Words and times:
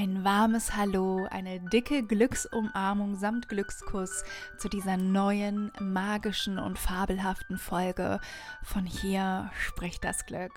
Ein 0.00 0.22
warmes 0.22 0.76
Hallo, 0.76 1.26
eine 1.28 1.58
dicke 1.58 2.04
Glücksumarmung 2.04 3.16
samt 3.16 3.48
Glückskuss 3.48 4.22
zu 4.56 4.68
dieser 4.68 4.96
neuen, 4.96 5.72
magischen 5.80 6.60
und 6.60 6.78
fabelhaften 6.78 7.58
Folge 7.58 8.20
von 8.62 8.86
Hier 8.86 9.50
spricht 9.58 10.04
das 10.04 10.24
Glück. 10.24 10.52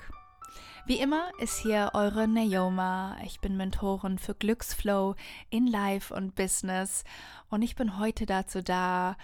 Wie 0.86 1.00
immer 1.00 1.32
ist 1.40 1.58
hier 1.58 1.90
eure 1.96 2.28
Naoma. 2.28 3.18
Ich 3.26 3.40
bin 3.40 3.58
Mentorin 3.58 4.20
für 4.20 4.36
Glücksflow 4.36 5.16
in 5.50 5.66
Life 5.66 6.14
und 6.14 6.36
Business 6.36 7.04
und 7.50 7.64
ich 7.64 7.76
bin 7.76 7.98
heute 7.98 8.28
dazu 8.28 8.62
da, 8.62 9.16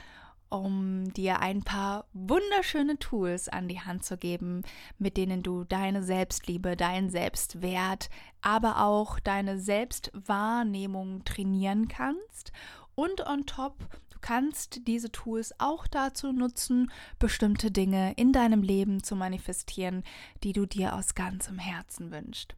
um 0.49 1.13
dir 1.13 1.39
ein 1.39 1.63
paar 1.63 2.05
wunderschöne 2.13 2.97
Tools 2.99 3.49
an 3.49 3.67
die 3.67 3.81
Hand 3.81 4.05
zu 4.05 4.17
geben, 4.17 4.61
mit 4.97 5.17
denen 5.17 5.43
du 5.43 5.63
deine 5.63 6.03
Selbstliebe, 6.03 6.75
deinen 6.75 7.09
Selbstwert, 7.09 8.09
aber 8.41 8.83
auch 8.83 9.19
deine 9.19 9.59
Selbstwahrnehmung 9.59 11.23
trainieren 11.25 11.87
kannst. 11.87 12.51
Und 12.95 13.27
on 13.27 13.45
top, 13.45 13.77
du 14.09 14.17
kannst 14.21 14.87
diese 14.87 15.11
Tools 15.11 15.53
auch 15.59 15.87
dazu 15.87 16.31
nutzen, 16.31 16.91
bestimmte 17.19 17.71
Dinge 17.71 18.13
in 18.13 18.31
deinem 18.31 18.61
Leben 18.61 19.03
zu 19.03 19.15
manifestieren, 19.15 20.03
die 20.43 20.53
du 20.53 20.65
dir 20.65 20.95
aus 20.95 21.15
ganzem 21.15 21.59
Herzen 21.59 22.11
wünschst. 22.11 22.55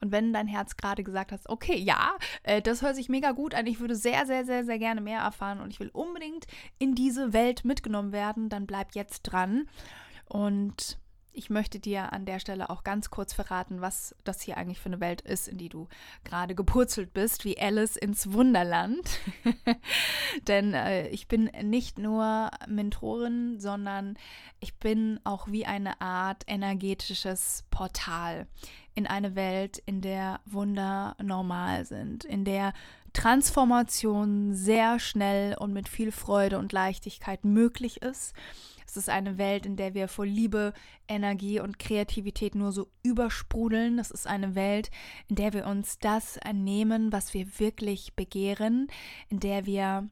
Und 0.00 0.12
wenn 0.12 0.32
dein 0.32 0.46
Herz 0.46 0.76
gerade 0.76 1.02
gesagt 1.02 1.32
hat, 1.32 1.40
okay, 1.46 1.76
ja, 1.76 2.16
äh, 2.42 2.62
das 2.62 2.82
hört 2.82 2.96
sich 2.96 3.08
mega 3.08 3.32
gut 3.32 3.54
an, 3.54 3.66
ich 3.66 3.80
würde 3.80 3.96
sehr, 3.96 4.26
sehr, 4.26 4.44
sehr, 4.44 4.64
sehr 4.64 4.78
gerne 4.78 5.00
mehr 5.00 5.20
erfahren 5.20 5.60
und 5.60 5.70
ich 5.72 5.80
will 5.80 5.90
unbedingt 5.92 6.46
in 6.78 6.94
diese 6.94 7.32
Welt 7.32 7.64
mitgenommen 7.64 8.12
werden, 8.12 8.48
dann 8.48 8.66
bleib 8.66 8.94
jetzt 8.94 9.22
dran. 9.22 9.68
Und 10.26 10.98
ich 11.38 11.50
möchte 11.50 11.78
dir 11.78 12.12
an 12.12 12.24
der 12.24 12.40
Stelle 12.40 12.68
auch 12.68 12.82
ganz 12.82 13.10
kurz 13.10 13.32
verraten, 13.32 13.80
was 13.80 14.14
das 14.24 14.42
hier 14.42 14.56
eigentlich 14.56 14.80
für 14.80 14.88
eine 14.88 15.00
Welt 15.00 15.20
ist, 15.20 15.46
in 15.46 15.56
die 15.56 15.68
du 15.68 15.86
gerade 16.24 16.56
gepurzelt 16.56 17.14
bist, 17.14 17.44
wie 17.44 17.58
Alice 17.58 17.96
ins 17.96 18.32
Wunderland. 18.32 19.08
Denn 20.48 20.74
äh, 20.74 21.08
ich 21.08 21.28
bin 21.28 21.44
nicht 21.62 21.98
nur 21.98 22.50
Mentorin, 22.66 23.60
sondern 23.60 24.18
ich 24.58 24.74
bin 24.74 25.20
auch 25.22 25.46
wie 25.46 25.64
eine 25.64 26.00
Art 26.00 26.42
energetisches 26.48 27.64
Portal 27.70 28.48
in 28.98 29.06
eine 29.06 29.34
Welt, 29.34 29.78
in 29.86 30.00
der 30.00 30.40
Wunder 30.44 31.16
normal 31.22 31.84
sind, 31.84 32.24
in 32.24 32.44
der 32.44 32.72
Transformation 33.12 34.54
sehr 34.54 34.98
schnell 34.98 35.56
und 35.56 35.72
mit 35.72 35.88
viel 35.88 36.12
Freude 36.12 36.58
und 36.58 36.72
Leichtigkeit 36.72 37.44
möglich 37.44 38.02
ist 38.02 38.34
es 38.88 38.96
ist 38.96 39.10
eine 39.10 39.36
Welt, 39.36 39.66
in 39.66 39.76
der 39.76 39.92
wir 39.92 40.08
vor 40.08 40.24
Liebe, 40.24 40.72
Energie 41.08 41.60
und 41.60 41.78
Kreativität 41.78 42.54
nur 42.54 42.72
so 42.72 42.88
übersprudeln. 43.02 43.98
Es 43.98 44.10
ist 44.10 44.26
eine 44.26 44.54
Welt, 44.54 44.90
in 45.28 45.36
der 45.36 45.52
wir 45.52 45.66
uns 45.66 45.98
das 45.98 46.40
nehmen, 46.54 47.12
was 47.12 47.34
wir 47.34 47.58
wirklich 47.58 48.14
begehren, 48.14 48.88
in 49.28 49.40
der 49.40 49.66
wir 49.66 50.08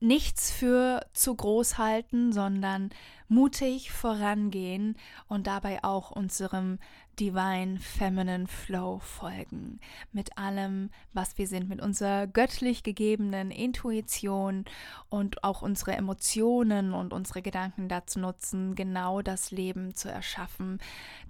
nichts 0.00 0.50
für 0.50 1.06
zu 1.12 1.36
groß 1.36 1.78
halten, 1.78 2.32
sondern 2.32 2.90
mutig 3.28 3.92
vorangehen 3.92 4.96
und 5.28 5.46
dabei 5.46 5.84
auch 5.84 6.10
unserem 6.10 6.78
Divine 7.18 7.78
Feminine 7.78 8.46
Flow 8.46 8.98
folgen. 8.98 9.80
Mit 10.12 10.36
allem, 10.36 10.90
was 11.14 11.38
wir 11.38 11.46
sind, 11.46 11.68
mit 11.68 11.80
unserer 11.80 12.26
göttlich 12.26 12.82
gegebenen 12.82 13.50
Intuition 13.50 14.66
und 15.08 15.42
auch 15.42 15.62
unsere 15.62 15.92
Emotionen 15.92 16.92
und 16.92 17.14
unsere 17.14 17.40
Gedanken 17.40 17.88
dazu 17.88 18.20
nutzen, 18.20 18.74
genau 18.74 19.22
das 19.22 19.50
Leben 19.50 19.94
zu 19.94 20.10
erschaffen, 20.10 20.78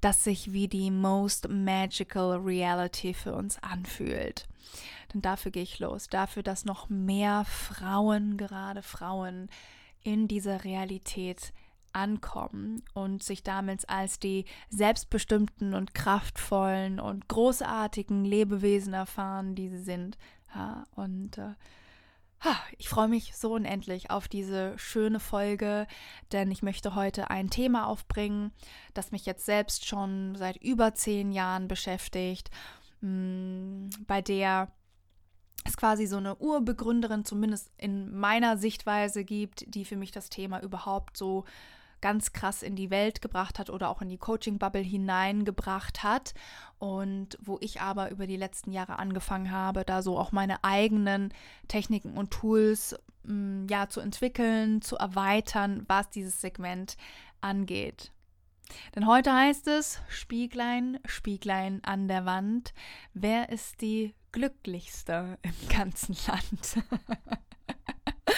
das 0.00 0.24
sich 0.24 0.52
wie 0.52 0.66
die 0.66 0.90
most 0.90 1.48
magical 1.48 2.36
reality 2.38 3.14
für 3.14 3.34
uns 3.34 3.62
anfühlt. 3.62 4.48
Denn 5.14 5.22
dafür 5.22 5.52
gehe 5.52 5.62
ich 5.62 5.78
los, 5.78 6.08
dafür, 6.08 6.42
dass 6.42 6.64
noch 6.64 6.88
mehr 6.88 7.44
Frauen, 7.44 8.36
gerade 8.36 8.82
Frauen, 8.82 9.48
in 10.02 10.28
dieser 10.28 10.64
Realität 10.64 11.52
ankommen 11.92 12.82
und 12.94 13.22
sich 13.22 13.42
damit 13.42 13.88
als 13.88 14.18
die 14.18 14.44
selbstbestimmten 14.70 15.74
und 15.74 15.94
kraftvollen 15.94 17.00
und 17.00 17.28
großartigen 17.28 18.24
Lebewesen 18.24 18.92
erfahren, 18.92 19.54
die 19.54 19.68
sie 19.68 19.82
sind. 19.82 20.18
Ja, 20.54 20.84
und 20.94 21.38
äh, 21.38 21.54
ich 22.78 22.88
freue 22.88 23.08
mich 23.08 23.36
so 23.36 23.54
unendlich 23.54 24.10
auf 24.10 24.28
diese 24.28 24.78
schöne 24.78 25.20
Folge, 25.20 25.86
denn 26.32 26.50
ich 26.50 26.62
möchte 26.62 26.94
heute 26.94 27.30
ein 27.30 27.50
Thema 27.50 27.86
aufbringen, 27.86 28.52
das 28.94 29.10
mich 29.10 29.26
jetzt 29.26 29.46
selbst 29.46 29.86
schon 29.86 30.34
seit 30.36 30.56
über 30.62 30.94
zehn 30.94 31.32
Jahren 31.32 31.68
beschäftigt, 31.68 32.50
mm, 33.00 33.88
bei 34.06 34.22
der 34.22 34.70
es 35.64 35.76
quasi 35.76 36.06
so 36.06 36.18
eine 36.18 36.36
Urbegründerin, 36.36 37.24
zumindest 37.24 37.72
in 37.76 38.14
meiner 38.16 38.56
Sichtweise 38.56 39.24
gibt, 39.24 39.64
die 39.74 39.84
für 39.84 39.96
mich 39.96 40.12
das 40.12 40.28
Thema 40.28 40.62
überhaupt 40.62 41.16
so 41.16 41.44
ganz 42.00 42.32
krass 42.32 42.62
in 42.62 42.76
die 42.76 42.90
Welt 42.90 43.22
gebracht 43.22 43.58
hat 43.58 43.70
oder 43.70 43.88
auch 43.88 44.02
in 44.02 44.08
die 44.08 44.18
Coaching-Bubble 44.18 44.82
hineingebracht 44.82 46.02
hat. 46.02 46.34
Und 46.78 47.38
wo 47.40 47.58
ich 47.60 47.80
aber 47.80 48.10
über 48.10 48.26
die 48.26 48.36
letzten 48.36 48.72
Jahre 48.72 48.98
angefangen 48.98 49.50
habe, 49.50 49.84
da 49.84 50.02
so 50.02 50.18
auch 50.18 50.32
meine 50.32 50.62
eigenen 50.64 51.32
Techniken 51.68 52.16
und 52.16 52.30
Tools 52.30 52.96
mh, 53.24 53.34
mm, 53.34 53.66
ja, 53.68 53.88
zu 53.88 54.00
entwickeln, 54.00 54.82
zu 54.82 54.96
erweitern, 54.96 55.84
was 55.88 56.10
dieses 56.10 56.40
Segment 56.40 56.96
angeht. 57.40 58.12
Denn 58.94 59.06
heute 59.06 59.32
heißt 59.32 59.68
es, 59.68 60.00
Spieglein, 60.08 60.98
Spieglein 61.04 61.82
an 61.84 62.08
der 62.08 62.24
Wand, 62.24 62.74
wer 63.14 63.50
ist 63.50 63.80
die 63.80 64.14
glücklichste 64.32 65.38
im 65.42 65.68
ganzen 65.68 66.16
Land? 66.26 66.84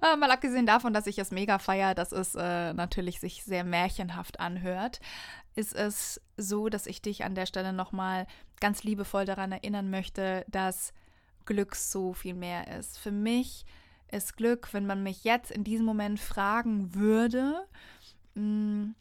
Äh, 0.00 0.16
mal 0.16 0.30
abgesehen 0.30 0.64
davon, 0.64 0.92
dass 0.92 1.08
ich 1.08 1.18
es 1.18 1.32
mega 1.32 1.58
feiere, 1.58 1.92
dass 1.92 2.12
es 2.12 2.36
äh, 2.36 2.72
natürlich 2.72 3.18
sich 3.18 3.42
sehr 3.42 3.64
märchenhaft 3.64 4.38
anhört, 4.38 5.00
ist 5.56 5.74
es 5.74 6.20
so, 6.36 6.68
dass 6.68 6.86
ich 6.86 7.02
dich 7.02 7.24
an 7.24 7.34
der 7.34 7.46
Stelle 7.46 7.72
nochmal 7.72 8.28
ganz 8.60 8.84
liebevoll 8.84 9.24
daran 9.24 9.50
erinnern 9.50 9.90
möchte, 9.90 10.44
dass 10.46 10.92
Glück 11.46 11.74
so 11.74 12.12
viel 12.12 12.34
mehr 12.34 12.78
ist. 12.78 12.96
Für 12.96 13.10
mich 13.10 13.64
ist 14.10 14.36
Glück, 14.36 14.72
wenn 14.72 14.86
man 14.86 15.02
mich 15.02 15.24
jetzt 15.24 15.50
in 15.50 15.64
diesem 15.64 15.84
Moment 15.84 16.20
fragen 16.20 16.94
würde, 16.94 17.66
mh, 18.34 18.42
mm, 18.42 18.94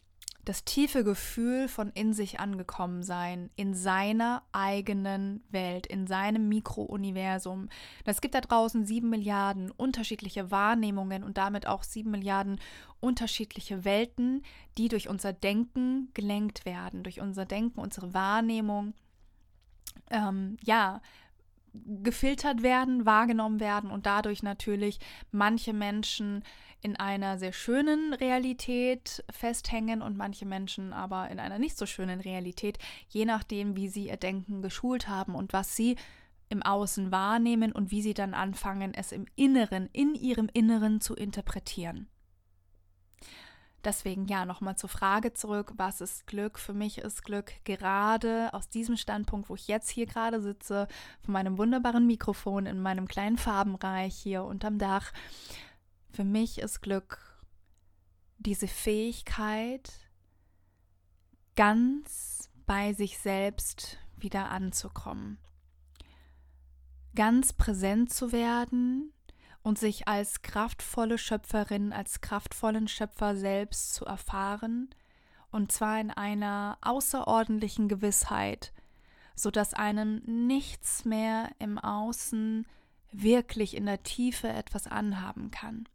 das 0.47 0.63
tiefe 0.63 1.03
Gefühl 1.03 1.68
von 1.68 1.90
in 1.90 2.13
sich 2.13 2.40
angekommen 2.40 3.03
sein, 3.03 3.50
in 3.58 3.74
seiner 3.74 4.44
eigenen 4.53 5.44
Welt, 5.50 5.85
in 5.85 6.08
seinem 6.08 6.47
Mikrouniversum. 6.47 7.68
Es 8.06 8.22
gibt 8.22 8.34
da 8.34 8.40
draußen 8.40 8.85
sieben 8.85 9.09
Milliarden 9.09 9.72
unterschiedliche 9.72 10.50
Wahrnehmungen 10.50 11.25
und 11.25 11.38
damit 11.38 11.68
auch 11.68 11.84
sieben 11.84 12.12
Milliarden 12.12 12.62
unterschiedliche 13.02 13.84
Welten, 13.84 14.41
die 14.78 14.88
durch 14.88 15.09
unser 15.09 15.34
Denken 15.34 16.12
gelenkt 16.13 16.66
werden, 16.66 17.03
durch 17.03 17.19
unser 17.19 17.46
Denken, 17.46 17.81
unsere 17.81 18.14
Wahrnehmung. 18.14 18.94
Ähm, 20.09 20.56
ja, 20.64 21.02
gefiltert 22.03 22.64
werden, 22.64 23.06
wahrgenommen 23.06 23.59
werden 23.59 23.91
und 23.91 24.06
dadurch 24.06 24.44
natürlich 24.44 25.00
manche 25.31 25.74
Menschen 25.74 26.44
in 26.82 26.96
einer 26.96 27.38
sehr 27.38 27.53
schönen 27.53 28.14
Realität 28.14 29.24
festhängen 29.29 30.02
und 30.02 30.18
manche 30.18 30.46
Menschen 30.46 30.94
aber 30.94 31.29
in 31.29 31.40
einer 31.40 31.59
nicht 31.59 31.78
so 31.78 31.85
schönen 31.85 32.20
Realität, 32.20 32.78
je 33.09 33.26
nachdem, 33.26 33.76
wie 33.76 33.90
sie 33.90 34.08
ihr 34.08 34.18
Denken 34.18 34.62
geschult 34.62 35.08
haben 35.08 35.35
und 35.35 35.53
was 35.53 35.76
sie 35.76 35.96
im 36.50 36.64
Außen 36.64 37.12
wahrnehmen 37.12 37.72
und 37.72 37.91
wie 37.91 38.02
sie 38.02 38.14
dann 38.14 38.34
anfangen, 38.34 38.94
es 38.94 39.12
im 39.12 39.26
Inneren, 39.35 39.90
in 39.91 40.16
ihrem 40.16 40.50
Inneren 40.53 41.02
zu 41.02 41.14
interpretieren. 41.16 42.08
Deswegen 43.84 44.26
ja, 44.28 44.46
nochmal 44.46 44.76
zur 44.76 44.90
Frage 44.90 45.34
zurück, 45.34 45.74
was 45.78 46.02
ist 46.02 46.28
Glück? 46.28 46.59
Für 46.59 46.74
mich 46.74 46.97
ist 46.97 47.24
Glück 47.24 47.53
gerade 47.64 48.53
aus 48.53 48.70
diesem 48.70 48.97
Standpunkt, 48.97 49.50
wo 49.50 49.56
ich 49.56 49.68
jetzt 49.68 49.90
hier 49.90 50.06
gerade 50.06 50.41
sitze, 50.41 50.88
von 51.22 51.34
meinem 51.34 51.58
wunderbaren 51.58 52.06
Mikrofon 52.06 52.66
in 52.66 52.82
meinem 52.82 53.08
kleinen 53.08 53.38
Farbenreich 53.38 54.16
hier 54.16 54.44
unterm 54.44 54.78
Dach. 54.78 55.14
Für 56.11 56.23
mich 56.23 56.59
ist 56.59 56.81
Glück 56.81 57.19
diese 58.37 58.67
Fähigkeit, 58.67 59.91
ganz 61.55 62.49
bei 62.65 62.93
sich 62.93 63.17
selbst 63.17 63.97
wieder 64.15 64.49
anzukommen. 64.49 65.37
Ganz 67.15 67.53
präsent 67.53 68.13
zu 68.13 68.31
werden 68.31 69.11
und 69.63 69.79
sich 69.79 70.07
als 70.07 70.43
kraftvolle 70.43 71.17
Schöpferin, 71.17 71.91
als 71.91 72.21
kraftvollen 72.21 72.87
Schöpfer 72.87 73.35
selbst 73.35 73.93
zu 73.93 74.05
erfahren, 74.05 74.89
und 75.51 75.71
zwar 75.71 75.99
in 75.99 76.11
einer 76.11 76.77
außerordentlichen 76.81 77.87
Gewissheit, 77.87 78.73
so 79.35 79.49
dass 79.49 79.73
einem 79.73 80.21
nichts 80.25 81.05
mehr 81.05 81.49
im 81.59 81.77
Außen 81.77 82.65
wirklich 83.11 83.75
in 83.75 83.85
der 83.85 84.03
Tiefe 84.03 84.49
etwas 84.49 84.87
anhaben 84.87 85.51
kann, 85.51 85.87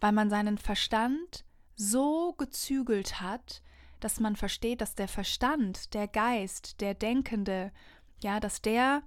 weil 0.00 0.12
man 0.12 0.30
seinen 0.30 0.58
Verstand 0.58 1.44
so 1.74 2.34
gezügelt 2.34 3.20
hat, 3.20 3.62
dass 4.00 4.20
man 4.20 4.36
versteht, 4.36 4.80
dass 4.80 4.94
der 4.94 5.08
Verstand, 5.08 5.94
der 5.94 6.08
Geist, 6.08 6.80
der 6.80 6.94
Denkende, 6.94 7.72
ja, 8.22 8.40
dass 8.40 8.62
der 8.62 9.02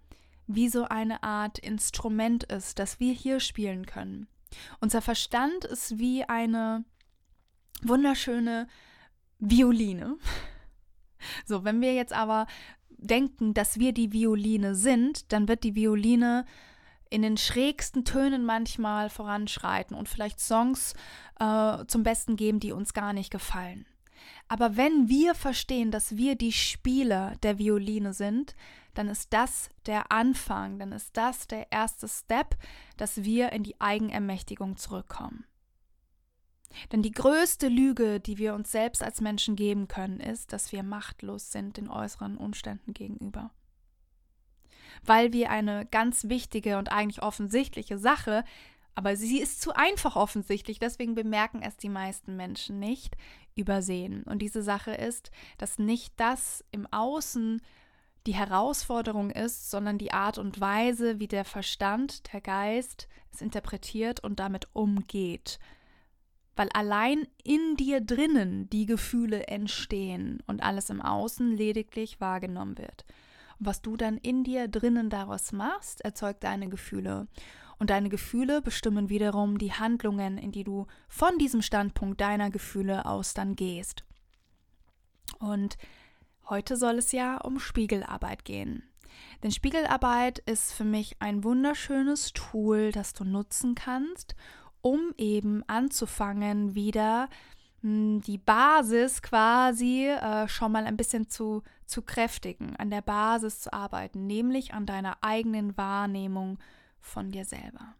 wie 0.47 0.69
so 0.69 0.83
eine 0.85 1.23
Art 1.23 1.57
Instrument 1.59 2.43
ist, 2.45 2.79
das 2.79 2.99
wir 2.99 3.13
hier 3.13 3.39
spielen 3.39 3.85
können. 3.85 4.27
Unser 4.79 5.01
Verstand 5.01 5.65
ist 5.65 5.97
wie 5.97 6.23
eine 6.23 6.85
wunderschöne 7.81 8.67
Violine. 9.39 10.17
So, 11.45 11.63
wenn 11.63 11.81
wir 11.81 11.95
jetzt 11.95 12.13
aber 12.13 12.45
denken, 12.89 13.55
dass 13.55 13.79
wir 13.79 13.93
die 13.93 14.13
Violine 14.13 14.75
sind, 14.75 15.31
dann 15.31 15.47
wird 15.47 15.63
die 15.63 15.73
Violine 15.73 16.45
in 17.15 17.21
den 17.21 17.37
schrägsten 17.37 18.03
Tönen 18.03 18.45
manchmal 18.45 19.09
voranschreiten 19.09 19.95
und 19.95 20.09
vielleicht 20.09 20.41
Songs 20.41 20.93
äh, 21.39 21.85
zum 21.87 22.03
Besten 22.03 22.35
geben, 22.35 22.59
die 22.59 22.73
uns 22.73 22.93
gar 22.93 23.13
nicht 23.13 23.31
gefallen. 23.31 23.85
Aber 24.49 24.75
wenn 24.75 25.07
wir 25.07 25.33
verstehen, 25.33 25.91
dass 25.91 26.17
wir 26.17 26.35
die 26.35 26.51
Spieler 26.51 27.37
der 27.41 27.57
Violine 27.57 28.13
sind, 28.13 28.53
dann 28.95 29.07
ist 29.07 29.31
das 29.31 29.69
der 29.85 30.11
Anfang, 30.11 30.77
dann 30.77 30.91
ist 30.91 31.15
das 31.15 31.47
der 31.47 31.71
erste 31.71 32.09
Step, 32.09 32.57
dass 32.97 33.23
wir 33.23 33.53
in 33.53 33.63
die 33.63 33.79
Eigenermächtigung 33.79 34.75
zurückkommen. 34.75 35.45
Denn 36.91 37.01
die 37.01 37.11
größte 37.11 37.69
Lüge, 37.69 38.19
die 38.19 38.37
wir 38.37 38.53
uns 38.55 38.73
selbst 38.73 39.01
als 39.01 39.21
Menschen 39.21 39.55
geben 39.55 39.87
können, 39.87 40.19
ist, 40.19 40.51
dass 40.51 40.73
wir 40.73 40.83
machtlos 40.83 41.53
sind 41.53 41.77
den 41.77 41.89
äußeren 41.89 42.35
Umständen 42.35 42.93
gegenüber. 42.93 43.51
Weil 45.05 45.33
wir 45.33 45.49
eine 45.49 45.85
ganz 45.85 46.29
wichtige 46.29 46.77
und 46.77 46.91
eigentlich 46.91 47.21
offensichtliche 47.21 47.97
Sache, 47.97 48.43
aber 48.95 49.17
sie 49.17 49.39
ist 49.39 49.61
zu 49.61 49.75
einfach 49.75 50.15
offensichtlich, 50.15 50.79
deswegen 50.79 51.15
bemerken 51.15 51.61
es 51.61 51.75
die 51.75 51.89
meisten 51.89 52.37
Menschen 52.37 52.79
nicht, 52.79 53.17
übersehen. 53.55 54.23
Und 54.23 54.39
diese 54.39 54.63
Sache 54.63 54.91
ist, 54.91 55.31
dass 55.57 55.79
nicht 55.79 56.13
das 56.17 56.63
im 56.71 56.87
Außen 56.91 57.61
die 58.25 58.33
Herausforderung 58.33 59.29
ist, 59.29 59.69
sondern 59.69 59.97
die 59.97 60.11
Art 60.11 60.37
und 60.37 60.59
Weise, 60.59 61.19
wie 61.19 61.27
der 61.27 61.45
Verstand, 61.45 62.33
der 62.33 62.41
Geist 62.41 63.07
es 63.31 63.41
interpretiert 63.41 64.21
und 64.21 64.39
damit 64.39 64.67
umgeht. 64.73 65.59
Weil 66.55 66.69
allein 66.69 67.27
in 67.43 67.75
dir 67.75 68.01
drinnen 68.01 68.69
die 68.69 68.85
Gefühle 68.85 69.47
entstehen 69.47 70.41
und 70.47 70.63
alles 70.63 70.89
im 70.89 71.01
Außen 71.01 71.51
lediglich 71.55 72.21
wahrgenommen 72.21 72.77
wird. 72.77 73.05
Und 73.59 73.65
was 73.65 73.81
du 73.81 73.97
dann 73.97 74.17
in 74.17 74.43
dir 74.43 74.67
drinnen 74.67 75.09
daraus 75.09 75.51
machst, 75.51 76.01
erzeugt 76.01 76.43
deine 76.43 76.69
Gefühle. 76.69 77.27
Und 77.77 77.89
deine 77.89 78.09
Gefühle 78.09 78.61
bestimmen 78.61 79.09
wiederum 79.09 79.57
die 79.57 79.73
Handlungen, 79.73 80.37
in 80.37 80.51
die 80.51 80.63
du 80.63 80.87
von 81.07 81.37
diesem 81.37 81.61
Standpunkt 81.61 82.21
deiner 82.21 82.49
Gefühle 82.49 83.05
aus 83.05 83.33
dann 83.33 83.55
gehst. 83.55 84.05
Und 85.39 85.77
heute 86.49 86.77
soll 86.77 86.97
es 86.97 87.11
ja 87.11 87.37
um 87.37 87.59
Spiegelarbeit 87.59 88.45
gehen. 88.45 88.83
Denn 89.43 89.51
Spiegelarbeit 89.51 90.39
ist 90.39 90.73
für 90.73 90.83
mich 90.83 91.17
ein 91.19 91.43
wunderschönes 91.43 92.33
Tool, 92.33 92.91
das 92.91 93.13
du 93.13 93.23
nutzen 93.23 93.75
kannst, 93.75 94.35
um 94.81 95.13
eben 95.17 95.63
anzufangen, 95.67 96.75
wieder 96.75 97.29
die 97.87 98.39
Basis 98.39 99.21
quasi 99.21 100.07
äh, 100.07 100.47
schon 100.47 100.71
mal 100.71 100.85
ein 100.85 100.97
bisschen 100.97 101.29
zu, 101.29 101.61
zu 101.85 102.01
kräftigen, 102.01 102.75
an 102.77 102.89
der 102.89 103.01
Basis 103.01 103.61
zu 103.61 103.71
arbeiten, 103.71 104.25
nämlich 104.25 104.73
an 104.73 104.87
deiner 104.87 105.17
eigenen 105.21 105.77
Wahrnehmung 105.77 106.57
von 106.99 107.31
dir 107.31 107.45
selber. 107.45 107.93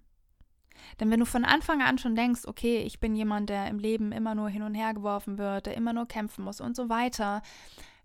Denn 0.99 1.11
wenn 1.11 1.19
du 1.19 1.25
von 1.27 1.45
Anfang 1.45 1.83
an 1.83 1.99
schon 1.99 2.15
denkst, 2.15 2.45
okay, 2.47 2.79
ich 2.79 2.99
bin 2.99 3.15
jemand, 3.15 3.49
der 3.49 3.67
im 3.67 3.77
Leben 3.77 4.11
immer 4.11 4.33
nur 4.33 4.49
hin 4.49 4.63
und 4.63 4.73
her 4.73 4.95
geworfen 4.95 5.37
wird, 5.37 5.67
der 5.67 5.77
immer 5.77 5.93
nur 5.93 6.07
kämpfen 6.07 6.43
muss 6.43 6.61
und 6.61 6.75
so 6.75 6.89
weiter, 6.89 7.43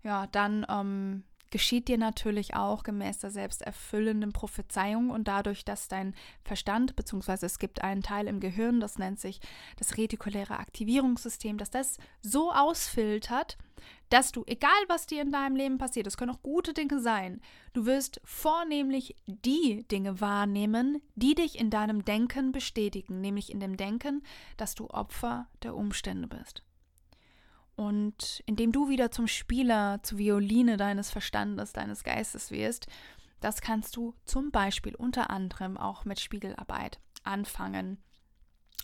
ja, 0.03 0.27
dann 0.27 0.65
ähm, 0.69 1.23
geschieht 1.51 1.87
dir 1.87 1.97
natürlich 1.97 2.55
auch 2.55 2.83
gemäß 2.83 3.19
der 3.19 3.29
selbsterfüllenden 3.29 4.33
Prophezeiung 4.33 5.09
und 5.09 5.27
dadurch, 5.27 5.63
dass 5.63 5.87
dein 5.87 6.15
Verstand, 6.43 6.95
beziehungsweise 6.95 7.45
es 7.45 7.59
gibt 7.59 7.83
einen 7.83 8.01
Teil 8.01 8.27
im 8.27 8.39
Gehirn, 8.39 8.79
das 8.79 8.97
nennt 8.97 9.19
sich 9.19 9.39
das 9.77 9.97
retikuläre 9.97 10.57
Aktivierungssystem, 10.57 11.57
dass 11.57 11.69
das 11.69 11.97
so 12.21 12.51
ausfiltert, 12.51 13.57
dass 14.09 14.31
du, 14.31 14.43
egal 14.47 14.71
was 14.87 15.07
dir 15.07 15.21
in 15.21 15.31
deinem 15.31 15.55
Leben 15.55 15.77
passiert, 15.77 16.07
es 16.07 16.17
können 16.17 16.31
auch 16.31 16.43
gute 16.43 16.73
Dinge 16.73 16.99
sein, 16.99 17.41
du 17.73 17.85
wirst 17.85 18.21
vornehmlich 18.23 19.15
die 19.25 19.85
Dinge 19.89 20.21
wahrnehmen, 20.21 21.01
die 21.15 21.35
dich 21.35 21.59
in 21.59 21.69
deinem 21.69 22.05
Denken 22.05 22.51
bestätigen, 22.51 23.21
nämlich 23.21 23.51
in 23.51 23.59
dem 23.59 23.77
Denken, 23.77 24.23
dass 24.57 24.75
du 24.75 24.89
Opfer 24.89 25.47
der 25.63 25.75
Umstände 25.75 26.27
bist. 26.27 26.63
Und 27.81 28.43
indem 28.45 28.71
du 28.71 28.89
wieder 28.89 29.09
zum 29.09 29.25
Spieler, 29.25 30.01
zur 30.03 30.19
Violine 30.19 30.77
deines 30.77 31.09
Verstandes, 31.09 31.73
deines 31.73 32.03
Geistes 32.03 32.51
wirst, 32.51 32.85
das 33.39 33.59
kannst 33.59 33.95
du 33.95 34.13
zum 34.23 34.51
Beispiel 34.51 34.93
unter 34.93 35.31
anderem 35.31 35.77
auch 35.77 36.05
mit 36.05 36.19
Spiegelarbeit 36.19 36.99
anfangen 37.23 37.97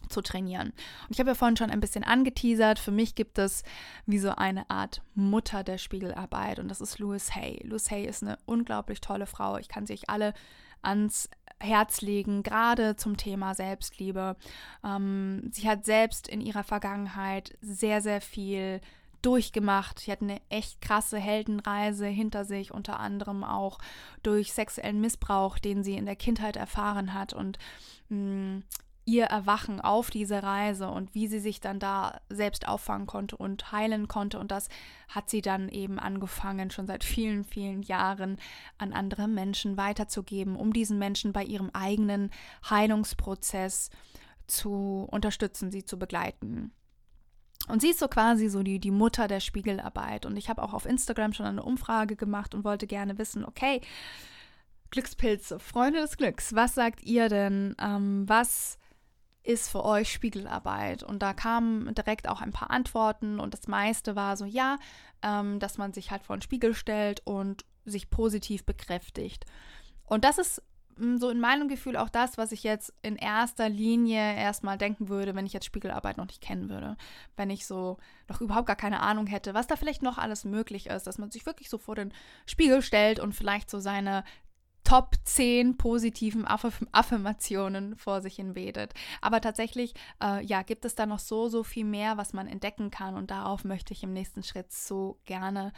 zu 0.10 0.24
trainieren. 0.24 0.70
Und 0.70 1.12
ich 1.12 1.20
habe 1.20 1.30
ja 1.30 1.36
vorhin 1.36 1.58
schon 1.58 1.70
ein 1.70 1.80
bisschen 1.80 2.04
angeteasert, 2.04 2.80
für 2.80 2.90
mich 2.90 3.14
gibt 3.14 3.38
es 3.38 3.62
wie 4.08 4.18
so 4.18 4.32
eine 4.32 4.68
Art 4.72 5.04
Mutter 5.14 5.64
der 5.64 5.78
Spiegelarbeit 5.78 6.58
und 6.58 6.68
das 6.68 6.82
ist 6.82 6.98
Louise 6.98 7.36
Hay. 7.36 7.62
Louise 7.68 7.92
Hay 7.92 8.04
ist 8.04 8.24
eine 8.24 8.40
unglaublich 8.48 9.00
tolle 9.00 9.28
Frau. 9.28 9.58
Ich 9.58 9.68
kann 9.68 9.86
sie 9.86 9.94
euch 9.94 10.10
alle 10.10 10.34
ans 10.82 11.30
Herz 11.60 12.02
legen, 12.02 12.44
gerade 12.44 12.96
zum 12.96 13.18
Thema 13.18 13.54
Selbstliebe. 13.56 14.36
Ähm, 14.84 15.50
sie 15.52 15.68
hat 15.68 15.86
selbst 15.86 16.28
in 16.28 16.42
ihrer 16.42 16.64
Vergangenheit 16.64 17.58
sehr, 17.62 18.02
sehr 18.02 18.22
viel 18.22 18.82
durchgemacht. 19.22 20.00
Sie 20.00 20.12
hat 20.12 20.22
eine 20.22 20.40
echt 20.50 20.82
krasse 20.82 21.18
Heldenreise 21.18 22.06
hinter 22.06 22.46
sich, 22.46 22.74
unter 22.74 23.00
anderem 23.00 23.44
auch 23.44 23.80
durch 24.24 24.54
sexuellen 24.54 25.02
Missbrauch, 25.02 25.58
den 25.58 25.84
sie 25.84 25.96
in 25.96 26.06
der 26.06 26.16
Kindheit 26.16 26.56
erfahren 26.56 27.14
hat. 27.14 27.34
Und 27.34 27.58
mh, 28.10 28.18
mm, 28.18 28.64
ihr 29.08 29.24
Erwachen 29.24 29.80
auf 29.80 30.10
diese 30.10 30.44
Reise 30.44 30.90
und 30.90 31.16
wie 31.16 31.28
sie 31.28 31.40
sich 31.40 31.62
dann 31.62 31.80
da 31.80 32.20
selbst 32.30 32.68
auffangen 32.68 33.08
konnte 33.08 33.38
und 33.38 33.72
heilen 33.72 34.10
konnte. 34.10 34.38
Und 34.38 34.52
das 34.52 34.68
hat 35.08 35.30
sie 35.30 35.42
dann 35.42 35.70
eben 35.70 35.98
angefangen, 35.98 36.70
schon 36.72 36.88
seit 36.88 37.06
vielen, 37.06 37.46
vielen 37.46 37.84
Jahren 37.84 38.38
an 38.78 38.92
andere 38.92 39.30
Menschen 39.30 39.78
weiterzugeben, 39.78 40.58
um 40.58 40.74
diesen 40.74 41.00
Menschen 41.00 41.32
bei 41.32 41.46
ihrem 41.46 41.70
eigenen 41.72 42.32
Heilungsprozess 42.70 43.92
zu 44.46 45.08
unterstützen, 45.10 45.72
sie 45.72 45.86
zu 45.86 45.98
begleiten. 45.98 46.74
Und 47.70 47.82
sie 47.82 47.92
ist 47.92 48.00
so 48.00 48.10
quasi 48.10 48.50
so 48.50 48.62
die, 48.62 48.80
die 48.80 48.92
Mutter 48.92 49.30
der 49.30 49.40
Spiegelarbeit. 49.40 50.26
Und 50.26 50.36
ich 50.36 50.50
habe 50.50 50.62
auch 50.62 50.74
auf 50.74 50.86
Instagram 50.86 51.32
schon 51.32 51.46
eine 51.46 51.64
Umfrage 51.64 52.18
gemacht 52.18 52.54
und 52.54 52.66
wollte 52.66 52.88
gerne 52.88 53.18
wissen, 53.18 53.46
okay, 53.46 53.80
Glückspilze, 54.92 55.60
Freunde 55.60 56.02
des 56.02 56.18
Glücks, 56.18 56.54
was 56.56 56.76
sagt 56.76 57.04
ihr 57.04 57.30
denn? 57.30 57.76
Ähm, 57.80 58.24
was 58.28 58.78
ist 59.48 59.70
für 59.70 59.86
euch 59.86 60.12
Spiegelarbeit? 60.12 61.04
Und 61.04 61.22
da 61.22 61.34
kamen 61.34 61.94
direkt 61.96 62.28
auch 62.28 62.42
ein 62.42 62.52
paar 62.52 62.70
Antworten 62.70 63.40
und 63.40 63.54
das 63.54 63.68
meiste 63.68 64.16
war 64.16 64.36
so, 64.36 64.46
ja, 64.46 64.78
ähm, 65.24 65.60
dass 65.60 65.78
man 65.78 65.94
sich 65.94 66.12
halt 66.12 66.24
vor 66.24 66.36
den 66.36 66.42
Spiegel 66.42 66.74
stellt 66.74 67.22
und 67.26 67.66
sich 67.86 68.10
positiv 68.10 68.66
bekräftigt. 68.66 69.46
Und 70.06 70.26
das 70.26 70.38
ist 70.38 70.62
mm, 70.98 71.18
so 71.18 71.30
in 71.30 71.40
meinem 71.40 71.70
Gefühl 71.70 71.96
auch 71.96 72.10
das, 72.10 72.38
was 72.38 72.52
ich 72.52 72.64
jetzt 72.64 72.94
in 73.02 73.16
erster 73.16 73.70
Linie 73.70 74.36
erstmal 74.36 74.78
denken 74.78 75.08
würde, 75.08 75.34
wenn 75.34 75.46
ich 75.46 75.54
jetzt 75.54 75.66
Spiegelarbeit 75.66 76.18
noch 76.18 76.28
nicht 76.28 76.42
kennen 76.42 76.70
würde. 76.70 76.98
Wenn 77.38 77.50
ich 77.50 77.66
so 77.66 77.98
noch 78.28 78.42
überhaupt 78.42 78.68
gar 78.68 78.76
keine 78.76 79.00
Ahnung 79.00 79.28
hätte, 79.28 79.54
was 79.54 79.68
da 79.68 79.78
vielleicht 79.78 80.02
noch 80.02 80.18
alles 80.18 80.44
möglich 80.44 80.88
ist, 80.88 81.08
dass 81.08 81.18
man 81.18 81.32
sich 81.32 81.46
wirklich 81.46 81.70
so 81.70 81.78
vor 81.78 81.96
den 81.96 82.14
Spiegel 82.46 82.82
stellt 82.82 83.22
und 83.22 83.34
vielleicht 83.34 83.70
so 83.70 83.80
seine 83.80 84.26
Top 84.88 85.16
10 85.26 85.76
positiven 85.76 86.48
Affirmationen 86.48 87.98
vor 87.98 88.22
sich 88.22 88.38
hin 88.38 88.54
betet. 88.54 88.94
Aber 89.20 89.42
tatsächlich, 89.42 89.94
äh, 90.24 90.42
ja, 90.46 90.62
gibt 90.62 90.86
es 90.86 90.96
da 90.96 91.06
noch 91.06 91.20
so, 91.20 91.50
so 91.50 91.64
viel 91.64 91.84
mehr, 91.84 92.16
was 92.16 92.32
man 92.32 92.48
entdecken 92.48 92.90
kann. 92.90 93.16
Und 93.16 93.30
darauf 93.30 93.66
möchte 93.66 93.92
ich 93.92 94.02
im 94.04 94.14
nächsten 94.14 94.44
Schritt 94.44 94.72
so 94.72 95.20
gerne 95.26 95.74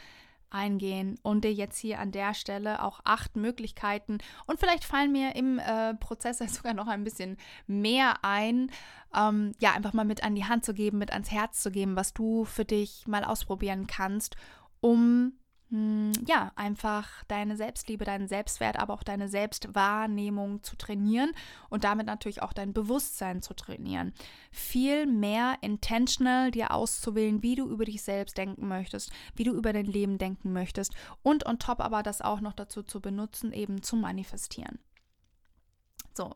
eingehen 0.48 1.18
und 1.22 1.42
dir 1.42 1.52
jetzt 1.52 1.76
hier 1.76 1.98
an 1.98 2.12
der 2.12 2.34
Stelle 2.34 2.84
auch 2.84 3.00
acht 3.02 3.34
Möglichkeiten 3.34 4.18
und 4.46 4.60
vielleicht 4.60 4.84
fallen 4.84 5.10
mir 5.10 5.34
im 5.34 5.58
äh, 5.58 5.94
Prozess 5.94 6.38
sogar 6.54 6.74
noch 6.74 6.86
ein 6.86 7.02
bisschen 7.02 7.36
mehr 7.66 8.22
ein, 8.22 8.70
ähm, 9.12 9.52
ja, 9.58 9.72
einfach 9.72 9.92
mal 9.92 10.04
mit 10.04 10.22
an 10.22 10.36
die 10.36 10.44
Hand 10.44 10.64
zu 10.64 10.72
geben, 10.72 10.98
mit 10.98 11.12
ans 11.12 11.32
Herz 11.32 11.60
zu 11.60 11.72
geben, 11.72 11.96
was 11.96 12.14
du 12.14 12.44
für 12.44 12.64
dich 12.64 13.08
mal 13.08 13.24
ausprobieren 13.24 13.88
kannst, 13.88 14.36
um 14.80 15.32
ja, 16.26 16.50
einfach 16.56 17.22
deine 17.28 17.56
Selbstliebe, 17.56 18.04
deinen 18.04 18.26
Selbstwert, 18.26 18.76
aber 18.76 18.92
auch 18.92 19.04
deine 19.04 19.28
Selbstwahrnehmung 19.28 20.64
zu 20.64 20.76
trainieren 20.76 21.30
und 21.68 21.84
damit 21.84 22.06
natürlich 22.06 22.42
auch 22.42 22.52
dein 22.52 22.72
Bewusstsein 22.72 23.40
zu 23.40 23.54
trainieren. 23.54 24.12
Viel 24.50 25.06
mehr 25.06 25.58
intentional 25.60 26.50
dir 26.50 26.72
auszuwählen, 26.72 27.44
wie 27.44 27.54
du 27.54 27.68
über 27.68 27.84
dich 27.84 28.02
selbst 28.02 28.36
denken 28.36 28.66
möchtest, 28.66 29.12
wie 29.36 29.44
du 29.44 29.52
über 29.52 29.72
dein 29.72 29.86
Leben 29.86 30.18
denken 30.18 30.52
möchtest 30.52 30.92
und 31.22 31.46
on 31.46 31.60
top 31.60 31.78
aber 31.78 32.02
das 32.02 32.20
auch 32.20 32.40
noch 32.40 32.54
dazu 32.54 32.82
zu 32.82 33.00
benutzen, 33.00 33.52
eben 33.52 33.80
zu 33.80 33.94
manifestieren. 33.94 34.80
So. 36.14 36.34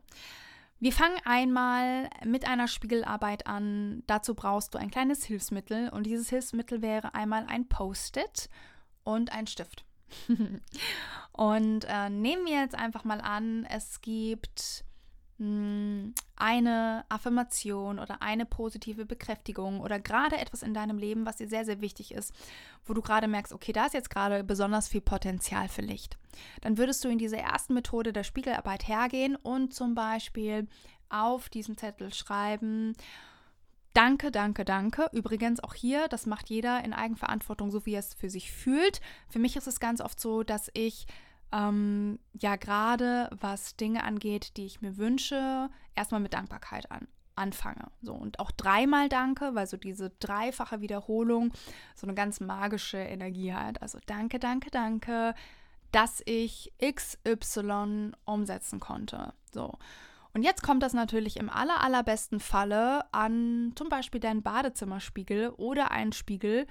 Wir 0.78 0.92
fangen 0.92 1.18
einmal 1.24 2.10
mit 2.24 2.46
einer 2.46 2.68
Spiegelarbeit 2.68 3.46
an. 3.46 4.02
Dazu 4.06 4.34
brauchst 4.34 4.74
du 4.74 4.78
ein 4.78 4.90
kleines 4.90 5.24
Hilfsmittel 5.24 5.88
und 5.88 6.04
dieses 6.04 6.28
Hilfsmittel 6.28 6.82
wäre 6.82 7.14
einmal 7.14 7.46
ein 7.46 7.68
Post-it 7.68 8.50
und 9.04 9.32
ein 9.32 9.46
Stift. 9.46 9.84
und 11.32 11.84
äh, 11.88 12.10
nehmen 12.10 12.46
wir 12.46 12.60
jetzt 12.60 12.74
einfach 12.74 13.04
mal 13.04 13.20
an, 13.20 13.64
es 13.66 14.00
gibt 14.00 14.84
mh, 15.38 15.46
hm, 15.46 16.14
eine 16.36 17.04
Affirmation 17.08 17.98
oder 17.98 18.22
eine 18.22 18.46
positive 18.46 19.06
Bekräftigung 19.06 19.80
oder 19.80 19.98
gerade 19.98 20.36
etwas 20.36 20.62
in 20.62 20.74
deinem 20.74 20.98
Leben, 20.98 21.26
was 21.26 21.36
dir 21.36 21.48
sehr, 21.48 21.64
sehr 21.64 21.80
wichtig 21.80 22.12
ist, 22.12 22.32
wo 22.84 22.94
du 22.94 23.02
gerade 23.02 23.28
merkst, 23.28 23.52
okay, 23.52 23.72
da 23.72 23.86
ist 23.86 23.94
jetzt 23.94 24.10
gerade 24.10 24.44
besonders 24.44 24.88
viel 24.88 25.00
Potenzial 25.00 25.68
für 25.68 25.82
Licht. 25.82 26.18
Dann 26.60 26.78
würdest 26.78 27.04
du 27.04 27.08
in 27.08 27.18
dieser 27.18 27.38
ersten 27.38 27.74
Methode 27.74 28.12
der 28.12 28.24
Spiegelarbeit 28.24 28.88
hergehen 28.88 29.36
und 29.36 29.72
zum 29.72 29.94
Beispiel 29.94 30.66
auf 31.08 31.48
diesen 31.48 31.76
Zettel 31.76 32.12
schreiben, 32.12 32.94
Danke, 33.94 34.32
danke, 34.32 34.64
danke. 34.64 35.08
Übrigens 35.12 35.62
auch 35.62 35.72
hier, 35.72 36.08
das 36.08 36.26
macht 36.26 36.50
jeder 36.50 36.84
in 36.84 36.92
Eigenverantwortung, 36.92 37.70
so 37.70 37.86
wie 37.86 37.94
er 37.94 38.00
es 38.00 38.12
für 38.12 38.28
sich 38.28 38.50
fühlt. 38.50 39.00
Für 39.28 39.38
mich 39.38 39.54
ist 39.54 39.68
es 39.68 39.78
ganz 39.78 40.00
oft 40.00 40.20
so, 40.20 40.42
dass 40.42 40.68
ich 40.74 41.06
ähm, 41.52 42.18
ja 42.32 42.56
gerade 42.56 43.30
was 43.40 43.76
Dinge 43.76 44.02
angeht, 44.02 44.56
die 44.56 44.66
ich 44.66 44.82
mir 44.82 44.96
wünsche, 44.96 45.70
erstmal 45.94 46.20
mit 46.20 46.34
Dankbarkeit 46.34 46.90
an, 46.90 47.06
anfange. 47.36 47.86
So 48.02 48.14
und 48.14 48.40
auch 48.40 48.50
dreimal 48.50 49.08
danke, 49.08 49.54
weil 49.54 49.68
so 49.68 49.76
diese 49.76 50.10
dreifache 50.18 50.80
Wiederholung 50.80 51.52
so 51.94 52.08
eine 52.08 52.14
ganz 52.14 52.40
magische 52.40 52.98
Energie 52.98 53.54
hat. 53.54 53.80
Also 53.80 54.00
danke, 54.06 54.40
danke, 54.40 54.72
danke, 54.72 55.36
dass 55.92 56.20
ich 56.26 56.72
XY 56.82 58.10
umsetzen 58.24 58.80
konnte. 58.80 59.34
So. 59.52 59.78
Und 60.34 60.42
jetzt 60.42 60.62
kommt 60.62 60.82
das 60.82 60.92
natürlich 60.92 61.36
im 61.36 61.48
aller, 61.48 61.80
allerbesten 61.82 62.40
Falle 62.40 63.04
an 63.12 63.72
zum 63.76 63.88
Beispiel 63.88 64.20
deinen 64.20 64.42
Badezimmerspiegel 64.42 65.50
oder 65.50 65.92
einen 65.92 66.12
Spiegel, 66.12 66.66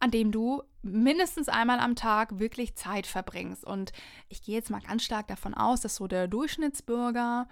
an 0.00 0.10
dem 0.10 0.32
du 0.32 0.62
mindestens 0.82 1.50
einmal 1.50 1.80
am 1.80 1.96
Tag 1.96 2.38
wirklich 2.38 2.76
Zeit 2.76 3.06
verbringst. 3.06 3.64
Und 3.64 3.92
ich 4.28 4.42
gehe 4.42 4.54
jetzt 4.54 4.70
mal 4.70 4.80
ganz 4.80 5.04
stark 5.04 5.28
davon 5.28 5.52
aus, 5.52 5.82
dass 5.82 5.96
so 5.96 6.06
der 6.06 6.28
Durchschnittsbürger 6.28 7.46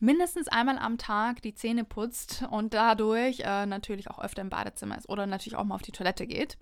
mindestens 0.00 0.48
einmal 0.48 0.78
am 0.78 0.98
Tag 0.98 1.40
die 1.42 1.54
Zähne 1.54 1.84
putzt 1.84 2.44
und 2.50 2.74
dadurch 2.74 3.40
äh, 3.40 3.66
natürlich 3.66 4.10
auch 4.10 4.18
öfter 4.18 4.42
im 4.42 4.50
Badezimmer 4.50 4.98
ist 4.98 5.08
oder 5.08 5.26
natürlich 5.26 5.56
auch 5.56 5.64
mal 5.64 5.76
auf 5.76 5.82
die 5.82 5.92
Toilette 5.92 6.26
geht. 6.26 6.58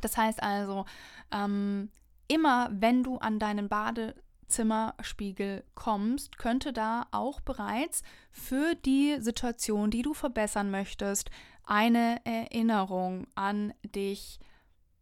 Das 0.00 0.16
heißt 0.16 0.42
also, 0.42 0.86
ähm, 1.30 1.90
immer 2.28 2.70
wenn 2.72 3.02
du 3.02 3.18
an 3.18 3.38
deinen 3.38 3.68
Bade 3.68 4.14
Zimmerspiegel 4.48 5.64
kommst, 5.74 6.38
könnte 6.38 6.72
da 6.72 7.06
auch 7.10 7.40
bereits 7.40 8.02
für 8.30 8.74
die 8.74 9.16
Situation, 9.20 9.90
die 9.90 10.02
du 10.02 10.14
verbessern 10.14 10.70
möchtest, 10.70 11.30
eine 11.64 12.20
Erinnerung 12.24 13.26
an 13.34 13.74
dich 13.82 14.40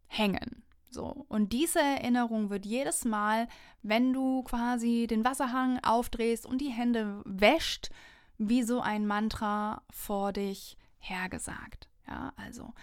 hängen. 0.07 0.63
So, 0.89 1.25
und 1.27 1.53
diese 1.53 1.79
Erinnerung 1.79 2.49
wird 2.49 2.65
jedes 2.65 3.05
Mal, 3.05 3.47
wenn 3.83 4.13
du 4.13 4.43
quasi 4.43 5.05
den 5.07 5.25
Wasserhang 5.25 5.79
aufdrehst 5.83 6.45
und 6.45 6.59
die 6.59 6.69
Hände 6.69 7.21
wäscht, 7.25 7.89
wie 8.37 8.63
so 8.63 8.81
ein 8.81 9.05
Mantra 9.05 9.81
vor 9.89 10.33
dich 10.33 10.77
hergesagt. 10.99 11.87
Ja, 12.07 12.31
also 12.37 12.73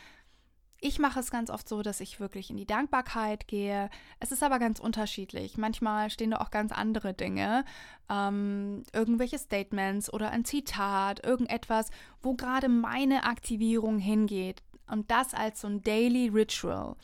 ich 0.84 0.98
mache 0.98 1.18
es 1.18 1.30
ganz 1.30 1.48
oft 1.48 1.66
so, 1.66 1.80
dass 1.80 2.00
ich 2.00 2.20
wirklich 2.20 2.50
in 2.50 2.58
die 2.58 2.66
Dankbarkeit 2.66 3.48
gehe. 3.48 3.88
Es 4.20 4.32
ist 4.32 4.42
aber 4.42 4.58
ganz 4.58 4.80
unterschiedlich. 4.80 5.56
Manchmal 5.56 6.10
stehen 6.10 6.32
da 6.32 6.36
auch 6.42 6.50
ganz 6.50 6.72
andere 6.72 7.14
Dinge, 7.14 7.64
ähm, 8.10 8.82
irgendwelche 8.92 9.38
Statements 9.38 10.12
oder 10.12 10.28
ein 10.28 10.44
Zitat, 10.44 11.24
irgendetwas, 11.24 11.88
wo 12.22 12.34
gerade 12.34 12.68
meine 12.68 13.24
Aktivierung 13.24 13.98
hingeht. 13.98 14.62
Und 14.86 15.10
das 15.10 15.32
als 15.32 15.62
so 15.62 15.68
ein 15.68 15.82
Daily 15.82 16.28
Ritual. 16.28 16.96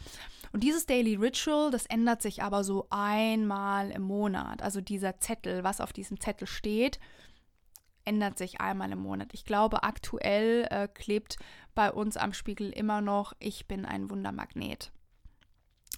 Und 0.52 0.62
dieses 0.62 0.84
Daily 0.84 1.14
Ritual, 1.14 1.70
das 1.70 1.86
ändert 1.86 2.20
sich 2.20 2.42
aber 2.42 2.64
so 2.64 2.86
einmal 2.90 3.90
im 3.92 4.02
Monat. 4.02 4.60
Also 4.60 4.82
dieser 4.82 5.20
Zettel, 5.20 5.64
was 5.64 5.80
auf 5.80 5.94
diesem 5.94 6.20
Zettel 6.20 6.46
steht, 6.46 7.00
ändert 8.04 8.38
sich 8.38 8.60
einmal 8.60 8.90
im 8.92 9.00
Monat. 9.00 9.28
Ich 9.32 9.44
glaube, 9.44 9.82
aktuell 9.82 10.66
äh, 10.70 10.88
klebt 10.88 11.36
bei 11.74 11.92
uns 11.92 12.16
am 12.16 12.32
Spiegel 12.32 12.70
immer 12.70 13.00
noch, 13.00 13.34
ich 13.38 13.66
bin 13.66 13.84
ein 13.84 14.10
Wundermagnet. 14.10 14.90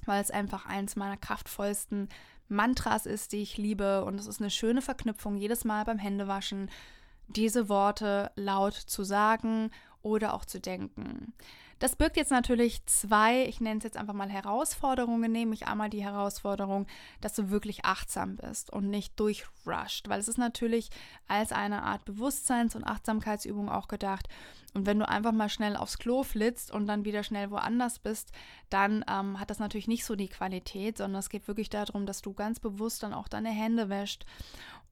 Weil 0.04 0.20
es 0.20 0.30
einfach 0.30 0.66
eins 0.66 0.96
meiner 0.96 1.16
kraftvollsten 1.16 2.08
Mantras 2.48 3.06
ist, 3.06 3.32
die 3.32 3.42
ich 3.42 3.56
liebe. 3.56 4.04
Und 4.04 4.18
es 4.18 4.26
ist 4.26 4.40
eine 4.40 4.50
schöne 4.50 4.82
Verknüpfung, 4.82 5.36
jedes 5.36 5.64
Mal 5.64 5.84
beim 5.84 5.98
Händewaschen 5.98 6.70
diese 7.28 7.68
Worte 7.68 8.30
laut 8.36 8.74
zu 8.74 9.04
sagen 9.04 9.70
oder 10.02 10.34
auch 10.34 10.44
zu 10.44 10.60
denken. 10.60 11.32
Das 11.82 11.96
birgt 11.96 12.16
jetzt 12.16 12.30
natürlich 12.30 12.86
zwei, 12.86 13.44
ich 13.44 13.60
nenne 13.60 13.78
es 13.78 13.82
jetzt 13.82 13.96
einfach 13.96 14.14
mal 14.14 14.30
Herausforderungen, 14.30 15.32
nämlich 15.32 15.66
einmal 15.66 15.90
die 15.90 16.04
Herausforderung, 16.04 16.86
dass 17.20 17.34
du 17.34 17.50
wirklich 17.50 17.84
achtsam 17.84 18.36
bist 18.36 18.72
und 18.72 18.88
nicht 18.88 19.18
durchrusht, 19.18 20.08
weil 20.08 20.20
es 20.20 20.28
ist 20.28 20.38
natürlich 20.38 20.90
als 21.26 21.50
eine 21.50 21.82
Art 21.82 22.04
Bewusstseins- 22.04 22.76
und 22.76 22.84
Achtsamkeitsübung 22.84 23.68
auch 23.68 23.88
gedacht. 23.88 24.28
Und 24.74 24.86
wenn 24.86 25.00
du 25.00 25.08
einfach 25.08 25.32
mal 25.32 25.48
schnell 25.48 25.74
aufs 25.74 25.98
Klo 25.98 26.22
flitzt 26.22 26.70
und 26.70 26.86
dann 26.86 27.04
wieder 27.04 27.24
schnell 27.24 27.50
woanders 27.50 27.98
bist, 27.98 28.30
dann 28.70 29.04
ähm, 29.10 29.40
hat 29.40 29.50
das 29.50 29.58
natürlich 29.58 29.88
nicht 29.88 30.04
so 30.04 30.14
die 30.14 30.28
Qualität, 30.28 30.98
sondern 30.98 31.18
es 31.18 31.30
geht 31.30 31.48
wirklich 31.48 31.68
darum, 31.68 32.06
dass 32.06 32.22
du 32.22 32.32
ganz 32.32 32.60
bewusst 32.60 33.02
dann 33.02 33.12
auch 33.12 33.26
deine 33.26 33.50
Hände 33.50 33.88
wäscht 33.88 34.24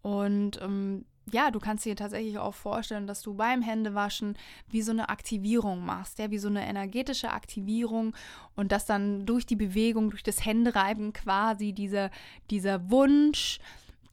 und 0.02 0.61
ähm, 0.61 1.05
ja, 1.33 1.51
du 1.51 1.59
kannst 1.59 1.85
dir 1.85 1.97
tatsächlich 1.97 2.39
auch 2.39 2.55
vorstellen, 2.55 3.07
dass 3.07 3.23
du 3.23 3.35
beim 3.35 3.63
Händewaschen 3.63 4.37
wie 4.69 4.83
so 4.83 4.93
eine 4.93 5.09
Aktivierung 5.09 5.85
machst, 5.85 6.19
ja, 6.19 6.31
wie 6.31 6.39
so 6.39 6.49
eine 6.49 6.67
energetische 6.67 7.31
Aktivierung 7.31 8.15
und 8.57 8.73
dass 8.73 8.87
dann 8.87 9.27
durch 9.27 9.47
die 9.47 9.57
Bewegung, 9.57 10.11
durch 10.11 10.23
das 10.23 10.45
Händereiben 10.45 11.13
quasi 11.13 11.73
dieser, 11.73 12.11
dieser 12.51 12.91
Wunsch, 12.91 13.59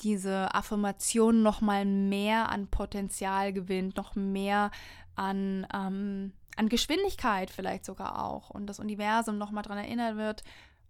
diese 0.02 0.54
Affirmation 0.54 1.42
nochmal 1.42 1.86
mehr 1.86 2.50
an 2.50 2.68
Potenzial 2.68 3.54
gewinnt, 3.54 3.98
noch 3.98 4.16
mehr 4.16 4.72
an, 5.16 5.66
ähm, 5.74 6.34
an 6.56 6.70
Geschwindigkeit 6.70 7.50
vielleicht 7.50 7.86
sogar 7.86 8.24
auch 8.24 8.50
und 8.50 8.68
das 8.68 8.80
Universum 8.80 9.38
nochmal 9.38 9.64
daran 9.64 9.84
erinnert 9.84 10.18
wird, 10.18 10.44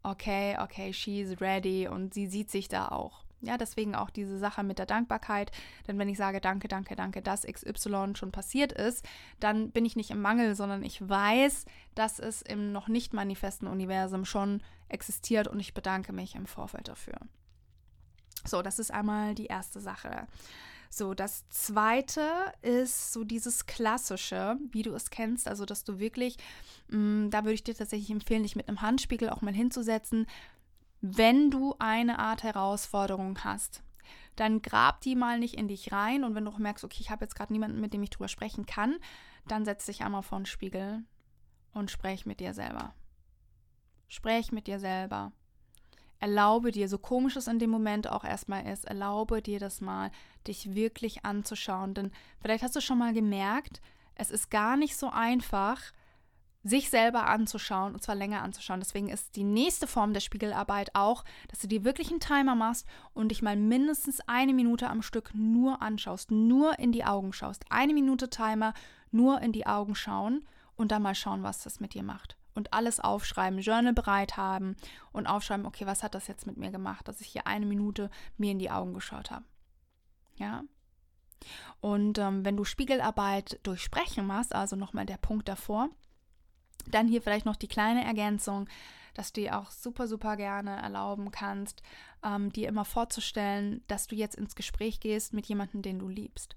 okay, 0.03 0.57
okay, 0.61 0.93
she's 0.93 1.39
ready 1.41 1.87
und 1.87 2.13
sie 2.13 2.27
sieht 2.27 2.51
sich 2.51 2.67
da 2.67 2.89
auch. 2.89 3.26
Ja, 3.41 3.57
deswegen 3.57 3.93
auch 3.93 4.09
diese 4.09 4.37
Sache 4.39 4.63
mit 4.63 4.79
der 4.79 4.87
Dankbarkeit. 4.87 5.51
Denn 5.87 5.99
wenn 5.99 6.09
ich 6.09 6.17
sage, 6.17 6.41
danke, 6.41 6.67
danke, 6.67 6.95
danke, 6.95 7.21
dass 7.21 7.43
XY 7.43 8.13
schon 8.15 8.31
passiert 8.31 8.71
ist, 8.71 9.05
dann 9.39 9.71
bin 9.71 9.85
ich 9.85 9.95
nicht 9.95 10.09
im 10.09 10.21
Mangel, 10.21 10.55
sondern 10.55 10.83
ich 10.83 11.07
weiß, 11.07 11.65
dass 11.93 12.19
es 12.19 12.41
im 12.41 12.71
noch 12.71 12.87
nicht 12.87 13.13
manifesten 13.13 13.67
Universum 13.67 14.25
schon 14.25 14.63
existiert 14.89 15.47
und 15.47 15.59
ich 15.59 15.73
bedanke 15.73 16.13
mich 16.13 16.35
im 16.35 16.47
Vorfeld 16.47 16.87
dafür. 16.87 17.17
So, 18.45 18.61
das 18.61 18.79
ist 18.79 18.91
einmal 18.91 19.35
die 19.35 19.47
erste 19.47 19.79
Sache. 19.79 20.27
So, 20.89 21.13
das 21.13 21.47
zweite 21.49 22.23
ist 22.61 23.11
so 23.11 23.23
dieses 23.23 23.65
klassische, 23.65 24.57
wie 24.71 24.83
du 24.83 24.93
es 24.93 25.09
kennst, 25.09 25.47
also 25.47 25.65
dass 25.65 25.83
du 25.83 25.99
wirklich, 25.99 26.37
mh, 26.87 26.97
mm, 26.97 27.29
da 27.29 27.43
würde 27.43 27.53
ich 27.53 27.63
dir 27.63 27.75
tatsächlich 27.75 28.09
empfehlen, 28.09 28.43
dich 28.43 28.55
mit 28.55 28.69
einem 28.69 28.81
Handspiegel 28.81 29.29
auch 29.29 29.41
mal 29.41 29.53
hinzusetzen, 29.53 30.27
wenn 31.15 31.51
du 31.51 31.75
eine 31.79 32.19
Art 32.19 32.43
Herausforderung 32.43 33.43
hast, 33.43 33.83
dann 34.35 34.61
grab 34.61 35.01
die 35.01 35.15
mal 35.15 35.39
nicht 35.39 35.55
in 35.55 35.67
dich 35.67 35.91
rein 35.91 36.23
und 36.23 36.35
wenn 36.35 36.45
du 36.45 36.51
auch 36.51 36.59
merkst, 36.59 36.83
okay, 36.83 36.99
ich 36.99 37.09
habe 37.09 37.25
jetzt 37.25 37.35
gerade 37.35 37.53
niemanden, 37.53 37.81
mit 37.81 37.93
dem 37.93 38.03
ich 38.03 38.09
drüber 38.09 38.27
sprechen 38.27 38.65
kann, 38.65 38.97
dann 39.47 39.65
setz 39.65 39.85
dich 39.85 40.03
einmal 40.03 40.23
vor 40.23 40.39
den 40.39 40.45
Spiegel 40.45 41.03
und 41.73 41.91
sprech 41.91 42.25
mit 42.25 42.39
dir 42.39 42.53
selber. 42.53 42.93
Sprech 44.07 44.51
mit 44.51 44.67
dir 44.67 44.79
selber. 44.79 45.31
Erlaube 46.19 46.71
dir, 46.71 46.89
so 46.89 46.97
komisch 46.97 47.35
es 47.35 47.47
in 47.47 47.59
dem 47.59 47.69
Moment 47.69 48.09
auch 48.09 48.23
erstmal 48.23 48.65
ist, 48.67 48.85
erlaube 48.85 49.41
dir 49.41 49.59
das 49.59 49.81
mal, 49.81 50.11
dich 50.47 50.73
wirklich 50.73 51.25
anzuschauen. 51.25 51.93
Denn 51.93 52.11
vielleicht 52.39 52.63
hast 52.63 52.75
du 52.75 52.81
schon 52.81 52.97
mal 52.97 53.13
gemerkt, 53.13 53.81
es 54.15 54.31
ist 54.31 54.49
gar 54.49 54.77
nicht 54.77 54.97
so 54.97 55.09
einfach, 55.09 55.81
sich 56.67 56.89
selber 56.89 57.27
anzuschauen 57.27 57.93
und 57.93 58.01
zwar 58.01 58.15
länger 58.15 58.41
anzuschauen. 58.41 58.79
Deswegen 58.79 59.09
ist 59.09 59.35
die 59.35 59.43
nächste 59.43 59.87
Form 59.87 60.13
der 60.13 60.19
Spiegelarbeit 60.19 60.93
auch, 60.93 61.23
dass 61.47 61.59
du 61.59 61.67
dir 61.67 61.83
wirklich 61.83 62.09
einen 62.09 62.19
Timer 62.19 62.55
machst 62.55 62.85
und 63.13 63.29
dich 63.29 63.41
mal 63.41 63.55
mindestens 63.55 64.21
eine 64.27 64.53
Minute 64.53 64.89
am 64.89 65.01
Stück 65.01 65.31
nur 65.33 65.81
anschaust, 65.81 66.31
nur 66.31 66.79
in 66.79 66.91
die 66.91 67.05
Augen 67.05 67.33
schaust. 67.33 67.65
Eine 67.69 67.93
Minute 67.93 68.29
Timer, 68.29 68.73
nur 69.11 69.41
in 69.41 69.51
die 69.51 69.65
Augen 69.65 69.95
schauen 69.95 70.45
und 70.75 70.91
dann 70.91 71.01
mal 71.01 71.15
schauen, 71.15 71.43
was 71.43 71.63
das 71.63 71.79
mit 71.79 71.93
dir 71.93 72.03
macht. 72.03 72.37
und 72.57 72.73
alles 72.73 72.99
aufschreiben, 72.99 73.59
Journal 73.59 73.93
bereit 73.93 74.35
haben 74.35 74.75
und 75.11 75.27
aufschreiben, 75.27 75.67
okay, 75.67 75.85
was 75.85 76.01
hat 76.01 76.15
das 76.15 76.27
jetzt 76.27 76.47
mit 76.47 76.57
mir 76.57 76.71
gemacht, 76.71 77.07
dass 77.07 77.21
ich 77.21 77.27
hier 77.27 77.45
eine 77.45 77.67
Minute 77.67 78.09
mir 78.35 78.51
in 78.51 78.57
die 78.57 78.71
Augen 78.71 78.95
geschaut 78.95 79.29
habe. 79.29 79.45
Ja. 80.37 80.63
Und 81.81 82.17
ähm, 82.17 82.43
wenn 82.43 82.57
du 82.57 82.63
Spiegelarbeit 82.63 83.59
durch 83.61 83.83
Sprechen 83.83 84.25
machst, 84.25 84.55
also 84.55 84.75
nochmal 84.75 85.05
der 85.05 85.17
Punkt 85.17 85.47
davor, 85.47 85.89
dann 86.91 87.07
hier 87.07 87.21
vielleicht 87.21 87.45
noch 87.45 87.55
die 87.55 87.67
kleine 87.67 88.03
Ergänzung, 88.03 88.67
dass 89.13 89.33
du 89.33 89.41
dir 89.41 89.57
auch 89.57 89.71
super, 89.71 90.07
super 90.07 90.37
gerne 90.37 90.81
erlauben 90.81 91.31
kannst, 91.31 91.81
ähm, 92.23 92.51
dir 92.51 92.67
immer 92.67 92.85
vorzustellen, 92.85 93.81
dass 93.87 94.07
du 94.07 94.15
jetzt 94.15 94.35
ins 94.35 94.55
Gespräch 94.55 94.99
gehst 94.99 95.33
mit 95.33 95.47
jemandem, 95.47 95.81
den 95.81 95.99
du 95.99 96.07
liebst 96.07 96.55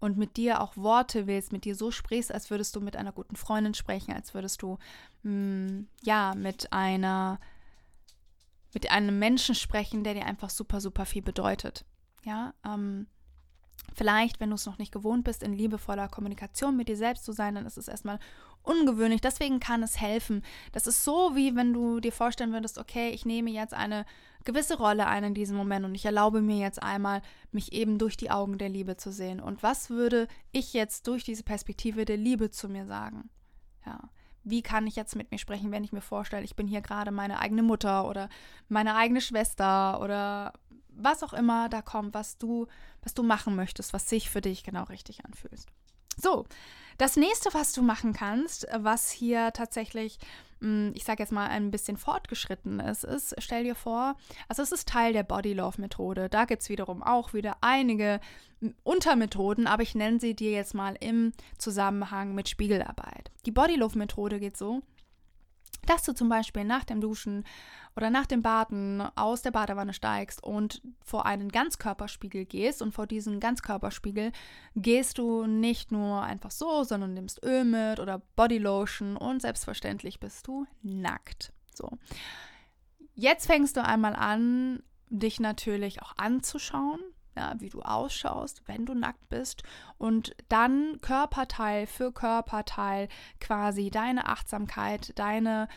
und 0.00 0.16
mit 0.16 0.36
dir 0.36 0.60
auch 0.60 0.76
Worte 0.76 1.26
wählst, 1.26 1.52
mit 1.52 1.64
dir 1.64 1.74
so 1.74 1.90
sprichst, 1.90 2.32
als 2.32 2.50
würdest 2.50 2.76
du 2.76 2.80
mit 2.80 2.96
einer 2.96 3.12
guten 3.12 3.36
Freundin 3.36 3.74
sprechen, 3.74 4.12
als 4.12 4.34
würdest 4.34 4.62
du 4.62 4.78
mh, 5.22 5.32
mm, 5.32 5.88
ja 6.02 6.34
mit 6.36 6.72
einer 6.72 7.40
mit 8.72 8.90
einem 8.90 9.18
Menschen 9.18 9.54
sprechen, 9.54 10.04
der 10.04 10.14
dir 10.14 10.26
einfach 10.26 10.50
super 10.50 10.80
super 10.80 11.06
viel 11.06 11.22
bedeutet. 11.22 11.84
Ja, 12.24 12.54
ähm, 12.64 13.06
Vielleicht, 13.92 14.40
wenn 14.40 14.50
du 14.50 14.56
es 14.56 14.66
noch 14.66 14.78
nicht 14.78 14.92
gewohnt 14.92 15.24
bist, 15.24 15.42
in 15.42 15.52
liebevoller 15.52 16.08
Kommunikation 16.08 16.76
mit 16.76 16.88
dir 16.88 16.96
selbst 16.96 17.24
zu 17.24 17.32
sein, 17.32 17.54
dann 17.54 17.66
ist 17.66 17.78
es 17.78 17.88
erstmal 17.88 18.18
ungewöhnlich. 18.64 19.20
Deswegen 19.20 19.60
kann 19.60 19.82
es 19.82 20.00
helfen. 20.00 20.42
Das 20.72 20.86
ist 20.86 21.04
so, 21.04 21.32
wie 21.34 21.54
wenn 21.54 21.72
du 21.72 22.00
dir 22.00 22.12
vorstellen 22.12 22.52
würdest, 22.52 22.78
okay, 22.78 23.10
ich 23.10 23.24
nehme 23.24 23.50
jetzt 23.50 23.74
eine 23.74 24.04
gewisse 24.44 24.76
Rolle 24.76 25.06
ein 25.06 25.24
in 25.24 25.34
diesem 25.34 25.56
Moment 25.56 25.84
und 25.84 25.94
ich 25.94 26.04
erlaube 26.04 26.42
mir 26.42 26.58
jetzt 26.58 26.82
einmal, 26.82 27.22
mich 27.50 27.72
eben 27.72 27.98
durch 27.98 28.16
die 28.16 28.30
Augen 28.30 28.58
der 28.58 28.68
Liebe 28.68 28.96
zu 28.96 29.12
sehen. 29.12 29.40
Und 29.40 29.62
was 29.62 29.90
würde 29.90 30.28
ich 30.52 30.72
jetzt 30.72 31.06
durch 31.06 31.24
diese 31.24 31.44
Perspektive 31.44 32.04
der 32.04 32.16
Liebe 32.16 32.50
zu 32.50 32.68
mir 32.68 32.86
sagen? 32.86 33.30
Ja. 33.86 34.00
Wie 34.46 34.60
kann 34.60 34.86
ich 34.86 34.96
jetzt 34.96 35.16
mit 35.16 35.30
mir 35.30 35.38
sprechen, 35.38 35.72
wenn 35.72 35.84
ich 35.84 35.92
mir 35.92 36.02
vorstelle, 36.02 36.44
ich 36.44 36.54
bin 36.54 36.66
hier 36.66 36.82
gerade 36.82 37.10
meine 37.10 37.38
eigene 37.38 37.62
Mutter 37.62 38.06
oder 38.06 38.28
meine 38.68 38.94
eigene 38.94 39.22
Schwester 39.22 40.00
oder 40.02 40.52
was 40.88 41.22
auch 41.22 41.32
immer 41.32 41.70
da 41.70 41.80
kommt, 41.80 42.12
was 42.12 42.36
du, 42.36 42.66
was 43.02 43.14
du 43.14 43.22
machen 43.22 43.56
möchtest, 43.56 43.94
was 43.94 44.08
sich 44.08 44.28
für 44.28 44.42
dich 44.42 44.62
genau 44.62 44.84
richtig 44.84 45.24
anfühlt. 45.24 45.64
So, 46.16 46.46
das 46.98 47.16
nächste, 47.16 47.52
was 47.54 47.72
du 47.72 47.82
machen 47.82 48.12
kannst, 48.12 48.66
was 48.76 49.10
hier 49.10 49.52
tatsächlich, 49.52 50.18
hm, 50.60 50.92
ich 50.94 51.04
sage 51.04 51.22
jetzt 51.22 51.32
mal, 51.32 51.48
ein 51.48 51.70
bisschen 51.70 51.96
fortgeschritten 51.96 52.78
ist, 52.80 53.04
ist, 53.04 53.34
stell 53.38 53.64
dir 53.64 53.74
vor, 53.74 54.16
also 54.48 54.62
es 54.62 54.70
ist 54.70 54.88
Teil 54.88 55.12
der 55.12 55.24
Body 55.24 55.54
Love 55.54 55.80
Methode. 55.80 56.28
Da 56.28 56.44
gibt 56.44 56.62
es 56.62 56.68
wiederum 56.68 57.02
auch 57.02 57.32
wieder 57.34 57.56
einige 57.62 58.20
hm, 58.60 58.74
Untermethoden, 58.84 59.66
aber 59.66 59.82
ich 59.82 59.94
nenne 59.94 60.20
sie 60.20 60.34
dir 60.34 60.52
jetzt 60.52 60.74
mal 60.74 60.96
im 61.00 61.32
Zusammenhang 61.58 62.34
mit 62.34 62.48
Spiegelarbeit. 62.48 63.32
Die 63.46 63.52
Body 63.52 63.74
Love 63.74 63.98
Methode 63.98 64.38
geht 64.38 64.56
so, 64.56 64.82
dass 65.84 66.02
du 66.04 66.12
zum 66.12 66.28
Beispiel 66.28 66.64
nach 66.64 66.84
dem 66.84 67.00
Duschen 67.00 67.44
oder 67.96 68.10
nach 68.10 68.26
dem 68.26 68.42
Baden 68.42 69.00
aus 69.14 69.42
der 69.42 69.50
Badewanne 69.52 69.92
steigst 69.92 70.42
und 70.42 70.82
vor 71.04 71.26
einen 71.26 71.50
Ganzkörperspiegel 71.50 72.44
gehst 72.44 72.82
und 72.82 72.92
vor 72.92 73.06
diesen 73.06 73.40
Ganzkörperspiegel 73.40 74.32
gehst 74.74 75.18
du 75.18 75.46
nicht 75.46 75.92
nur 75.92 76.22
einfach 76.22 76.50
so, 76.50 76.82
sondern 76.84 77.14
nimmst 77.14 77.42
Öl 77.44 77.64
mit 77.64 78.00
oder 78.00 78.22
Bodylotion 78.36 79.16
und 79.16 79.42
selbstverständlich 79.42 80.20
bist 80.20 80.46
du 80.46 80.66
nackt. 80.82 81.52
So. 81.74 81.90
Jetzt 83.14 83.46
fängst 83.46 83.76
du 83.76 83.84
einmal 83.84 84.16
an, 84.16 84.82
dich 85.08 85.38
natürlich 85.38 86.02
auch 86.02 86.16
anzuschauen, 86.16 87.00
ja, 87.36 87.54
wie 87.58 87.68
du 87.68 87.82
ausschaust, 87.82 88.62
wenn 88.66 88.86
du 88.86 88.94
nackt 88.94 89.28
bist. 89.28 89.62
Und 89.98 90.34
dann 90.48 91.00
Körperteil 91.00 91.86
für 91.86 92.12
Körperteil 92.12 93.08
quasi 93.40 93.90
deine 93.90 94.28
Achtsamkeit, 94.28 95.18
deine 95.18 95.68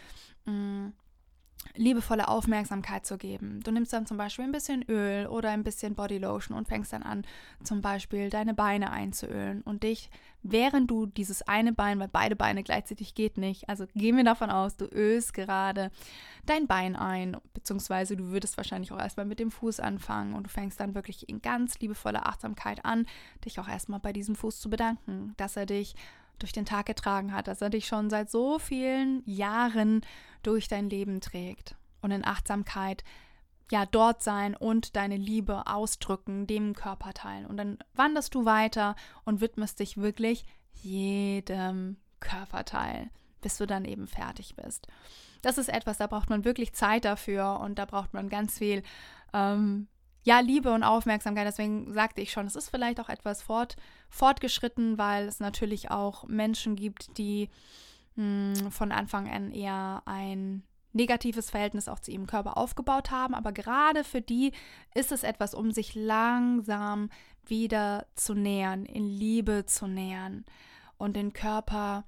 mh, 0.45 0.53
mm, 0.53 0.93
liebevolle 1.75 2.27
Aufmerksamkeit 2.27 3.05
zu 3.05 3.17
geben. 3.17 3.61
Du 3.63 3.71
nimmst 3.71 3.93
dann 3.93 4.05
zum 4.05 4.17
Beispiel 4.17 4.45
ein 4.45 4.51
bisschen 4.51 4.83
Öl 4.89 5.27
oder 5.27 5.51
ein 5.51 5.63
bisschen 5.63 5.95
Bodylotion 5.95 6.57
und 6.57 6.67
fängst 6.67 6.93
dann 6.93 7.03
an, 7.03 7.23
zum 7.63 7.81
Beispiel 7.81 8.29
deine 8.29 8.53
Beine 8.53 8.91
einzuölen 8.91 9.61
und 9.61 9.83
dich, 9.83 10.09
während 10.43 10.89
du 10.89 11.05
dieses 11.05 11.41
eine 11.43 11.73
Bein, 11.73 11.99
weil 11.99 12.07
beide 12.07 12.35
Beine 12.35 12.63
gleichzeitig 12.63 13.15
geht 13.15 13.37
nicht, 13.37 13.69
also 13.69 13.85
gehen 13.95 14.17
wir 14.17 14.23
davon 14.23 14.49
aus, 14.49 14.77
du 14.77 14.85
ölst 14.85 15.33
gerade 15.33 15.91
dein 16.45 16.67
Bein 16.67 16.95
ein, 16.95 17.37
beziehungsweise 17.53 18.15
du 18.15 18.29
würdest 18.29 18.57
wahrscheinlich 18.57 18.91
auch 18.91 18.99
erstmal 18.99 19.25
mit 19.25 19.39
dem 19.39 19.51
Fuß 19.51 19.79
anfangen 19.79 20.33
und 20.33 20.45
du 20.45 20.49
fängst 20.49 20.79
dann 20.79 20.95
wirklich 20.95 21.29
in 21.29 21.41
ganz 21.41 21.79
liebevoller 21.79 22.25
Achtsamkeit 22.27 22.85
an, 22.85 23.05
dich 23.45 23.59
auch 23.59 23.67
erstmal 23.67 23.99
bei 23.99 24.13
diesem 24.13 24.35
Fuß 24.35 24.59
zu 24.59 24.69
bedanken, 24.69 25.33
dass 25.37 25.57
er 25.57 25.65
dich 25.65 25.95
durch 26.39 26.51
den 26.51 26.65
Tag 26.65 26.85
getragen 26.85 27.33
hat, 27.33 27.47
dass 27.47 27.61
er 27.61 27.69
dich 27.69 27.87
schon 27.87 28.09
seit 28.09 28.29
so 28.29 28.59
vielen 28.59 29.23
Jahren 29.25 30.01
durch 30.43 30.67
dein 30.67 30.89
Leben 30.89 31.21
trägt. 31.21 31.75
Und 32.01 32.11
in 32.11 32.25
Achtsamkeit 32.25 33.03
ja 33.71 33.85
dort 33.85 34.23
sein 34.23 34.55
und 34.55 34.95
deine 34.95 35.17
Liebe 35.17 35.67
ausdrücken, 35.67 36.47
dem 36.47 36.73
Körper 36.73 37.13
teilen. 37.13 37.45
Und 37.45 37.57
dann 37.57 37.77
wanderst 37.93 38.33
du 38.35 38.45
weiter 38.45 38.95
und 39.25 39.41
widmest 39.41 39.79
dich 39.79 39.97
wirklich 39.97 40.45
jedem 40.73 41.97
Körperteil, 42.19 43.09
bis 43.41 43.57
du 43.57 43.65
dann 43.65 43.85
eben 43.85 44.07
fertig 44.07 44.55
bist. 44.55 44.87
Das 45.41 45.57
ist 45.57 45.69
etwas, 45.69 45.97
da 45.97 46.07
braucht 46.07 46.29
man 46.29 46.45
wirklich 46.45 46.73
Zeit 46.73 47.05
dafür 47.05 47.59
und 47.59 47.77
da 47.77 47.85
braucht 47.85 48.13
man 48.13 48.29
ganz 48.29 48.57
viel 48.57 48.83
ähm, 49.33 49.87
ja, 50.27 50.41
Liebe 50.41 50.73
und 50.73 50.83
Aufmerksamkeit. 50.83 51.47
Deswegen 51.47 51.93
sagte 51.93 52.19
ich 52.19 52.33
schon, 52.33 52.47
es 52.47 52.57
ist 52.57 52.67
vielleicht 52.67 52.99
auch 52.99 53.07
etwas 53.07 53.41
fort, 53.41 53.77
fortgeschritten, 54.09 54.97
weil 54.97 55.25
es 55.25 55.39
natürlich 55.39 55.89
auch 55.89 56.25
Menschen 56.27 56.75
gibt, 56.75 57.17
die 57.17 57.49
mh, 58.17 58.59
hm, 58.59 58.71
von 58.71 58.91
Anfang 58.91 59.29
an 59.29 59.53
eher 59.53 60.03
ein 60.03 60.63
negatives 60.91 61.49
Verhältnis 61.49 61.87
auch 61.87 61.99
zu 61.99 62.11
ihrem 62.11 62.27
Körper 62.27 62.57
aufgebaut 62.57 63.09
haben. 63.09 63.35
Aber 63.35 63.53
gerade 63.53 64.03
für 64.03 64.21
die 64.21 64.51
ist 64.93 65.13
es 65.13 65.23
etwas, 65.23 65.53
um 65.53 65.71
sich 65.71 65.95
langsam 65.95 67.09
wieder 67.45 68.05
zu 68.15 68.33
nähern, 68.33 68.85
in 68.85 69.07
Liebe 69.07 69.65
zu 69.65 69.87
nähern 69.87 70.43
und 70.97 71.15
den 71.15 71.31
Körper 71.31 72.03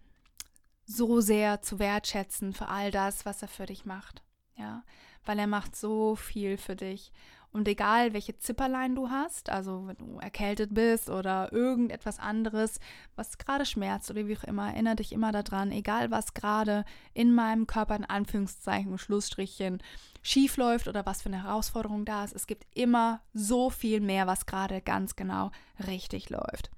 so 0.83 1.21
sehr 1.21 1.61
zu 1.61 1.79
wertschätzen 1.79 2.51
für 2.51 2.67
all 2.67 2.91
das, 2.91 3.25
was 3.25 3.41
er 3.41 3.47
für 3.47 3.65
dich 3.65 3.85
macht. 3.85 4.23
Ja, 4.57 4.83
weil 5.23 5.39
er 5.39 5.47
macht 5.47 5.77
so 5.77 6.17
viel 6.17 6.57
für 6.57 6.75
dich. 6.75 7.13
Und 7.51 7.67
egal, 7.67 8.13
welche 8.13 8.37
Zipperlein 8.37 8.93
du 8.93 9.09
hast, 9.09 9.49
also 9.49 9.87
wenn 9.87 9.97
du 9.97 10.19
erkältet 10.19 10.73
bist 10.73 11.09
oder 11.09 11.51
irgendetwas 11.51 12.19
anderes, 12.19 12.79
was 13.15 13.39
gerade 13.39 13.65
schmerzt 13.65 14.11
oder 14.11 14.27
wie 14.27 14.37
auch 14.37 14.43
immer, 14.43 14.67
erinnere 14.71 14.97
dich 14.97 15.11
immer 15.11 15.31
daran, 15.31 15.71
egal 15.71 16.11
was 16.11 16.35
gerade 16.35 16.85
in 17.13 17.33
meinem 17.33 17.65
Körper 17.65 17.95
in 17.95 18.05
Anführungszeichen, 18.05 18.99
Schlussstrichchen, 18.99 19.81
schief 20.21 20.57
läuft 20.57 20.87
oder 20.87 21.07
was 21.07 21.23
für 21.23 21.29
eine 21.29 21.43
Herausforderung 21.43 22.05
da 22.05 22.23
ist. 22.23 22.35
Es 22.35 22.45
gibt 22.45 22.67
immer 22.75 23.21
so 23.33 23.71
viel 23.71 23.99
mehr, 23.99 24.27
was 24.27 24.45
gerade 24.45 24.81
ganz 24.81 25.15
genau 25.15 25.49
richtig 25.87 26.29
läuft. 26.29 26.69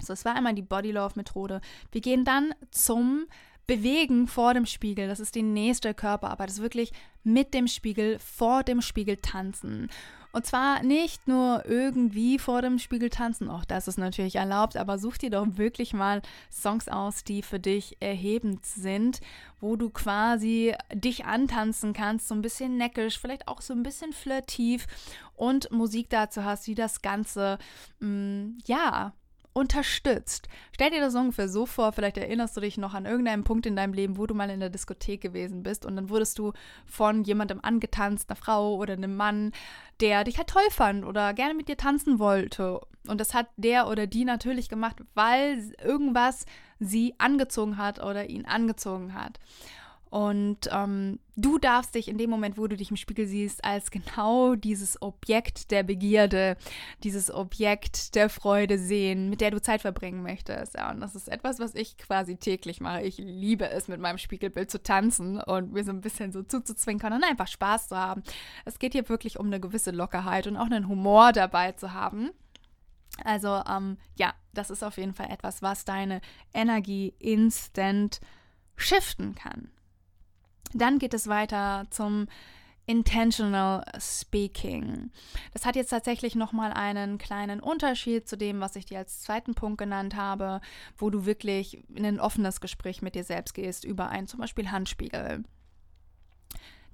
So, 0.00 0.12
es 0.12 0.24
war 0.24 0.34
einmal 0.34 0.54
die 0.54 0.62
Body 0.62 0.92
Love 0.92 1.14
Methode. 1.16 1.60
Wir 1.92 2.00
gehen 2.00 2.24
dann 2.24 2.54
zum 2.70 3.26
bewegen 3.68 4.26
vor 4.26 4.54
dem 4.54 4.66
Spiegel. 4.66 5.06
Das 5.06 5.20
ist 5.20 5.36
die 5.36 5.42
nächste 5.42 5.94
Körperarbeit. 5.94 6.48
Das 6.48 6.56
ist 6.56 6.62
wirklich 6.62 6.92
mit 7.22 7.54
dem 7.54 7.68
Spiegel, 7.68 8.18
vor 8.18 8.64
dem 8.64 8.80
Spiegel 8.80 9.18
tanzen. 9.18 9.88
Und 10.32 10.44
zwar 10.44 10.82
nicht 10.82 11.26
nur 11.26 11.64
irgendwie 11.66 12.38
vor 12.38 12.60
dem 12.60 12.78
Spiegel 12.78 13.08
tanzen, 13.08 13.48
auch 13.48 13.64
das 13.64 13.88
ist 13.88 13.98
natürlich 13.98 14.36
erlaubt, 14.36 14.76
aber 14.76 14.98
such 14.98 15.16
dir 15.16 15.30
doch 15.30 15.46
wirklich 15.56 15.94
mal 15.94 16.20
Songs 16.52 16.86
aus, 16.86 17.24
die 17.24 17.42
für 17.42 17.58
dich 17.58 17.96
erhebend 18.00 18.64
sind, 18.66 19.20
wo 19.58 19.76
du 19.76 19.88
quasi 19.88 20.74
dich 20.92 21.24
antanzen 21.24 21.94
kannst, 21.94 22.28
so 22.28 22.34
ein 22.34 22.42
bisschen 22.42 22.76
neckisch, 22.76 23.18
vielleicht 23.18 23.48
auch 23.48 23.62
so 23.62 23.72
ein 23.72 23.82
bisschen 23.82 24.12
flirtiv 24.12 24.86
und 25.34 25.70
Musik 25.70 26.10
dazu 26.10 26.44
hast, 26.44 26.66
die 26.66 26.74
das 26.74 27.00
Ganze, 27.00 27.58
mh, 28.00 28.08
mm, 28.08 28.58
ja, 28.66 29.14
unterstützt. 29.58 30.48
Stell 30.72 30.90
dir 30.90 31.00
das 31.00 31.14
ungefähr 31.14 31.48
so 31.48 31.66
vor, 31.66 31.92
vielleicht 31.92 32.16
erinnerst 32.16 32.56
du 32.56 32.60
dich 32.60 32.78
noch 32.78 32.94
an 32.94 33.06
irgendeinen 33.06 33.44
Punkt 33.44 33.66
in 33.66 33.76
deinem 33.76 33.92
Leben, 33.92 34.16
wo 34.16 34.26
du 34.26 34.34
mal 34.34 34.50
in 34.50 34.60
der 34.60 34.70
Diskothek 34.70 35.20
gewesen 35.20 35.62
bist 35.62 35.84
und 35.84 35.96
dann 35.96 36.08
wurdest 36.08 36.38
du 36.38 36.52
von 36.86 37.24
jemandem 37.24 37.60
angetanzt, 37.62 38.30
einer 38.30 38.36
Frau 38.36 38.76
oder 38.76 38.94
einem 38.94 39.16
Mann, 39.16 39.52
der 40.00 40.24
dich 40.24 40.38
halt 40.38 40.48
toll 40.48 40.70
fand 40.70 41.04
oder 41.04 41.34
gerne 41.34 41.54
mit 41.54 41.68
dir 41.68 41.76
tanzen 41.76 42.18
wollte. 42.18 42.80
Und 43.06 43.20
das 43.20 43.34
hat 43.34 43.48
der 43.56 43.88
oder 43.88 44.06
die 44.06 44.24
natürlich 44.24 44.68
gemacht, 44.68 45.02
weil 45.14 45.72
irgendwas 45.82 46.46
sie 46.78 47.14
angezogen 47.18 47.76
hat 47.76 48.02
oder 48.02 48.28
ihn 48.28 48.46
angezogen 48.46 49.14
hat. 49.14 49.38
Und 50.10 50.68
ähm, 50.72 51.18
du 51.36 51.58
darfst 51.58 51.94
dich 51.94 52.08
in 52.08 52.16
dem 52.16 52.30
Moment, 52.30 52.56
wo 52.56 52.66
du 52.66 52.76
dich 52.76 52.90
im 52.90 52.96
Spiegel 52.96 53.26
siehst, 53.26 53.64
als 53.64 53.90
genau 53.90 54.54
dieses 54.54 55.00
Objekt 55.02 55.70
der 55.70 55.82
Begierde, 55.82 56.56
dieses 57.02 57.30
Objekt 57.32 58.14
der 58.14 58.30
Freude 58.30 58.78
sehen, 58.78 59.28
mit 59.28 59.40
der 59.40 59.50
du 59.50 59.60
Zeit 59.60 59.82
verbringen 59.82 60.22
möchtest. 60.22 60.74
Ja, 60.74 60.90
und 60.90 61.00
das 61.00 61.14
ist 61.14 61.28
etwas, 61.28 61.58
was 61.58 61.74
ich 61.74 61.98
quasi 61.98 62.36
täglich 62.36 62.80
mache. 62.80 63.02
Ich 63.02 63.18
liebe 63.18 63.68
es, 63.68 63.88
mit 63.88 64.00
meinem 64.00 64.18
Spiegelbild 64.18 64.70
zu 64.70 64.82
tanzen 64.82 65.40
und 65.40 65.72
mir 65.72 65.84
so 65.84 65.90
ein 65.90 66.00
bisschen 66.00 66.32
so 66.32 66.42
zuzuzwinkern 66.42 67.12
und 67.12 67.24
einfach 67.24 67.48
Spaß 67.48 67.88
zu 67.88 67.96
haben. 67.96 68.22
Es 68.64 68.78
geht 68.78 68.92
hier 68.92 69.08
wirklich 69.08 69.38
um 69.38 69.46
eine 69.46 69.60
gewisse 69.60 69.90
Lockerheit 69.90 70.46
und 70.46 70.56
auch 70.56 70.66
einen 70.66 70.88
Humor 70.88 71.32
dabei 71.32 71.72
zu 71.72 71.92
haben. 71.92 72.30
Also, 73.24 73.62
ähm, 73.68 73.98
ja, 74.16 74.32
das 74.54 74.70
ist 74.70 74.82
auf 74.82 74.96
jeden 74.96 75.12
Fall 75.12 75.30
etwas, 75.30 75.60
was 75.60 75.84
deine 75.84 76.20
Energie 76.54 77.14
instant 77.18 78.20
shiften 78.76 79.34
kann. 79.34 79.70
Dann 80.74 80.98
geht 80.98 81.14
es 81.14 81.28
weiter 81.28 81.86
zum 81.90 82.26
Intentional 82.88 83.84
Speaking. 84.00 85.10
Das 85.52 85.66
hat 85.66 85.76
jetzt 85.76 85.90
tatsächlich 85.90 86.34
nochmal 86.34 86.72
einen 86.72 87.18
kleinen 87.18 87.60
Unterschied 87.60 88.26
zu 88.26 88.36
dem, 88.36 88.60
was 88.60 88.76
ich 88.76 88.86
dir 88.86 88.98
als 88.98 89.20
zweiten 89.20 89.54
Punkt 89.54 89.78
genannt 89.78 90.16
habe, 90.16 90.62
wo 90.96 91.10
du 91.10 91.26
wirklich 91.26 91.84
in 91.94 92.06
ein 92.06 92.18
offenes 92.18 92.62
Gespräch 92.62 93.02
mit 93.02 93.14
dir 93.14 93.24
selbst 93.24 93.52
gehst 93.52 93.84
über 93.84 94.08
einen 94.08 94.26
zum 94.26 94.40
Beispiel 94.40 94.70
Handspiegel. 94.70 95.44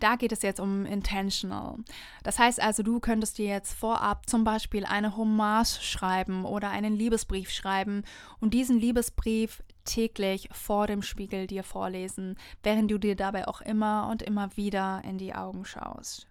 Da 0.01 0.17
geht 0.17 0.33
es 0.33 0.43
jetzt 0.43 0.61
um 0.61 0.85
intentional. 0.85 1.77
Das 2.25 2.39
heißt 2.39 2.61
also, 2.61 2.83
du 2.83 3.01
könntest 3.01 3.39
dir 3.39 3.47
jetzt 3.47 3.73
vorab 3.73 4.29
zum 4.29 4.45
Beispiel 4.45 4.85
eine 4.85 5.17
Hommage 5.17 5.81
schreiben 5.81 6.45
oder 6.45 6.71
einen 6.71 6.95
Liebesbrief 6.95 7.51
schreiben 7.51 8.03
und 8.41 8.53
diesen 8.53 8.79
Liebesbrief 8.79 9.63
täglich 9.85 10.49
vor 10.53 10.87
dem 10.87 11.03
Spiegel 11.03 11.47
dir 11.47 11.63
vorlesen, 11.63 12.37
während 12.63 12.91
du 12.91 12.99
dir 12.99 13.17
dabei 13.17 13.49
auch 13.49 13.61
immer 13.61 14.09
und 14.11 14.23
immer 14.23 14.57
wieder 14.57 15.03
in 15.05 15.19
die 15.19 15.35
Augen 15.35 15.65
schaust. 15.65 16.27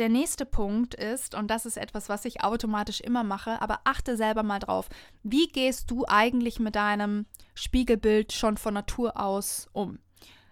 Der 0.00 0.08
nächste 0.08 0.44
Punkt 0.44 0.94
ist, 0.94 1.36
und 1.36 1.48
das 1.48 1.66
ist 1.66 1.76
etwas, 1.76 2.08
was 2.08 2.24
ich 2.24 2.42
automatisch 2.42 3.00
immer 3.00 3.22
mache, 3.22 3.62
aber 3.62 3.80
achte 3.84 4.16
selber 4.16 4.42
mal 4.42 4.58
drauf, 4.58 4.88
wie 5.22 5.46
gehst 5.46 5.88
du 5.90 6.04
eigentlich 6.08 6.58
mit 6.58 6.74
deinem 6.74 7.26
Spiegelbild 7.54 8.32
schon 8.32 8.56
von 8.56 8.74
Natur 8.74 9.20
aus 9.20 9.68
um? 9.72 10.00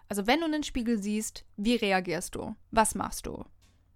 Also 0.07 0.27
wenn 0.27 0.39
du 0.39 0.45
einen 0.45 0.63
Spiegel 0.63 0.97
siehst, 0.97 1.43
wie 1.57 1.75
reagierst 1.75 2.35
du? 2.35 2.55
Was 2.71 2.95
machst 2.95 3.25
du? 3.25 3.43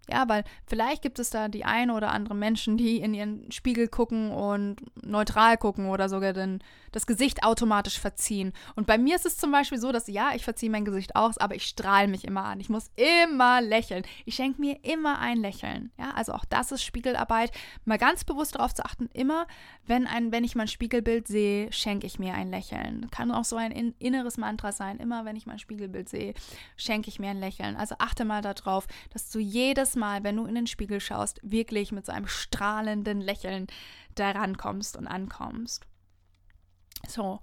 Ja, 0.10 0.30
weil 0.30 0.44
vielleicht 0.66 1.02
gibt 1.02 1.20
es 1.20 1.30
da 1.30 1.50
die 1.50 1.66
ein 1.66 1.92
oder 1.92 2.12
andere 2.12 2.36
Menschen, 2.36 2.78
die 2.78 2.98
in 2.98 3.14
ihren 3.14 3.52
Spiegel 3.52 3.88
gucken 3.88 4.32
und 4.32 4.82
neutral 5.06 5.58
gucken 5.58 5.90
oder 5.90 6.08
sogar 6.08 6.34
den, 6.34 6.64
das 6.92 7.06
Gesicht 7.06 7.44
automatisch 7.44 8.00
verziehen. 8.00 8.54
Und 8.76 8.88
bei 8.88 8.98
mir 8.98 9.16
ist 9.16 9.26
es 9.26 9.38
zum 9.38 9.52
Beispiel 9.52 9.80
so, 9.80 9.92
dass 9.92 10.08
ja, 10.08 10.32
ich 10.34 10.44
verziehe 10.44 10.72
mein 10.72 10.86
Gesicht 10.86 11.16
aus, 11.16 11.38
aber 11.38 11.56
ich 11.56 11.66
strahle 11.66 12.08
mich 12.08 12.24
immer 12.24 12.46
an. 12.46 12.60
Ich 12.60 12.70
muss 12.70 12.90
immer 12.96 13.62
lächeln. 13.62 14.04
Ich 14.26 14.36
schenke 14.36 14.62
mir 14.62 14.80
immer 14.84 15.20
ein 15.20 15.38
Lächeln. 15.38 15.92
Ja, 15.98 16.12
also 16.12 16.34
auch 16.34 16.46
das 16.46 16.72
ist 16.72 16.84
Spiegelarbeit. 16.84 17.52
Mal 17.86 17.98
ganz 17.98 18.24
bewusst 18.24 18.56
darauf 18.56 18.74
zu 18.74 18.86
achten, 18.86 19.10
immer, 19.14 19.46
wenn, 19.86 20.08
ein, 20.08 20.32
wenn 20.32 20.44
ich 20.44 20.56
mein 20.56 20.68
Spiegelbild 20.68 21.28
sehe, 21.28 21.72
schenke 21.72 22.08
ich 22.08 22.20
mir 22.20 22.34
ein 22.34 22.50
Lächeln. 22.50 23.10
Kann 23.12 23.32
auch 23.32 23.46
so 23.46 23.58
ein 23.58 23.72
in, 23.72 23.94
inneres 24.00 24.38
Mantra 24.38 24.72
sein. 24.72 25.00
Immer, 25.00 25.26
wenn 25.26 25.36
ich 25.36 25.46
mein 25.46 25.60
Spiegelbild 25.60 26.08
sehe, 26.08 26.34
schenke 26.78 27.10
ich 27.10 27.20
mir 27.20 27.30
ein 27.30 27.40
Lächeln. 27.40 27.76
Also 27.76 27.96
achte 28.00 28.24
mal 28.26 28.42
darauf, 28.42 28.88
dass 29.12 29.30
du 29.30 29.40
jedes 29.40 29.96
Mal, 29.98 30.24
wenn 30.24 30.38
du 30.38 30.46
in 30.46 30.56
den 30.56 30.68
Spiegel 30.68 31.00
schaust, 31.00 31.40
wirklich 31.44 31.92
mit 31.92 32.06
so 32.06 32.12
einem 32.12 32.28
strahlenden 32.28 33.22
Lächeln 33.22 33.68
daran 34.16 34.58
kommst 34.58 34.96
und 34.96 35.08
ankommst. 35.08 35.86
So, 37.08 37.40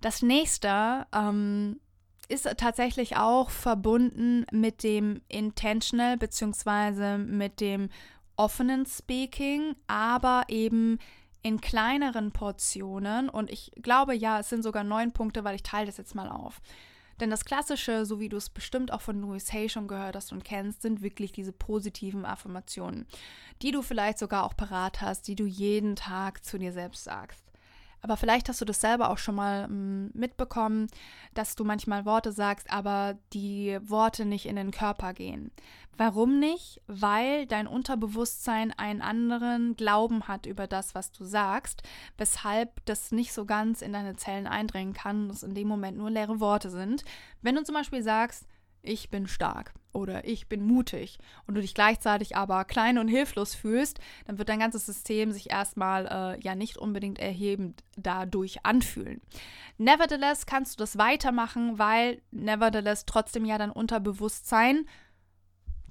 das 0.00 0.22
nächste 0.22 1.06
ähm, 1.14 1.80
ist 2.28 2.48
tatsächlich 2.58 3.16
auch 3.16 3.50
verbunden 3.50 4.44
mit 4.52 4.82
dem 4.82 5.22
Intentional 5.28 6.16
bzw. 6.16 7.18
mit 7.18 7.60
dem 7.60 7.88
offenen 8.36 8.86
Speaking, 8.86 9.74
aber 9.86 10.44
eben 10.48 10.98
in 11.42 11.60
kleineren 11.60 12.32
Portionen. 12.32 13.28
Und 13.28 13.50
ich 13.50 13.72
glaube, 13.82 14.14
ja, 14.14 14.40
es 14.40 14.48
sind 14.48 14.62
sogar 14.62 14.84
neun 14.84 15.12
Punkte, 15.12 15.44
weil 15.44 15.54
ich 15.54 15.62
teile 15.62 15.86
das 15.86 15.96
jetzt 15.96 16.14
mal 16.14 16.28
auf. 16.28 16.60
Denn 17.20 17.30
das 17.30 17.44
Klassische, 17.44 18.06
so 18.06 18.20
wie 18.20 18.28
du 18.28 18.36
es 18.36 18.50
bestimmt 18.50 18.92
auch 18.92 19.00
von 19.00 19.20
Louis 19.20 19.52
Hay 19.52 19.68
schon 19.68 19.88
gehört 19.88 20.16
hast 20.16 20.32
und 20.32 20.44
kennst, 20.44 20.82
sind 20.82 21.02
wirklich 21.02 21.32
diese 21.32 21.52
positiven 21.52 22.24
Affirmationen, 22.24 23.06
die 23.62 23.72
du 23.72 23.82
vielleicht 23.82 24.18
sogar 24.18 24.44
auch 24.44 24.56
parat 24.56 25.00
hast, 25.00 25.26
die 25.26 25.34
du 25.34 25.44
jeden 25.44 25.96
Tag 25.96 26.44
zu 26.44 26.58
dir 26.58 26.72
selbst 26.72 27.04
sagst. 27.04 27.47
Aber 28.00 28.16
vielleicht 28.16 28.48
hast 28.48 28.60
du 28.60 28.64
das 28.64 28.80
selber 28.80 29.10
auch 29.10 29.18
schon 29.18 29.34
mal 29.34 29.64
m, 29.64 30.06
mm, 30.06 30.10
mitbekommen, 30.14 30.86
dass 31.34 31.56
du 31.56 31.64
manchmal 31.64 32.04
Worte 32.04 32.32
sagst, 32.32 32.70
aber 32.72 33.16
die 33.32 33.78
Worte 33.82 34.24
nicht 34.24 34.46
in 34.46 34.56
den 34.56 34.70
Körper 34.70 35.12
gehen. 35.14 35.50
Warum 35.96 36.38
nicht? 36.38 36.80
Weil 36.86 37.46
dein 37.46 37.66
Unterbewusstsein 37.66 38.72
einen 38.72 39.02
anderen 39.02 39.74
Glauben 39.74 40.28
hat 40.28 40.46
über 40.46 40.68
das, 40.68 40.94
was 40.94 41.10
du 41.10 41.24
sagst, 41.24 41.82
weshalb 42.16 42.84
das 42.86 43.10
nicht 43.10 43.32
so 43.32 43.44
ganz 43.44 43.82
in 43.82 43.92
deine 43.92 44.14
Zellen 44.14 44.46
eindringen 44.46 44.94
kann 44.94 45.24
und 45.24 45.32
es 45.32 45.42
in 45.42 45.54
dem 45.54 45.66
Moment 45.66 45.98
nur 45.98 46.08
leere 46.08 46.38
Worte 46.38 46.70
sind. 46.70 47.04
Wenn 47.42 47.56
du 47.56 47.64
zum 47.64 47.74
Beispiel 47.74 48.02
sagst, 48.04 48.46
ich 48.82 49.10
bin 49.10 49.26
stark 49.26 49.74
oder 49.92 50.24
ich 50.26 50.48
bin 50.48 50.66
mutig 50.66 51.18
und 51.46 51.54
du 51.54 51.60
dich 51.60 51.74
gleichzeitig 51.74 52.36
aber 52.36 52.64
klein 52.64 52.98
und 52.98 53.08
hilflos 53.08 53.54
fühlst, 53.54 53.98
dann 54.26 54.38
wird 54.38 54.48
dein 54.48 54.60
ganzes 54.60 54.86
System 54.86 55.32
sich 55.32 55.50
erstmal 55.50 56.06
äh, 56.06 56.40
ja 56.40 56.54
nicht 56.54 56.78
unbedingt 56.78 57.18
erhebend 57.18 57.82
dadurch 57.96 58.64
anfühlen. 58.64 59.20
Nevertheless 59.78 60.46
kannst 60.46 60.74
du 60.74 60.82
das 60.82 60.98
weitermachen, 60.98 61.78
weil 61.78 62.20
nevertheless 62.30 63.06
trotzdem 63.06 63.44
ja 63.44 63.58
dein 63.58 63.70
Unterbewusstsein 63.70 64.86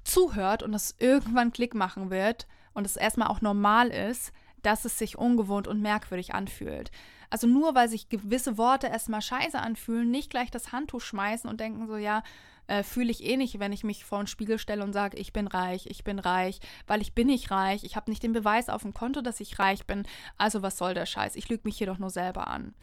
zuhört 0.04 0.62
und 0.62 0.74
es 0.74 0.94
irgendwann 0.98 1.52
Klick 1.52 1.74
machen 1.74 2.10
wird 2.10 2.46
und 2.74 2.86
es 2.86 2.96
erstmal 2.96 3.28
auch 3.28 3.40
normal 3.40 3.88
ist, 3.88 4.32
dass 4.62 4.84
es 4.84 4.98
sich 4.98 5.18
ungewohnt 5.18 5.68
und 5.68 5.80
merkwürdig 5.80 6.34
anfühlt. 6.34 6.90
Also 7.30 7.46
nur 7.46 7.74
weil 7.74 7.88
sich 7.88 8.08
gewisse 8.08 8.58
Worte 8.58 8.86
erstmal 8.86 9.22
scheiße 9.22 9.58
anfühlen, 9.58 10.10
nicht 10.10 10.30
gleich 10.30 10.50
das 10.50 10.72
Handtuch 10.72 11.00
schmeißen 11.00 11.48
und 11.48 11.60
denken 11.60 11.86
so, 11.86 11.96
ja, 11.96 12.22
äh, 12.68 12.82
fühle 12.82 13.10
ich 13.10 13.24
eh 13.24 13.36
nicht, 13.36 13.58
wenn 13.58 13.72
ich 13.72 13.82
mich 13.82 14.04
vor 14.04 14.18
den 14.18 14.26
Spiegel 14.26 14.58
stelle 14.58 14.84
und 14.84 14.92
sage, 14.92 15.16
ich 15.16 15.32
bin 15.32 15.46
reich, 15.46 15.86
ich 15.86 16.04
bin 16.04 16.18
reich, 16.18 16.60
weil 16.86 17.00
ich 17.00 17.14
bin 17.14 17.26
nicht 17.26 17.50
reich, 17.50 17.82
ich 17.84 17.96
habe 17.96 18.10
nicht 18.10 18.22
den 18.22 18.32
Beweis 18.32 18.68
auf 18.68 18.82
dem 18.82 18.94
Konto, 18.94 19.22
dass 19.22 19.40
ich 19.40 19.58
reich 19.58 19.86
bin, 19.86 20.06
also 20.36 20.62
was 20.62 20.78
soll 20.78 20.94
der 20.94 21.06
Scheiß, 21.06 21.36
ich 21.36 21.48
lüge 21.48 21.62
mich 21.64 21.78
hier 21.78 21.86
doch 21.86 21.98
nur 21.98 22.10
selber 22.10 22.48
an. 22.48 22.74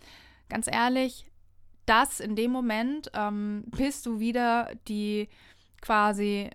Ganz 0.49 0.67
ehrlich, 0.67 1.25
das 1.85 2.19
in 2.19 2.35
dem 2.35 2.51
Moment 2.51 3.11
ähm, 3.13 3.63
bist 3.67 4.05
du 4.05 4.19
wieder 4.19 4.71
die 4.87 5.29
quasi 5.81 6.49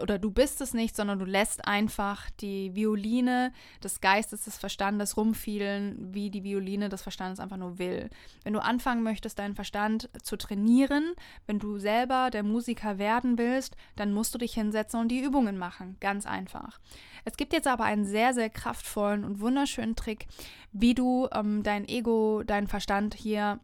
oder 0.00 0.18
du 0.18 0.30
bist 0.30 0.60
es 0.60 0.74
nicht, 0.74 0.96
sondern 0.96 1.18
du 1.18 1.24
lässt 1.24 1.66
einfach 1.66 2.28
die 2.40 2.74
Violine 2.74 3.52
des 3.82 4.00
Geistes, 4.00 4.44
des 4.44 4.58
Verstandes 4.58 5.16
rumfielen, 5.16 6.12
wie 6.12 6.30
die 6.30 6.44
Violine 6.44 6.88
des 6.88 7.02
Verstandes 7.02 7.40
einfach 7.40 7.56
nur 7.56 7.78
will. 7.78 8.10
Wenn 8.44 8.52
du 8.52 8.62
anfangen 8.62 9.02
möchtest, 9.02 9.38
deinen 9.38 9.54
Verstand 9.54 10.10
zu 10.22 10.36
trainieren, 10.36 11.14
wenn 11.46 11.58
du 11.58 11.78
selber 11.78 12.30
der 12.30 12.42
Musiker 12.42 12.98
werden 12.98 13.38
willst, 13.38 13.76
dann 13.94 14.12
musst 14.12 14.34
du 14.34 14.38
dich 14.38 14.54
hinsetzen 14.54 15.00
und 15.00 15.08
die 15.08 15.20
Übungen 15.20 15.56
machen. 15.56 15.96
Ganz 16.00 16.26
einfach. 16.26 16.80
Es 17.24 17.36
gibt 17.36 17.52
jetzt 17.52 17.66
aber 17.66 17.84
einen 17.84 18.04
sehr, 18.04 18.34
sehr 18.34 18.50
kraftvollen 18.50 19.24
und 19.24 19.40
wunderschönen 19.40 19.96
Trick, 19.96 20.26
wie 20.72 20.94
du 20.94 21.28
ähm, 21.32 21.62
dein 21.62 21.88
Ego, 21.88 22.42
deinen 22.44 22.68
Verstand 22.68 23.14
hier 23.14 23.60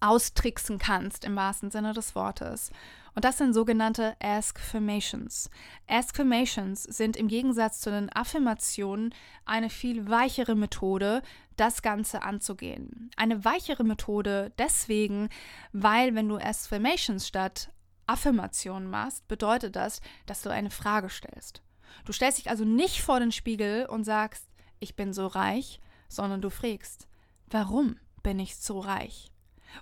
austricksen 0.00 0.78
kannst, 0.78 1.24
im 1.24 1.36
wahrsten 1.36 1.70
Sinne 1.70 1.92
des 1.92 2.14
Wortes. 2.14 2.70
Und 3.14 3.24
das 3.24 3.38
sind 3.38 3.52
sogenannte 3.52 4.16
Ask-Formations. 4.20 5.50
Ask-Formations 5.88 6.82
sind 6.82 7.16
im 7.16 7.28
Gegensatz 7.28 7.80
zu 7.80 7.90
den 7.90 8.10
Affirmationen 8.12 9.14
eine 9.44 9.70
viel 9.70 10.08
weichere 10.08 10.54
Methode, 10.54 11.22
das 11.56 11.82
Ganze 11.82 12.22
anzugehen. 12.22 13.10
Eine 13.16 13.44
weichere 13.44 13.84
Methode 13.84 14.52
deswegen, 14.58 15.28
weil 15.72 16.14
wenn 16.14 16.28
du 16.28 16.38
Ask-Formations 16.38 17.26
statt 17.26 17.70
Affirmationen 18.06 18.88
machst, 18.88 19.26
bedeutet 19.28 19.76
das, 19.76 20.00
dass 20.26 20.42
du 20.42 20.50
eine 20.50 20.70
Frage 20.70 21.10
stellst. 21.10 21.62
Du 22.04 22.12
stellst 22.12 22.38
dich 22.38 22.50
also 22.50 22.64
nicht 22.64 23.02
vor 23.02 23.20
den 23.20 23.32
Spiegel 23.32 23.86
und 23.86 24.04
sagst, 24.04 24.46
ich 24.80 24.96
bin 24.96 25.12
so 25.12 25.26
reich, 25.26 25.80
sondern 26.08 26.40
du 26.40 26.50
fragst, 26.50 27.06
warum 27.50 27.96
bin 28.22 28.38
ich 28.38 28.56
so 28.56 28.80
reich? 28.80 29.30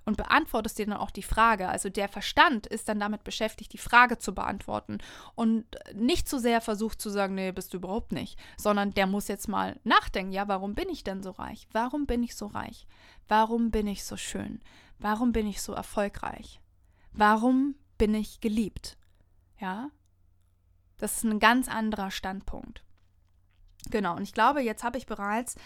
Und 0.05 0.17
beantwortest 0.17 0.79
dir 0.79 0.87
dann 0.87 0.97
auch 0.97 1.11
die 1.11 1.23
Frage. 1.23 1.69
Also 1.69 1.89
der 1.89 2.09
Verstand 2.09 2.67
ist 2.67 2.89
dann 2.89 3.01
damit 3.01 3.25
beschäftigt, 3.25 3.73
die 3.73 3.79
Frage 3.79 4.19
zu 4.19 4.35
beantworten 4.35 4.99
und 5.35 5.65
nicht 5.95 6.29
zu 6.29 6.39
sehr 6.39 6.61
versucht 6.61 7.01
zu 7.01 7.11
sagen, 7.11 7.35
nee, 7.35 7.53
bist 7.53 7.73
du 7.73 7.79
überhaupt 7.79 8.13
nicht, 8.13 8.39
sondern 8.57 8.93
der 8.93 9.07
muss 9.07 9.29
jetzt 9.29 9.49
mal 9.49 9.79
nachdenken, 9.85 10.33
ja, 10.33 10.49
warum 10.49 10.75
bin 10.75 10.89
ich 10.89 11.05
denn 11.05 11.23
so 11.23 11.31
reich? 11.31 11.69
Warum 11.73 12.07
bin 12.07 12.23
ich 12.23 12.37
so 12.37 12.47
reich? 12.47 12.87
Warum 13.29 13.71
bin 13.71 13.87
ich 13.87 14.05
so 14.05 14.17
schön? 14.17 14.61
Warum 14.99 15.33
bin 15.33 15.47
ich 15.47 15.61
so 15.63 15.73
erfolgreich? 15.73 16.61
Warum 17.13 17.75
bin 17.99 18.15
ich 18.15 18.41
geliebt? 18.41 18.97
Ja? 19.61 19.91
Das 20.99 21.17
ist 21.17 21.25
ein 21.25 21.39
ganz 21.39 21.69
anderer 21.69 22.11
Standpunkt. 22.11 22.83
Genau, 23.91 24.17
und 24.17 24.23
ich 24.23 24.33
glaube, 24.33 24.61
jetzt 24.63 24.83
habe 24.83 24.99
ich 24.99 25.07
bereits 25.07 25.57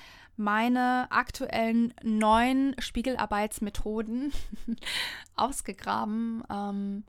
meine 0.41 1.07
aktuellen 1.11 1.93
neuen 2.03 2.75
Spiegelarbeitsmethoden 2.79 4.33
ausgegraben. 5.37 6.43
Ähm, 6.51 7.05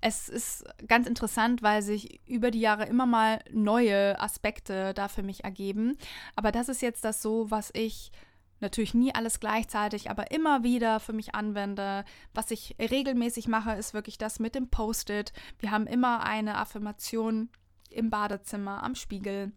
es 0.00 0.28
ist 0.28 0.64
ganz 0.88 1.06
interessant, 1.06 1.62
weil 1.62 1.80
sich 1.80 2.20
über 2.28 2.50
die 2.50 2.60
Jahre 2.60 2.86
immer 2.86 3.06
mal 3.06 3.38
neue 3.52 4.20
Aspekte 4.20 4.92
da 4.94 5.06
für 5.06 5.22
mich 5.22 5.44
ergeben. 5.44 5.96
Aber 6.34 6.50
das 6.50 6.68
ist 6.68 6.82
jetzt 6.82 7.04
das 7.04 7.22
so, 7.22 7.50
was 7.52 7.70
ich 7.72 8.10
natürlich 8.58 8.94
nie 8.94 9.14
alles 9.14 9.38
gleichzeitig, 9.38 10.10
aber 10.10 10.32
immer 10.32 10.64
wieder 10.64 10.98
für 10.98 11.12
mich 11.12 11.36
anwende. 11.36 12.04
Was 12.34 12.50
ich 12.50 12.76
regelmäßig 12.80 13.46
mache, 13.46 13.72
ist 13.74 13.94
wirklich 13.94 14.18
das 14.18 14.40
mit 14.40 14.56
dem 14.56 14.68
Post-it. 14.68 15.32
Wir 15.60 15.70
haben 15.70 15.86
immer 15.86 16.24
eine 16.24 16.56
Affirmation 16.56 17.48
im 17.90 18.10
Badezimmer, 18.10 18.82
am 18.82 18.96
Spiegel 18.96 19.52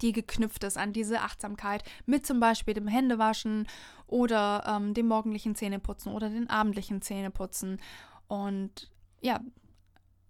die 0.00 0.12
geknüpft 0.12 0.64
ist 0.64 0.78
an 0.78 0.92
diese 0.92 1.20
Achtsamkeit 1.20 1.82
mit 2.06 2.26
zum 2.26 2.40
Beispiel 2.40 2.74
dem 2.74 2.88
Händewaschen 2.88 3.66
oder 4.06 4.64
ähm, 4.66 4.94
dem 4.94 5.08
morgendlichen 5.08 5.54
Zähneputzen 5.54 6.12
oder 6.12 6.28
den 6.28 6.50
abendlichen 6.50 7.02
Zähneputzen. 7.02 7.80
Und 8.28 8.90
ja, 9.20 9.40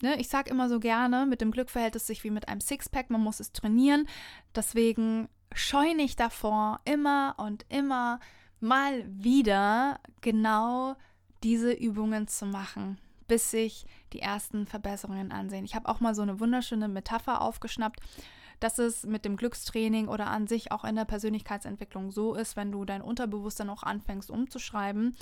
ne, 0.03 0.19
ich 0.19 0.29
sage 0.29 0.51
immer 0.51 0.69
so 0.69 0.81
gerne, 0.81 1.27
mit 1.27 1.41
dem 1.41 1.51
Glück 1.51 1.71
verhält 1.71 1.97
es 1.97 2.07
sich 2.07 2.25
wie 2.25 2.31
mit 2.31 2.49
einem 2.49 2.61
Sixpack, 2.61 3.11
man 3.11 3.23
muss 3.23 3.41
es 3.41 3.53
trainieren. 3.53 4.07
Deswegen 4.55 5.29
scheu 5.53 5.95
nicht 5.95 6.21
davor, 6.21 6.81
immer 6.85 7.35
und 7.39 7.67
immer 7.69 8.21
mal 8.61 9.05
wieder 9.07 10.01
genau 10.21 10.97
diese 11.43 11.73
Übungen 11.73 12.27
zu 12.29 12.47
machen, 12.47 12.99
bis 13.29 13.51
sich 13.51 13.87
die 14.13 14.21
ersten 14.21 14.67
Verbesserungen 14.67 15.33
ansehen. 15.33 15.65
Ich 15.65 15.75
habe 15.75 15.89
auch 15.89 16.01
mal 16.01 16.15
so 16.15 16.23
eine 16.23 16.41
wunderschöne 16.41 16.89
Metapher 16.89 17.43
aufgeschnappt 17.43 18.01
dass 18.61 18.79
es 18.79 19.05
mit 19.05 19.25
dem 19.25 19.37
Glückstraining 19.37 20.09
oder 20.09 20.29
an 20.29 20.47
sich 20.47 20.73
auch 20.73 20.85
in 20.85 20.97
der 20.97 21.05
Persönlichkeitsentwicklung 21.05 22.11
so 22.11 22.35
ist, 22.35 22.57
wenn 22.57 22.73
du 22.73 22.85
dein 22.85 23.03
Unterbewusstsein 23.03 23.71
auch 23.71 23.83
anfängst 23.83 24.31
umzuschreiben. 24.31 25.17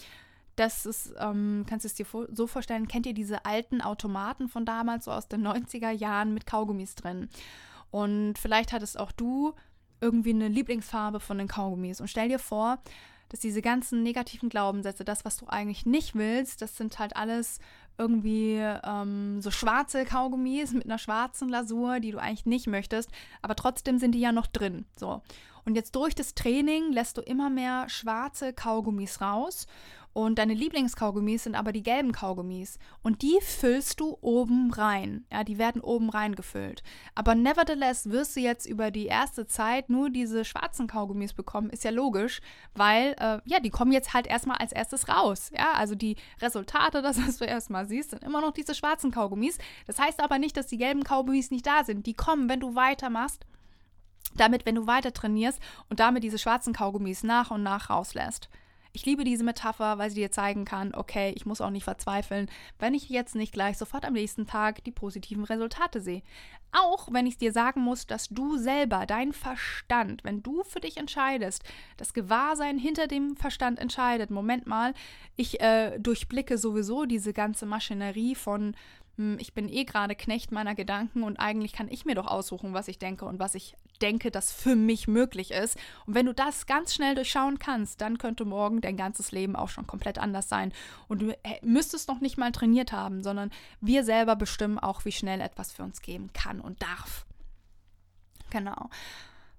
Das 0.56 0.86
ist, 0.86 1.12
ähm, 1.18 1.64
kannst 1.68 1.84
du 1.84 1.88
es 1.88 1.94
dir 1.94 2.06
so 2.32 2.46
vorstellen, 2.46 2.86
kennt 2.86 3.06
ihr 3.06 3.14
diese 3.14 3.44
alten 3.44 3.80
Automaten 3.80 4.48
von 4.48 4.64
damals, 4.64 5.06
so 5.06 5.10
aus 5.10 5.26
den 5.26 5.44
90er 5.46 5.90
Jahren 5.90 6.32
mit 6.32 6.46
Kaugummis 6.46 6.94
drin? 6.94 7.28
Und 7.90 8.38
vielleicht 8.38 8.72
hattest 8.72 8.98
auch 8.98 9.12
du 9.12 9.54
irgendwie 10.00 10.30
eine 10.30 10.48
Lieblingsfarbe 10.48 11.18
von 11.18 11.38
den 11.38 11.48
Kaugummis. 11.48 12.00
Und 12.00 12.08
stell 12.08 12.28
dir 12.28 12.38
vor, 12.38 12.78
dass 13.30 13.40
diese 13.40 13.62
ganzen 13.62 14.02
negativen 14.02 14.48
Glaubenssätze, 14.48 15.04
das, 15.04 15.24
was 15.24 15.36
du 15.36 15.46
eigentlich 15.48 15.86
nicht 15.86 16.14
willst, 16.14 16.62
das 16.62 16.76
sind 16.76 16.98
halt 16.98 17.16
alles 17.16 17.58
irgendwie 17.98 18.56
ähm, 18.56 19.40
so 19.40 19.50
schwarze 19.50 20.04
Kaugummis 20.04 20.72
mit 20.72 20.84
einer 20.84 20.98
schwarzen 20.98 21.48
Lasur, 21.48 22.00
die 22.00 22.10
du 22.10 22.18
eigentlich 22.18 22.46
nicht 22.46 22.66
möchtest, 22.66 23.10
aber 23.42 23.54
trotzdem 23.54 23.98
sind 23.98 24.12
die 24.12 24.20
ja 24.20 24.32
noch 24.32 24.46
drin. 24.46 24.84
So. 24.96 25.22
Und 25.64 25.76
jetzt 25.76 25.96
durch 25.96 26.14
das 26.14 26.34
Training 26.34 26.92
lässt 26.92 27.16
du 27.16 27.22
immer 27.22 27.50
mehr 27.50 27.88
schwarze 27.88 28.52
Kaugummis 28.52 29.20
raus 29.20 29.66
und 30.14 30.38
deine 30.38 30.54
Lieblingskaugummis 30.54 31.42
sind 31.42 31.56
aber 31.56 31.72
die 31.72 31.82
gelben 31.82 32.12
Kaugummis. 32.12 32.78
Und 33.02 33.22
die 33.22 33.36
füllst 33.42 33.98
du 33.98 34.16
oben 34.20 34.72
rein. 34.72 35.26
Ja, 35.30 35.42
die 35.42 35.58
werden 35.58 35.80
oben 35.80 36.08
rein 36.08 36.36
gefüllt. 36.36 36.84
Aber 37.16 37.34
nevertheless 37.34 38.08
wirst 38.10 38.36
du 38.36 38.40
jetzt 38.40 38.64
über 38.64 38.92
die 38.92 39.06
erste 39.06 39.48
Zeit 39.48 39.90
nur 39.90 40.10
diese 40.10 40.44
schwarzen 40.44 40.86
Kaugummis 40.86 41.32
bekommen. 41.32 41.68
Ist 41.68 41.82
ja 41.82 41.90
logisch, 41.90 42.40
weil, 42.74 43.16
äh, 43.18 43.40
ja, 43.44 43.58
die 43.58 43.70
kommen 43.70 43.90
jetzt 43.90 44.14
halt 44.14 44.28
erstmal 44.28 44.58
als 44.58 44.70
erstes 44.70 45.08
raus. 45.08 45.50
Ja, 45.52 45.72
also 45.72 45.96
die 45.96 46.14
Resultate, 46.40 47.02
das, 47.02 47.18
was 47.18 47.38
du 47.38 47.44
erstmal 47.44 47.86
siehst, 47.86 48.10
sind 48.10 48.22
immer 48.22 48.40
noch 48.40 48.52
diese 48.52 48.76
schwarzen 48.76 49.10
Kaugummis. 49.10 49.58
Das 49.88 49.98
heißt 49.98 50.20
aber 50.20 50.38
nicht, 50.38 50.56
dass 50.56 50.68
die 50.68 50.78
gelben 50.78 51.02
Kaugummis 51.02 51.50
nicht 51.50 51.66
da 51.66 51.82
sind. 51.82 52.06
Die 52.06 52.14
kommen, 52.14 52.48
wenn 52.48 52.60
du 52.60 52.76
weitermachst 52.76 53.44
damit, 54.36 54.64
wenn 54.64 54.76
du 54.76 54.86
weiter 54.86 55.12
trainierst 55.12 55.60
und 55.90 55.98
damit 55.98 56.22
diese 56.22 56.38
schwarzen 56.38 56.72
Kaugummis 56.72 57.24
nach 57.24 57.50
und 57.50 57.64
nach 57.64 57.90
rauslässt. 57.90 58.48
Ich 58.96 59.04
liebe 59.06 59.24
diese 59.24 59.42
Metapher, 59.42 59.98
weil 59.98 60.08
sie 60.10 60.20
dir 60.20 60.30
zeigen 60.30 60.64
kann, 60.64 60.94
okay, 60.94 61.32
ich 61.34 61.46
muss 61.46 61.60
auch 61.60 61.70
nicht 61.70 61.82
verzweifeln, 61.82 62.48
wenn 62.78 62.94
ich 62.94 63.08
jetzt 63.08 63.34
nicht 63.34 63.52
gleich 63.52 63.76
sofort 63.76 64.04
am 64.04 64.12
nächsten 64.12 64.46
Tag 64.46 64.84
die 64.84 64.92
positiven 64.92 65.42
Resultate 65.42 66.00
sehe. 66.00 66.22
Auch 66.70 67.08
wenn 67.10 67.26
ich 67.26 67.36
dir 67.36 67.50
sagen 67.50 67.80
muss, 67.80 68.06
dass 68.06 68.28
du 68.28 68.56
selber, 68.56 69.04
dein 69.04 69.32
Verstand, 69.32 70.22
wenn 70.22 70.44
du 70.44 70.62
für 70.62 70.78
dich 70.78 70.96
entscheidest, 70.96 71.64
das 71.96 72.14
Gewahrsein 72.14 72.78
hinter 72.78 73.08
dem 73.08 73.34
Verstand 73.34 73.80
entscheidet, 73.80 74.30
Moment 74.30 74.68
mal, 74.68 74.94
ich 75.34 75.60
äh, 75.60 75.98
durchblicke 75.98 76.56
sowieso 76.56 77.04
diese 77.04 77.32
ganze 77.32 77.66
Maschinerie 77.66 78.36
von 78.36 78.76
ich 79.38 79.54
bin 79.54 79.68
eh 79.68 79.84
gerade 79.84 80.16
Knecht 80.16 80.50
meiner 80.50 80.74
Gedanken 80.74 81.22
und 81.22 81.38
eigentlich 81.38 81.72
kann 81.72 81.88
ich 81.88 82.04
mir 82.04 82.14
doch 82.16 82.26
aussuchen, 82.26 82.74
was 82.74 82.88
ich 82.88 82.98
denke 82.98 83.24
und 83.24 83.38
was 83.38 83.54
ich 83.54 83.76
denke, 84.02 84.30
das 84.32 84.52
für 84.52 84.74
mich 84.74 85.06
möglich 85.06 85.52
ist. 85.52 85.76
Und 86.06 86.14
wenn 86.14 86.26
du 86.26 86.34
das 86.34 86.66
ganz 86.66 86.94
schnell 86.94 87.14
durchschauen 87.14 87.60
kannst, 87.60 88.00
dann 88.00 88.18
könnte 88.18 88.44
morgen 88.44 88.80
dein 88.80 88.96
ganzes 88.96 89.30
Leben 89.30 89.54
auch 89.54 89.68
schon 89.68 89.86
komplett 89.86 90.18
anders 90.18 90.48
sein. 90.48 90.72
Und 91.06 91.22
du 91.22 91.32
müsstest 91.62 92.08
noch 92.08 92.20
nicht 92.20 92.38
mal 92.38 92.50
trainiert 92.50 92.90
haben, 92.90 93.22
sondern 93.22 93.50
wir 93.80 94.02
selber 94.02 94.34
bestimmen 94.34 94.78
auch, 94.80 95.04
wie 95.04 95.12
schnell 95.12 95.40
etwas 95.40 95.72
für 95.72 95.84
uns 95.84 96.02
geben 96.02 96.30
kann 96.32 96.60
und 96.60 96.82
darf. 96.82 97.24
Genau. 98.50 98.90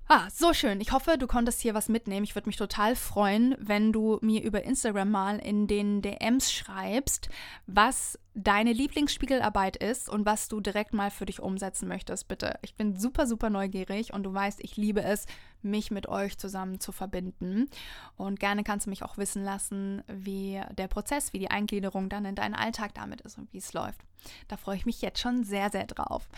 Ah, 0.08 0.28
so 0.32 0.54
schön. 0.54 0.82
Ich 0.82 0.92
hoffe, 0.92 1.18
du 1.18 1.26
konntest 1.26 1.62
hier 1.62 1.74
was 1.74 1.90
mitnehmen. 1.90 2.24
Ich 2.24 2.36
würde 2.36 2.48
mich 2.48 2.58
total 2.58 2.96
freuen, 2.96 3.56
wenn 3.58 3.92
du 3.92 4.20
mir 4.22 4.44
über 4.44 4.64
Instagram 4.64 5.10
mal 5.10 5.40
in 5.40 5.66
den 5.66 6.04
DMs 6.04 6.54
schreibst, 6.54 7.30
was 7.66 8.20
deine 8.36 8.72
Lieblingsspiegelarbeit 8.72 9.78
ist 9.78 10.08
und 10.08 10.28
was 10.28 10.48
du 10.48 10.60
direkt 10.60 10.94
mal 10.94 11.10
für 11.10 11.26
dich 11.26 11.40
umsetzen 11.40 11.88
möchtest, 11.88 12.28
bitte. 12.28 12.60
Ich 12.62 12.76
bin 12.76 12.96
super, 13.00 13.26
super 13.26 13.50
neugierig 13.50 14.14
und 14.14 14.22
du 14.22 14.32
weißt, 14.32 14.60
ich 14.64 14.78
liebe 14.78 15.02
es, 15.02 15.26
mich 15.64 15.90
mit 15.90 16.08
euch 16.08 16.38
zusammen 16.38 16.80
zu 16.80 16.92
verbinden. 16.92 17.68
Und 18.16 18.40
gerne 18.40 18.64
kannst 18.64 18.86
du 18.86 18.92
mich 18.92 19.02
auch 19.02 19.18
wissen 19.18 19.44
lassen, 19.44 20.04
wie 20.08 20.62
der 20.78 20.88
Prozess, 20.88 21.34
wie 21.34 21.40
die 21.40 21.50
Eingliederung 21.50 22.10
dann 22.10 22.26
in 22.26 22.36
deinen 22.36 22.54
Alltag 22.54 22.94
damit 22.94 23.22
ist 23.22 23.40
und 23.40 23.52
wie 23.54 23.58
es 23.58 23.74
läuft. 23.74 24.02
Da 24.50 24.58
freue 24.58 24.78
ich 24.78 24.86
mich 24.86 25.02
jetzt 25.02 25.20
schon 25.20 25.44
sehr, 25.44 25.72
sehr 25.72 25.88
drauf. 25.88 26.30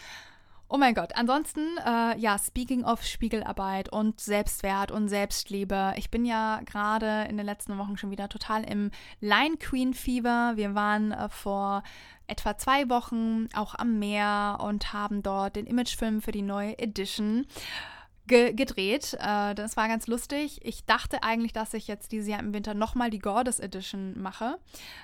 Oh 0.69 0.77
mein 0.77 0.95
Gott, 0.95 1.15
ansonsten, 1.15 1.77
äh, 1.77 2.17
ja, 2.17 2.37
speaking 2.37 2.83
of 2.83 3.01
Spiegelarbeit 3.01 3.87
und 3.87 4.19
Selbstwert 4.19 4.91
und 4.91 5.07
Selbstliebe. 5.07 5.93
Ich 5.95 6.11
bin 6.11 6.25
ja 6.25 6.59
gerade 6.65 7.25
in 7.29 7.37
den 7.37 7.45
letzten 7.45 7.77
Wochen 7.77 7.95
schon 7.95 8.11
wieder 8.11 8.27
total 8.27 8.65
im 8.65 8.91
Line 9.21 9.55
Queen 9.55 9.93
Fever. 9.93 10.53
Wir 10.55 10.75
waren 10.75 11.13
äh, 11.13 11.29
vor 11.29 11.83
etwa 12.27 12.57
zwei 12.57 12.89
Wochen 12.89 13.47
auch 13.55 13.75
am 13.75 13.97
Meer 13.97 14.57
und 14.61 14.91
haben 14.91 15.23
dort 15.23 15.55
den 15.55 15.67
Imagefilm 15.67 16.21
für 16.21 16.33
die 16.33 16.41
neue 16.41 16.77
Edition 16.77 17.45
ge 18.27 18.53
gedreht. 18.53 19.17
Äh, 19.19 19.55
das 19.55 19.77
war 19.77 19.87
ganz 19.87 20.07
lustig. 20.07 20.59
Ich 20.63 20.85
dachte 20.85 21.23
eigentlich, 21.23 21.53
dass 21.53 21.73
ich 21.73 21.87
jetzt 21.87 22.11
dieses 22.11 22.27
Jahr 22.27 22.39
im 22.39 22.53
Winter 22.53 22.73
nochmal 22.73 23.09
die 23.09 23.19
Goddess 23.19 23.59
Edition 23.59 24.19
mache. 24.19 24.59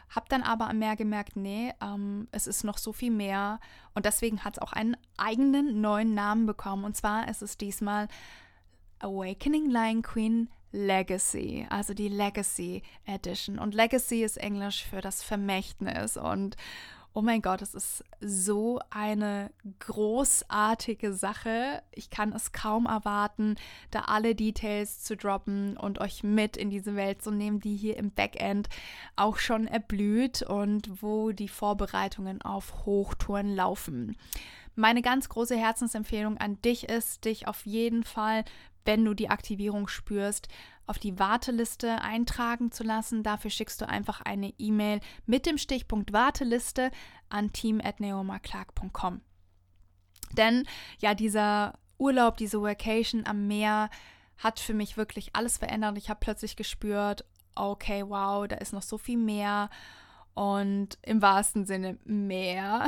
Hab 0.10 0.30
dann 0.30 0.44
aber 0.44 0.70
am 0.70 0.80
Meer 0.80 0.96
gemerkt, 0.96 1.36
nee, 1.36 1.74
ähm, 1.82 2.28
es 2.32 2.48
ist 2.48 2.64
noch 2.64 2.78
so 2.78 2.94
viel 2.94 3.12
mehr. 3.12 3.60
Und 3.96 4.06
deswegen 4.06 4.44
hat 4.44 4.58
es 4.58 4.62
auch 4.62 4.74
einen 4.74 4.98
eigenen 5.18 5.82
neuen 5.82 6.14
Namen 6.14 6.46
bekommen. 6.46 6.84
Und 6.84 6.96
zwar 6.96 7.28
ist 7.28 7.42
es 7.42 7.58
diesmal 7.58 8.08
Awakening 9.00 9.70
Lion 9.70 10.02
Queen 10.02 10.50
Legacy, 10.74 11.68
also 11.70 11.94
die 11.94 12.10
Legacy 12.10 12.82
Edition. 13.06 13.60
Und 13.60 13.76
Legacy 13.76 14.24
ist 14.24 14.38
Englisch 14.38 14.84
für 14.84 15.02
das 15.02 15.24
Vermächtnis. 15.24 16.18
Und 16.18 16.58
Oh 17.16 17.22
mein 17.22 17.44
Gott, 17.44 17.62
es 17.62 17.76
ist 17.76 18.04
so 18.22 18.80
eine 18.90 19.52
großartige 19.82 21.14
Sache. 21.14 21.84
Ich 21.92 22.10
kann 22.10 22.34
es 22.34 22.54
kaum 22.54 22.88
erwarten, 22.88 23.56
da 23.92 24.06
alle 24.06 24.34
Details 24.34 25.04
zu 25.04 25.16
droppen 25.16 25.78
und 25.78 26.02
euch 26.02 26.24
mit 26.24 26.58
in 26.58 26.72
diese 26.72 26.96
Welt 26.96 27.22
zu 27.22 27.30
nehmen, 27.30 27.60
die 27.60 27.76
hier 27.76 27.98
im 27.98 28.10
Backend 28.10 28.68
auch 29.16 29.38
schon 29.38 29.68
erblüht 29.68 30.42
und 30.42 31.04
wo 31.04 31.32
die 31.32 31.50
Vorbereitungen 31.50 32.42
auf 32.42 32.84
Hochtouren 32.88 33.56
laufen. 33.56 34.18
Meine 34.74 35.04
ganz 35.04 35.30
große 35.30 35.56
Herzensempfehlung 35.56 36.40
an 36.40 36.60
dich 36.64 36.90
ist, 36.90 37.26
dich 37.26 37.48
auf 37.48 37.68
jeden 37.68 38.04
Fall, 38.04 38.44
wenn 38.86 39.06
du 39.06 39.14
die 39.14 39.30
Aktivierung 39.30 39.88
spürst, 39.88 40.48
auf 40.86 41.00
die 41.00 41.18
Warteliste 41.20 42.02
eintragen 42.02 42.72
zu 42.72 42.84
lassen. 42.84 43.24
Dafür 43.24 43.52
schickst 43.52 43.82
du 43.82 43.88
einfach 43.88 44.22
eine 44.22 44.54
E-Mail 44.58 45.00
mit 45.26 45.46
dem 45.46 45.58
Stichpunkt 45.58 46.14
Warteliste 46.14 46.92
an 47.30 47.54
team.neomaclark.com. 47.54 49.22
Denn 50.34 50.66
ja, 51.00 51.14
dieser 51.14 51.74
Urlaub, 51.98 52.38
diese 52.38 52.62
Vacation 52.62 53.26
am 53.26 53.48
Meer 53.48 53.90
hat 54.38 54.60
für 54.60 54.74
mich 54.74 54.98
wirklich 54.98 55.36
alles 55.36 55.58
verändert. 55.58 55.98
Ich 55.98 56.10
habe 56.10 56.20
plötzlich 56.20 56.56
gespürt, 56.56 57.24
okay, 57.56 58.04
wow, 58.08 58.48
da 58.48 58.58
ist 58.58 58.74
noch 58.74 58.82
so 58.82 58.98
viel 58.98 59.18
mehr 59.18 59.70
und 60.34 60.98
im 61.04 61.22
wahrsten 61.22 61.66
Sinne 61.66 61.98
mehr. 62.06 62.88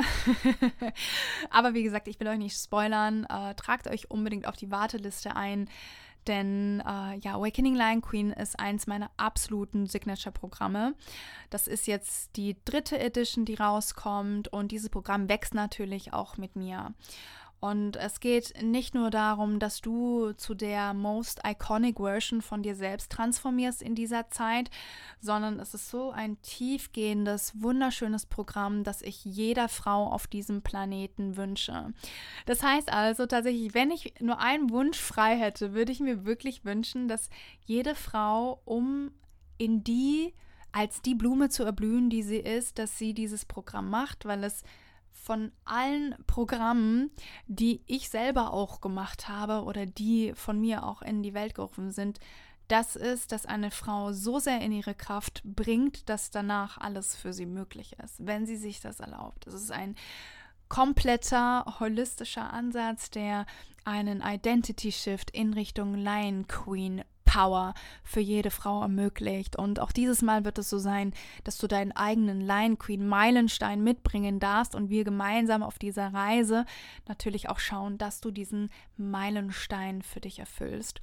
Aber 1.50 1.74
wie 1.74 1.84
gesagt, 1.84 2.08
ich 2.08 2.18
will 2.18 2.26
euch 2.26 2.38
nicht 2.38 2.58
spoilern. 2.58 3.24
Äh, 3.24 3.54
tragt 3.54 3.86
euch 3.86 4.10
unbedingt 4.10 4.46
auf 4.46 4.56
die 4.56 4.70
Warteliste 4.70 5.36
ein. 5.36 5.68
Denn 6.26 6.80
äh, 6.80 7.18
ja, 7.18 7.34
Awakening 7.34 7.74
Lion 7.74 8.00
Queen 8.00 8.30
ist 8.30 8.58
eins 8.58 8.86
meiner 8.86 9.10
absoluten 9.16 9.86
Signature-Programme. 9.86 10.94
Das 11.50 11.68
ist 11.68 11.86
jetzt 11.86 12.36
die 12.36 12.56
dritte 12.64 12.98
Edition, 12.98 13.44
die 13.44 13.54
rauskommt 13.54 14.48
und 14.48 14.72
dieses 14.72 14.90
Programm 14.90 15.28
wächst 15.28 15.54
natürlich 15.54 16.12
auch 16.12 16.36
mit 16.36 16.56
mir. 16.56 16.94
Und 17.58 17.96
es 17.96 18.20
geht 18.20 18.52
nicht 18.62 18.94
nur 18.94 19.10
darum, 19.10 19.58
dass 19.58 19.80
du 19.80 20.32
zu 20.32 20.54
der 20.54 20.92
most 20.92 21.40
iconic 21.46 21.96
Version 21.96 22.42
von 22.42 22.62
dir 22.62 22.74
selbst 22.74 23.10
transformierst 23.10 23.82
in 23.82 23.94
dieser 23.94 24.28
Zeit, 24.28 24.70
sondern 25.20 25.58
es 25.58 25.72
ist 25.72 25.90
so 25.90 26.10
ein 26.10 26.40
tiefgehendes, 26.42 27.54
wunderschönes 27.60 28.26
Programm, 28.26 28.84
das 28.84 29.00
ich 29.00 29.24
jeder 29.24 29.68
Frau 29.68 30.06
auf 30.06 30.26
diesem 30.26 30.62
Planeten 30.62 31.36
wünsche. 31.36 31.92
Das 32.44 32.62
heißt 32.62 32.92
also 32.92 33.26
tatsächlich, 33.26 33.72
wenn 33.74 33.90
ich 33.90 34.14
nur 34.20 34.38
einen 34.38 34.70
Wunsch 34.70 34.98
frei 34.98 35.36
hätte, 35.36 35.72
würde 35.72 35.92
ich 35.92 36.00
mir 36.00 36.26
wirklich 36.26 36.64
wünschen, 36.64 37.08
dass 37.08 37.30
jede 37.64 37.94
Frau, 37.94 38.60
um 38.64 39.10
in 39.56 39.82
die 39.82 40.34
als 40.72 41.00
die 41.00 41.14
Blume 41.14 41.48
zu 41.48 41.64
erblühen, 41.64 42.10
die 42.10 42.22
sie 42.22 42.36
ist, 42.36 42.78
dass 42.78 42.98
sie 42.98 43.14
dieses 43.14 43.46
Programm 43.46 43.88
macht, 43.88 44.26
weil 44.26 44.44
es 44.44 44.62
von 45.22 45.50
allen 45.64 46.14
Programmen, 46.26 47.10
die 47.46 47.82
ich 47.86 48.10
selber 48.10 48.52
auch 48.52 48.80
gemacht 48.80 49.28
habe 49.28 49.64
oder 49.64 49.86
die 49.86 50.32
von 50.34 50.60
mir 50.60 50.84
auch 50.84 51.02
in 51.02 51.22
die 51.22 51.34
Welt 51.34 51.54
gerufen 51.54 51.90
sind, 51.90 52.20
das 52.68 52.96
ist, 52.96 53.32
dass 53.32 53.46
eine 53.46 53.70
Frau 53.70 54.12
so 54.12 54.38
sehr 54.38 54.60
in 54.60 54.72
ihre 54.72 54.94
Kraft 54.94 55.42
bringt, 55.44 56.08
dass 56.08 56.30
danach 56.30 56.78
alles 56.78 57.16
für 57.16 57.32
sie 57.32 57.46
möglich 57.46 57.96
ist, 58.02 58.26
wenn 58.26 58.46
sie 58.46 58.56
sich 58.56 58.80
das 58.80 59.00
erlaubt. 59.00 59.46
Es 59.46 59.54
ist 59.54 59.70
ein 59.70 59.94
kompletter 60.68 61.64
holistischer 61.78 62.52
Ansatz, 62.52 63.10
der 63.10 63.46
einen 63.84 64.20
Identity 64.20 64.90
Shift 64.90 65.30
in 65.30 65.54
Richtung 65.54 65.94
Lion 65.94 66.48
Queen 66.48 67.04
Power 67.26 67.74
für 68.02 68.20
jede 68.20 68.50
Frau 68.50 68.80
ermöglicht. 68.80 69.56
Und 69.56 69.80
auch 69.80 69.92
dieses 69.92 70.22
Mal 70.22 70.46
wird 70.46 70.56
es 70.56 70.70
so 70.70 70.78
sein, 70.78 71.12
dass 71.44 71.58
du 71.58 71.66
deinen 71.66 71.92
eigenen 71.92 72.40
Lion 72.40 72.78
Queen 72.78 73.06
Meilenstein 73.06 73.84
mitbringen 73.84 74.40
darfst 74.40 74.74
und 74.74 74.88
wir 74.88 75.04
gemeinsam 75.04 75.62
auf 75.62 75.78
dieser 75.78 76.14
Reise 76.14 76.64
natürlich 77.06 77.50
auch 77.50 77.58
schauen, 77.58 77.98
dass 77.98 78.22
du 78.22 78.30
diesen 78.30 78.70
Meilenstein 78.96 80.00
für 80.00 80.20
dich 80.20 80.38
erfüllst. 80.38 81.02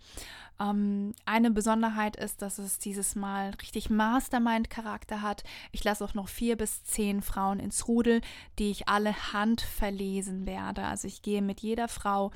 Ähm, 0.60 1.14
eine 1.26 1.52
Besonderheit 1.52 2.16
ist, 2.16 2.42
dass 2.42 2.58
es 2.58 2.78
dieses 2.80 3.16
Mal 3.16 3.52
richtig 3.62 3.90
Mastermind-Charakter 3.90 5.22
hat. 5.22 5.44
Ich 5.72 5.84
lasse 5.84 6.04
auch 6.06 6.14
noch 6.14 6.30
vier 6.30 6.56
bis 6.56 6.84
zehn 6.84 7.22
Frauen 7.22 7.60
ins 7.60 7.88
Rudel, 7.88 8.22
die 8.60 8.72
ich 8.72 8.88
alle 8.88 9.34
handverlesen 9.34 10.46
werde. 10.46 10.84
Also 10.84 11.08
ich 11.08 11.22
gehe 11.22 11.42
mit 11.42 11.62
jeder 11.62 11.88
Frau, 11.88 12.32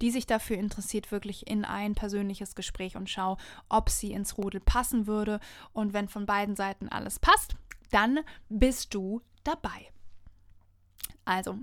die 0.00 0.10
sich 0.10 0.26
dafür 0.26 0.58
interessiert, 0.58 1.10
wirklich 1.10 1.46
in 1.46 1.64
ein 1.64 1.94
persönliches 1.94 2.54
Gespräch 2.54 2.96
und 2.96 3.08
schaue, 3.08 3.31
ob 3.68 3.90
sie 3.90 4.12
ins 4.12 4.38
Rudel 4.38 4.60
passen 4.60 5.06
würde. 5.06 5.40
Und 5.72 5.92
wenn 5.92 6.08
von 6.08 6.26
beiden 6.26 6.56
Seiten 6.56 6.88
alles 6.88 7.18
passt, 7.18 7.56
dann 7.90 8.20
bist 8.48 8.94
du 8.94 9.20
dabei. 9.44 9.90
Also, 11.24 11.56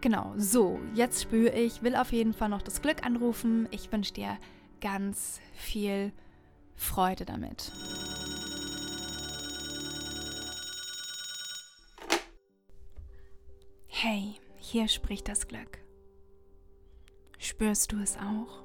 Genau, 0.01 0.33
so, 0.38 0.79
jetzt 0.93 1.23
spüre 1.23 1.53
ich, 1.53 1.81
will 1.81 1.95
auf 1.95 2.11
jeden 2.11 2.33
Fall 2.33 2.49
noch 2.49 2.61
das 2.61 2.81
Glück 2.81 3.05
anrufen. 3.05 3.67
Ich 3.71 3.91
wünsche 3.91 4.13
dir 4.13 4.38
ganz 4.79 5.39
viel 5.53 6.11
Freude 6.75 7.25
damit. 7.25 7.71
Hey, 13.97 14.36
hier 14.58 14.89
spricht 14.89 15.29
das 15.29 15.47
Glück. 15.47 15.79
Spürst 17.38 17.93
du 17.93 17.99
es 18.01 18.17
auch? 18.17 18.62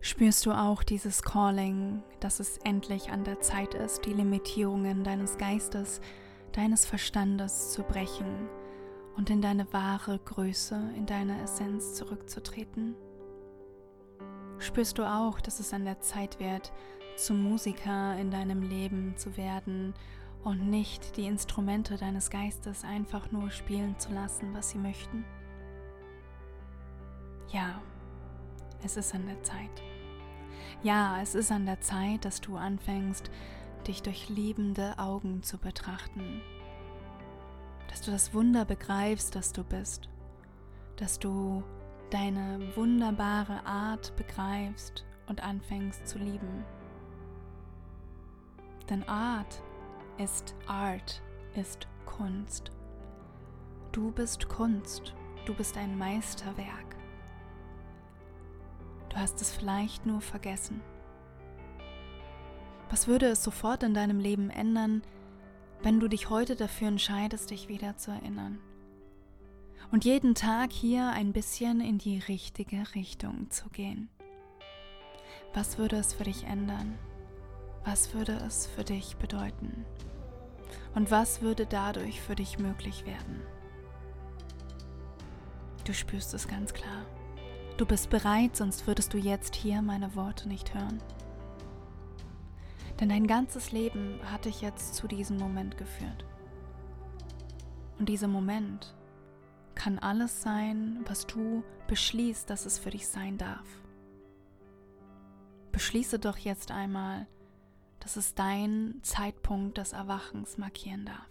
Spürst 0.00 0.46
du 0.46 0.52
auch 0.52 0.84
dieses 0.84 1.24
Calling, 1.24 2.04
dass 2.20 2.38
es 2.38 2.58
endlich 2.58 3.10
an 3.10 3.24
der 3.24 3.40
Zeit 3.40 3.74
ist, 3.74 4.04
die 4.04 4.12
Limitierungen 4.12 5.02
deines 5.02 5.38
Geistes 5.38 6.00
deines 6.52 6.86
Verstandes 6.86 7.72
zu 7.72 7.82
brechen 7.82 8.48
und 9.16 9.28
in 9.28 9.42
deine 9.42 9.72
wahre 9.72 10.20
Größe, 10.20 10.80
in 10.96 11.06
deine 11.06 11.42
Essenz 11.42 11.94
zurückzutreten? 11.94 12.94
Spürst 14.60 14.98
du 14.98 15.02
auch, 15.02 15.40
dass 15.40 15.58
es 15.58 15.74
an 15.74 15.84
der 15.84 15.98
Zeit 15.98 16.38
wird, 16.38 16.72
zum 17.16 17.42
Musiker 17.42 18.16
in 18.20 18.30
deinem 18.30 18.62
Leben 18.62 19.16
zu 19.16 19.36
werden 19.36 19.94
und 20.44 20.70
nicht 20.70 21.16
die 21.16 21.26
Instrumente 21.26 21.96
deines 21.96 22.30
Geistes 22.30 22.84
einfach 22.84 23.30
nur 23.32 23.50
spielen 23.50 23.98
zu 23.98 24.12
lassen, 24.12 24.54
was 24.54 24.70
sie 24.70 24.78
möchten? 24.78 25.24
Ja, 27.48 27.80
es 28.84 28.96
ist 28.96 29.14
an 29.14 29.26
der 29.26 29.42
Zeit. 29.42 29.82
Ja, 30.82 31.20
es 31.20 31.34
ist 31.34 31.50
an 31.50 31.66
der 31.66 31.80
Zeit, 31.80 32.24
dass 32.24 32.40
du 32.40 32.56
anfängst, 32.56 33.30
dich 33.86 34.02
durch 34.02 34.28
liebende 34.28 34.98
Augen 34.98 35.42
zu 35.42 35.58
betrachten, 35.58 36.40
dass 37.88 38.02
du 38.02 38.10
das 38.10 38.34
Wunder 38.34 38.64
begreifst, 38.64 39.34
das 39.34 39.52
du 39.52 39.64
bist, 39.64 40.08
dass 40.96 41.18
du 41.18 41.62
deine 42.10 42.60
wunderbare 42.76 43.64
Art 43.64 44.14
begreifst 44.16 45.04
und 45.28 45.42
anfängst 45.42 46.06
zu 46.06 46.18
lieben. 46.18 46.64
Denn 48.88 49.02
Art 49.08 49.62
ist 50.18 50.54
Art, 50.66 51.22
ist 51.54 51.86
Kunst. 52.06 52.70
Du 53.92 54.10
bist 54.10 54.48
Kunst, 54.48 55.14
du 55.44 55.54
bist 55.54 55.76
ein 55.76 55.96
Meisterwerk. 55.98 56.96
Du 59.08 59.16
hast 59.16 59.40
es 59.40 59.52
vielleicht 59.52 60.06
nur 60.06 60.20
vergessen. 60.20 60.80
Was 62.90 63.08
würde 63.08 63.26
es 63.26 63.42
sofort 63.42 63.82
in 63.82 63.94
deinem 63.94 64.20
Leben 64.20 64.50
ändern, 64.50 65.02
wenn 65.82 66.00
du 66.00 66.08
dich 66.08 66.30
heute 66.30 66.56
dafür 66.56 66.88
entscheidest, 66.88 67.50
dich 67.50 67.68
wieder 67.68 67.96
zu 67.96 68.10
erinnern? 68.10 68.58
Und 69.92 70.04
jeden 70.04 70.34
Tag 70.34 70.72
hier 70.72 71.10
ein 71.10 71.32
bisschen 71.32 71.80
in 71.80 71.98
die 71.98 72.18
richtige 72.18 72.94
Richtung 72.94 73.50
zu 73.50 73.68
gehen. 73.70 74.08
Was 75.54 75.78
würde 75.78 75.96
es 75.96 76.12
für 76.12 76.24
dich 76.24 76.44
ändern? 76.44 76.98
Was 77.84 78.14
würde 78.14 78.32
es 78.44 78.66
für 78.66 78.82
dich 78.82 79.16
bedeuten? 79.16 79.86
Und 80.96 81.10
was 81.10 81.42
würde 81.42 81.66
dadurch 81.66 82.22
für 82.22 82.34
dich 82.34 82.58
möglich 82.58 83.04
werden? 83.04 83.42
Du 85.84 85.92
spürst 85.92 86.32
es 86.32 86.48
ganz 86.48 86.72
klar. 86.72 87.04
Du 87.76 87.84
bist 87.84 88.08
bereit, 88.08 88.56
sonst 88.56 88.86
würdest 88.86 89.12
du 89.12 89.18
jetzt 89.18 89.54
hier 89.54 89.82
meine 89.82 90.16
Worte 90.16 90.48
nicht 90.48 90.72
hören. 90.72 91.02
Denn 92.98 93.10
dein 93.10 93.26
ganzes 93.26 93.72
Leben 93.72 94.18
hat 94.32 94.46
dich 94.46 94.62
jetzt 94.62 94.94
zu 94.94 95.06
diesem 95.06 95.36
Moment 95.36 95.76
geführt. 95.76 96.24
Und 97.98 98.08
dieser 98.08 98.28
Moment 98.28 98.94
kann 99.74 99.98
alles 99.98 100.40
sein, 100.40 101.04
was 101.06 101.26
du 101.26 101.62
beschließt, 101.88 102.48
dass 102.48 102.64
es 102.64 102.78
für 102.78 102.90
dich 102.90 103.06
sein 103.06 103.36
darf. 103.36 103.66
Beschließe 105.72 106.18
doch 106.18 106.38
jetzt 106.38 106.70
einmal, 106.70 107.26
dass 108.06 108.14
es 108.14 108.36
dein 108.36 109.00
Zeitpunkt 109.02 109.78
des 109.78 109.92
Erwachens 109.92 110.58
markieren 110.58 111.06
darf. 111.06 111.28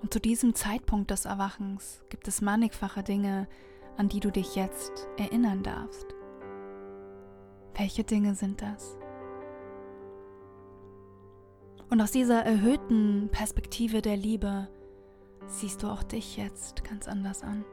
Und 0.00 0.12
zu 0.12 0.20
diesem 0.20 0.54
Zeitpunkt 0.54 1.10
des 1.10 1.24
Erwachens 1.24 2.04
gibt 2.08 2.28
es 2.28 2.40
mannigfache 2.40 3.02
Dinge, 3.02 3.48
an 3.96 4.08
die 4.08 4.20
du 4.20 4.30
dich 4.30 4.54
jetzt 4.54 5.08
erinnern 5.16 5.64
darfst. 5.64 6.06
Welche 7.74 8.04
Dinge 8.04 8.36
sind 8.36 8.62
das? 8.62 8.96
Und 11.90 12.00
aus 12.00 12.12
dieser 12.12 12.44
erhöhten 12.44 13.30
Perspektive 13.32 14.02
der 14.02 14.16
Liebe 14.16 14.68
siehst 15.48 15.82
du 15.82 15.88
auch 15.88 16.04
dich 16.04 16.36
jetzt 16.36 16.84
ganz 16.84 17.08
anders 17.08 17.42
an. 17.42 17.64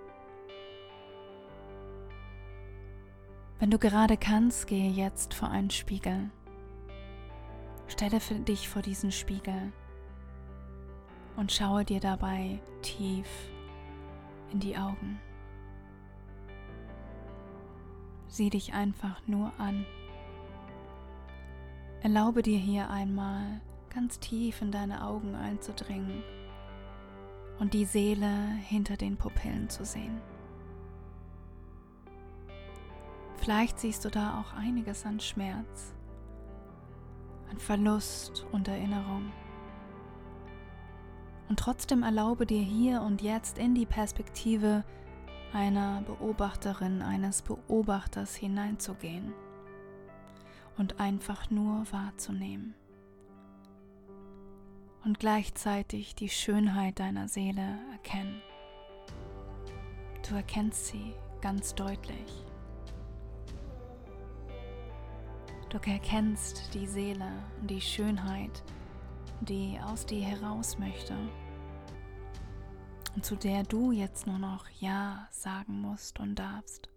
Wenn 3.59 3.69
du 3.69 3.77
gerade 3.77 4.17
kannst, 4.17 4.65
gehe 4.65 4.89
jetzt 4.89 5.35
vor 5.35 5.49
einen 5.49 5.69
Spiegel. 5.69 6.31
Stelle 7.87 8.19
für 8.19 8.35
dich 8.35 8.67
vor 8.67 8.81
diesen 8.81 9.11
Spiegel 9.11 9.71
und 11.35 11.51
schaue 11.51 11.85
dir 11.85 11.99
dabei 11.99 12.59
tief 12.81 13.27
in 14.51 14.59
die 14.59 14.77
Augen. 14.77 15.19
Sieh 18.27 18.49
dich 18.49 18.73
einfach 18.73 19.25
nur 19.27 19.51
an. 19.57 19.85
Erlaube 22.01 22.41
dir 22.41 22.59
hier 22.59 22.89
einmal 22.89 23.61
ganz 23.93 24.19
tief 24.19 24.61
in 24.61 24.71
deine 24.71 25.05
Augen 25.05 25.35
einzudringen 25.35 26.21
und 27.59 27.73
die 27.73 27.85
Seele 27.85 28.29
hinter 28.67 28.97
den 28.97 29.15
Pupillen 29.17 29.69
zu 29.69 29.85
sehen. 29.85 30.21
Vielleicht 33.37 33.79
siehst 33.79 34.03
du 34.03 34.09
da 34.09 34.39
auch 34.39 34.53
einiges 34.53 35.05
an 35.05 35.19
Schmerz, 35.19 35.94
an 37.55 37.59
Verlust 37.59 38.45
und 38.51 38.67
Erinnerung. 38.67 39.31
Und 41.47 41.59
trotzdem 41.59 42.03
erlaube 42.03 42.45
dir 42.45 42.61
hier 42.61 43.01
und 43.01 43.21
jetzt 43.21 43.57
in 43.57 43.75
die 43.75 43.85
Perspektive 43.85 44.83
einer 45.53 46.01
Beobachterin, 46.01 47.01
eines 47.01 47.41
Beobachters 47.43 48.35
hineinzugehen 48.35 49.33
und 50.77 50.99
einfach 50.99 51.49
nur 51.49 51.85
wahrzunehmen 51.91 52.73
und 55.05 55.19
gleichzeitig 55.19 56.15
die 56.15 56.29
Schönheit 56.29 56.99
deiner 56.99 57.27
Seele 57.27 57.77
erkennen. 57.91 58.41
Du 60.27 60.35
erkennst 60.35 60.87
sie 60.87 61.13
ganz 61.41 61.75
deutlich. 61.75 62.44
Du 65.75 65.91
erkennst 65.91 66.73
die 66.73 66.87
Seele 66.87 67.29
und 67.59 67.69
die 67.69 67.81
Schönheit, 67.81 68.63
die 69.41 69.77
aus 69.83 70.05
dir 70.05 70.23
heraus 70.23 70.79
möchte 70.79 71.13
und 73.13 73.25
zu 73.25 73.35
der 73.35 73.63
du 73.63 73.91
jetzt 73.91 74.25
nur 74.25 74.39
noch 74.39 74.69
Ja 74.79 75.27
sagen 75.31 75.81
musst 75.81 76.21
und 76.21 76.35
darfst. 76.35 76.87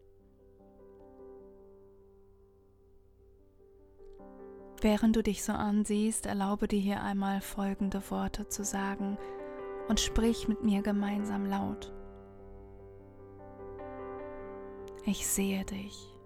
Während 4.81 5.17
du 5.17 5.25
dich 5.25 5.43
so 5.43 5.55
ansiehst, 5.55 6.27
erlaube 6.27 6.69
dir 6.69 6.79
hier 6.79 7.03
einmal 7.03 7.41
folgende 7.41 8.01
Worte 8.13 8.47
zu 8.47 8.63
sagen 8.63 9.19
und 9.89 9.99
sprich 9.99 10.47
mit 10.47 10.63
mir 10.63 10.83
gemeinsam 10.83 11.47
laut. 11.47 11.93
Ich 15.05 15.27
sehe 15.27 15.65
dich. 15.65 16.18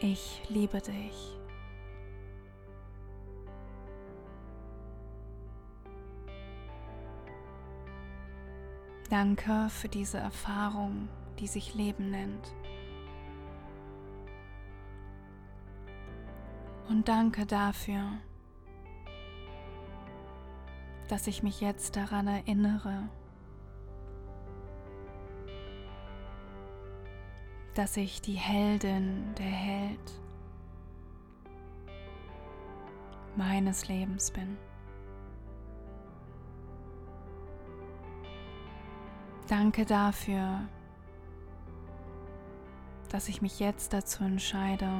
Ich 0.00 0.42
liebe 0.50 0.80
dich. 0.80 1.36
Danke 9.08 9.68
für 9.70 9.88
diese 9.88 10.18
Erfahrung, 10.18 11.08
die 11.38 11.46
sich 11.46 11.74
Leben 11.74 12.10
nennt. 12.10 12.52
Und 16.88 17.08
danke 17.08 17.46
dafür, 17.46 18.04
dass 21.08 21.26
ich 21.26 21.42
mich 21.42 21.60
jetzt 21.60 21.96
daran 21.96 22.26
erinnere, 22.26 23.08
dass 27.76 27.98
ich 27.98 28.22
die 28.22 28.32
Heldin, 28.32 29.34
der 29.36 29.44
Held 29.44 30.12
meines 33.36 33.86
Lebens 33.86 34.30
bin. 34.30 34.56
Danke 39.46 39.84
dafür, 39.84 40.66
dass 43.10 43.28
ich 43.28 43.42
mich 43.42 43.60
jetzt 43.60 43.92
dazu 43.92 44.24
entscheide, 44.24 44.90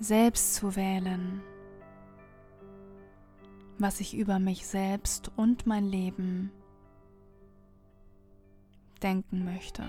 selbst 0.00 0.56
zu 0.56 0.74
wählen, 0.74 1.40
was 3.78 4.00
ich 4.00 4.16
über 4.16 4.40
mich 4.40 4.66
selbst 4.66 5.30
und 5.36 5.66
mein 5.66 5.84
Leben 5.84 6.50
denken 9.02 9.44
möchte. 9.44 9.84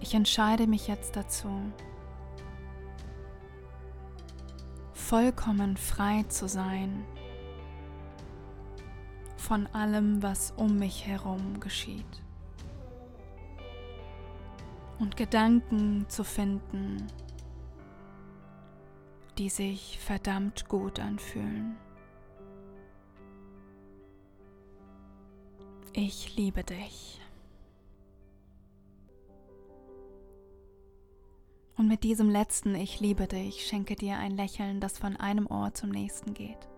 Ich 0.00 0.14
entscheide 0.14 0.66
mich 0.66 0.86
jetzt 0.88 1.16
dazu, 1.16 1.50
vollkommen 4.92 5.76
frei 5.76 6.22
zu 6.28 6.48
sein 6.48 7.04
von 9.36 9.66
allem, 9.68 10.22
was 10.22 10.52
um 10.56 10.78
mich 10.78 11.06
herum 11.06 11.58
geschieht. 11.60 12.22
Und 14.98 15.16
Gedanken 15.16 16.04
zu 16.08 16.22
finden, 16.22 17.06
die 19.38 19.48
sich 19.48 19.98
verdammt 20.00 20.68
gut 20.68 21.00
anfühlen. 21.00 21.76
Ich 25.92 26.36
liebe 26.36 26.62
dich. 26.64 27.20
Und 31.76 31.88
mit 31.88 32.02
diesem 32.02 32.28
letzten 32.28 32.74
Ich 32.74 33.00
liebe 33.00 33.26
dich 33.26 33.66
schenke 33.66 33.94
dir 33.94 34.18
ein 34.18 34.36
Lächeln, 34.36 34.80
das 34.80 34.98
von 34.98 35.16
einem 35.16 35.46
Ohr 35.46 35.72
zum 35.74 35.90
nächsten 35.90 36.34
geht. 36.34 36.68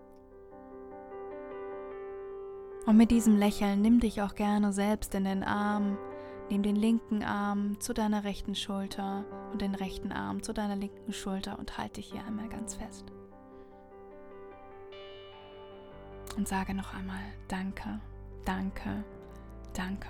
Und 2.85 2.97
mit 2.97 3.11
diesem 3.11 3.35
Lächeln 3.37 3.81
nimm 3.81 3.99
dich 3.99 4.21
auch 4.21 4.35
gerne 4.35 4.73
selbst 4.73 5.13
in 5.15 5.23
den 5.23 5.43
Arm, 5.43 5.97
nimm 6.49 6.63
den 6.63 6.75
linken 6.75 7.23
Arm 7.23 7.79
zu 7.79 7.93
deiner 7.93 8.23
rechten 8.23 8.55
Schulter 8.55 9.25
und 9.51 9.61
den 9.61 9.75
rechten 9.75 10.11
Arm 10.11 10.41
zu 10.43 10.53
deiner 10.53 10.75
linken 10.75 11.13
Schulter 11.13 11.59
und 11.59 11.77
halte 11.77 12.01
dich 12.01 12.11
hier 12.11 12.23
einmal 12.25 12.49
ganz 12.49 12.75
fest. 12.75 13.05
Und 16.37 16.47
sage 16.47 16.73
noch 16.73 16.93
einmal 16.93 17.21
Danke. 17.47 17.99
Danke, 18.45 19.03
danke. 19.73 20.09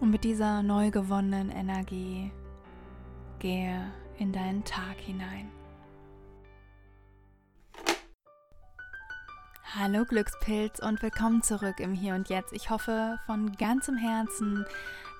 Und 0.00 0.10
mit 0.10 0.24
dieser 0.24 0.62
neu 0.62 0.90
gewonnenen 0.90 1.50
Energie 1.50 2.32
gehe 3.38 3.92
in 4.18 4.32
deinen 4.32 4.64
Tag 4.64 4.98
hinein. 4.98 5.50
Hallo 9.76 10.04
Glückspilz 10.04 10.80
und 10.80 11.02
willkommen 11.02 11.42
zurück 11.42 11.78
im 11.78 11.94
Hier 11.94 12.14
und 12.14 12.28
Jetzt. 12.28 12.52
Ich 12.52 12.70
hoffe 12.70 13.18
von 13.26 13.52
ganzem 13.56 13.96
Herzen, 13.96 14.64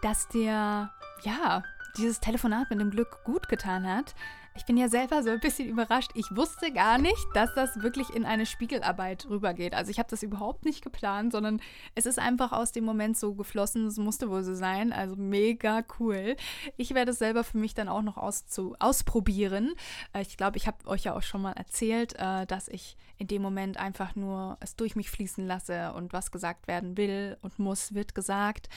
dass 0.02 0.28
dir 0.28 0.90
ja 1.22 1.62
dieses 1.96 2.20
Telefonat 2.20 2.70
mit 2.70 2.80
dem 2.80 2.90
Glück 2.90 3.22
gut 3.24 3.48
getan 3.48 3.86
hat. 3.86 4.14
Ich 4.56 4.66
bin 4.66 4.76
ja 4.76 4.88
selber 4.88 5.24
so 5.24 5.30
ein 5.30 5.40
bisschen 5.40 5.68
überrascht. 5.68 6.12
Ich 6.14 6.26
wusste 6.30 6.72
gar 6.72 6.96
nicht, 6.96 7.26
dass 7.34 7.52
das 7.54 7.82
wirklich 7.82 8.10
in 8.10 8.24
eine 8.24 8.46
Spiegelarbeit 8.46 9.26
rübergeht. 9.28 9.74
Also 9.74 9.90
ich 9.90 9.98
habe 9.98 10.08
das 10.08 10.22
überhaupt 10.22 10.64
nicht 10.64 10.80
geplant, 10.80 11.32
sondern 11.32 11.60
es 11.96 12.06
ist 12.06 12.20
einfach 12.20 12.52
aus 12.52 12.70
dem 12.70 12.84
Moment 12.84 13.16
so 13.16 13.34
geflossen. 13.34 13.88
Es 13.88 13.98
musste 13.98 14.30
wohl 14.30 14.44
so 14.44 14.54
sein. 14.54 14.92
Also 14.92 15.16
mega 15.16 15.82
cool. 15.98 16.36
Ich 16.76 16.94
werde 16.94 17.10
es 17.10 17.18
selber 17.18 17.42
für 17.42 17.58
mich 17.58 17.74
dann 17.74 17.88
auch 17.88 18.02
noch 18.02 18.16
auszu 18.16 18.76
ausprobieren. 18.78 19.74
Äh, 20.12 20.22
ich 20.22 20.36
glaube, 20.36 20.56
ich 20.56 20.68
habe 20.68 20.86
euch 20.86 21.02
ja 21.02 21.16
auch 21.16 21.22
schon 21.22 21.42
mal 21.42 21.54
erzählt, 21.54 22.14
äh, 22.16 22.46
dass 22.46 22.68
ich 22.68 22.96
in 23.18 23.26
dem 23.26 23.42
Moment 23.42 23.76
einfach 23.76 24.14
nur 24.14 24.56
es 24.60 24.76
durch 24.76 24.94
mich 24.94 25.10
fließen 25.10 25.44
lasse 25.44 25.92
und 25.94 26.12
was 26.12 26.30
gesagt 26.30 26.68
werden 26.68 26.96
will 26.96 27.38
und 27.42 27.58
muss, 27.58 27.92
wird 27.92 28.14
gesagt. 28.14 28.68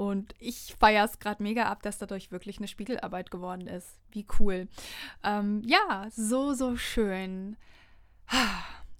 Und 0.00 0.34
ich 0.38 0.74
feiere 0.80 1.04
es 1.04 1.18
gerade 1.18 1.42
mega 1.42 1.64
ab, 1.64 1.82
dass 1.82 1.98
dadurch 1.98 2.32
wirklich 2.32 2.56
eine 2.56 2.68
Spiegelarbeit 2.68 3.30
geworden 3.30 3.66
ist. 3.66 3.98
Wie 4.10 4.26
cool. 4.38 4.66
Ähm, 5.22 5.60
ja, 5.66 6.06
so, 6.10 6.54
so 6.54 6.78
schön. 6.78 7.58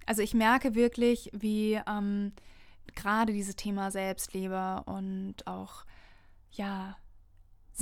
Also 0.05 0.21
ich 0.21 0.35
merke 0.35 0.75
wirklich, 0.75 1.31
wie 1.33 1.79
ähm, 1.87 2.33
gerade 2.93 3.33
dieses 3.33 3.55
Thema 3.55 3.89
Selbstliebe 3.89 4.83
und 4.85 5.47
auch, 5.47 5.85
ja, 6.51 6.97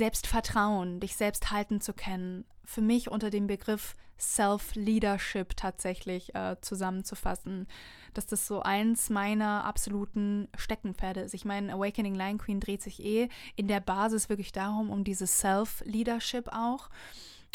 Selbstvertrauen, 0.00 0.98
dich 0.98 1.14
selbst 1.14 1.50
halten 1.50 1.82
zu 1.82 1.92
können, 1.92 2.46
für 2.64 2.80
mich 2.80 3.10
unter 3.10 3.28
dem 3.28 3.46
Begriff 3.46 3.94
Self-Leadership 4.18 5.54
tatsächlich 5.58 6.34
äh, 6.34 6.56
zusammenzufassen, 6.62 7.68
dass 8.14 8.24
das 8.24 8.46
so 8.46 8.62
eins 8.62 9.10
meiner 9.10 9.66
absoluten 9.66 10.48
Steckenpferde 10.56 11.20
ist. 11.20 11.34
Ich 11.34 11.44
meine, 11.44 11.74
Awakening 11.74 12.14
Lion 12.14 12.38
Queen 12.38 12.60
dreht 12.60 12.80
sich 12.80 13.04
eh 13.04 13.28
in 13.56 13.68
der 13.68 13.80
Basis 13.80 14.30
wirklich 14.30 14.52
darum, 14.52 14.88
um 14.88 15.04
dieses 15.04 15.38
Self-Leadership 15.38 16.48
auch. 16.50 16.88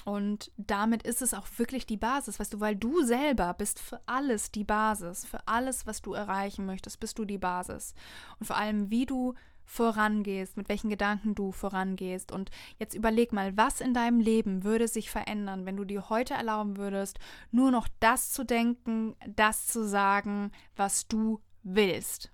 Und 0.04 0.52
damit 0.58 1.02
ist 1.02 1.24
es 1.24 1.34
auch 1.34 1.48
wirklich 1.58 1.88
die 1.88 1.98
Basis, 1.98 2.40
weißt 2.40 2.54
du, 2.54 2.60
weil 2.60 2.76
du 2.76 3.02
selber 3.02 3.56
bist 3.56 3.80
für 3.80 4.00
alles 4.06 4.52
die 4.52 4.66
Basis, 4.66 5.26
für 5.26 5.48
alles, 5.48 5.88
was 5.88 6.04
du 6.04 6.14
erreichen 6.14 6.68
möchtest, 6.68 7.00
bist 7.00 7.18
du 7.18 7.26
die 7.26 7.40
Basis. 7.40 7.96
Und 8.40 8.46
vor 8.46 8.58
allem, 8.58 8.92
wie 8.92 9.08
du 9.08 9.34
vorangehst, 9.66 10.58
mit 10.58 10.70
welchen 10.70 10.90
Gedanken 10.90 11.36
du 11.36 11.52
vorangehst. 11.52 12.32
Und 12.32 12.52
jetzt 12.78 12.94
überleg 12.94 13.34
mal, 13.34 13.58
was 13.58 13.82
in 13.82 13.94
deinem 13.94 14.20
Leben 14.20 14.64
würde 14.64 14.88
sich 14.88 15.10
verändern, 15.10 15.66
wenn 15.66 15.78
du 15.78 15.84
dir 15.84 16.10
heute 16.10 16.36
erlauben 16.36 16.78
würdest, 16.78 17.20
nur 17.52 17.72
noch 17.72 17.88
das 18.00 18.32
zu 18.32 18.46
denken, 18.46 19.16
das 19.28 19.68
zu 19.68 19.88
sagen, 19.88 20.52
was 20.76 21.08
du 21.08 21.42
willst. 21.64 22.32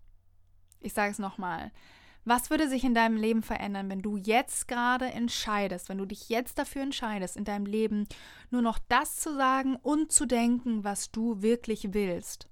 Ich 0.80 0.94
sage 0.94 1.12
es 1.12 1.20
nochmal. 1.20 1.72
Was 2.24 2.52
würde 2.52 2.70
sich 2.70 2.84
in 2.84 2.94
deinem 2.94 3.18
Leben 3.18 3.42
verändern, 3.42 3.90
wenn 3.90 4.04
du 4.04 4.16
jetzt 4.16 4.68
gerade 4.68 5.06
entscheidest, 5.06 5.90
wenn 5.90 5.98
du 5.98 6.06
dich 6.06 6.30
jetzt 6.30 6.60
dafür 6.60 6.84
entscheidest, 6.84 7.36
in 7.36 7.46
deinem 7.46 7.66
Leben 7.66 8.08
nur 8.52 8.62
noch 8.62 8.78
das 8.90 9.20
zu 9.20 9.34
sagen 9.34 9.76
und 9.76 10.12
zu 10.12 10.28
denken, 10.28 10.84
was 10.84 11.12
du 11.12 11.42
wirklich 11.42 11.94
willst? 11.94 12.48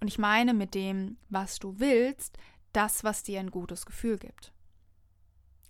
Und 0.00 0.08
ich 0.08 0.18
meine 0.18 0.54
mit 0.54 0.74
dem, 0.74 1.18
was 1.28 1.58
du 1.60 1.78
willst, 1.78 2.36
das, 2.72 3.04
was 3.04 3.22
dir 3.22 3.40
ein 3.40 3.50
gutes 3.50 3.86
Gefühl 3.86 4.18
gibt. 4.18 4.52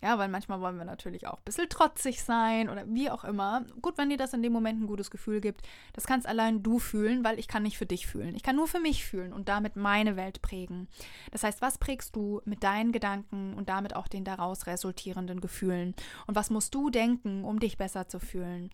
Ja, 0.03 0.17
weil 0.17 0.29
manchmal 0.29 0.63
wollen 0.63 0.79
wir 0.79 0.87
natürlich 0.87 1.27
auch 1.27 1.37
ein 1.37 1.45
bisschen 1.45 1.69
trotzig 1.69 2.23
sein 2.23 2.71
oder 2.71 2.87
wie 2.89 3.11
auch 3.11 3.23
immer. 3.23 3.67
Gut, 3.83 3.99
wenn 3.99 4.09
dir 4.09 4.17
das 4.17 4.33
in 4.33 4.43
dem 4.43 4.53
Moment 4.53 4.81
ein 4.81 4.87
gutes 4.87 5.11
Gefühl 5.11 5.43
gibt, 5.43 5.61
das 5.93 6.07
kannst 6.07 6.27
allein 6.27 6.63
du 6.63 6.79
fühlen, 6.79 7.23
weil 7.23 7.39
ich 7.39 7.49
kann 7.49 7.63
nicht 7.63 7.77
für 7.77 7.85
dich 7.85 8.07
fühlen. 8.07 8.35
Ich 8.35 8.43
kann 8.43 8.57
nur 8.57 8.67
für 8.67 8.81
mich 8.81 9.05
fühlen 9.05 9.35
und 9.35 9.51
damit 9.51 9.77
meine 9.77 10.17
Welt 10.17 10.41
prägen. 10.41 10.89
Das 11.33 11.43
heißt, 11.43 11.61
was 11.61 11.77
prägst 11.77 12.17
du 12.17 12.41
mit 12.47 12.63
deinen 12.63 12.93
Gedanken 12.93 13.53
und 13.53 13.69
damit 13.69 13.95
auch 13.95 14.09
den 14.09 14.25
daraus 14.25 14.67
resultierenden 14.67 15.43
Gefühlen? 15.43 15.95
Und 16.27 16.35
was 16.35 16.49
musst 16.49 16.75
du 16.75 16.89
denken, 16.89 17.45
um 17.45 17.61
dich 17.61 17.77
besser 17.77 18.09
zu 18.09 18.21
fühlen? 18.21 18.71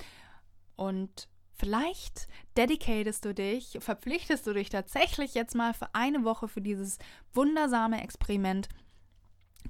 Und 0.76 1.28
Vielleicht 1.58 2.28
dedicatest 2.56 3.24
du 3.24 3.32
dich, 3.32 3.78
verpflichtest 3.80 4.46
du 4.46 4.52
dich 4.52 4.68
tatsächlich 4.68 5.34
jetzt 5.34 5.54
mal 5.54 5.72
für 5.72 5.94
eine 5.94 6.22
Woche 6.22 6.48
für 6.48 6.60
dieses 6.60 6.98
wundersame 7.32 8.02
Experiment 8.02 8.68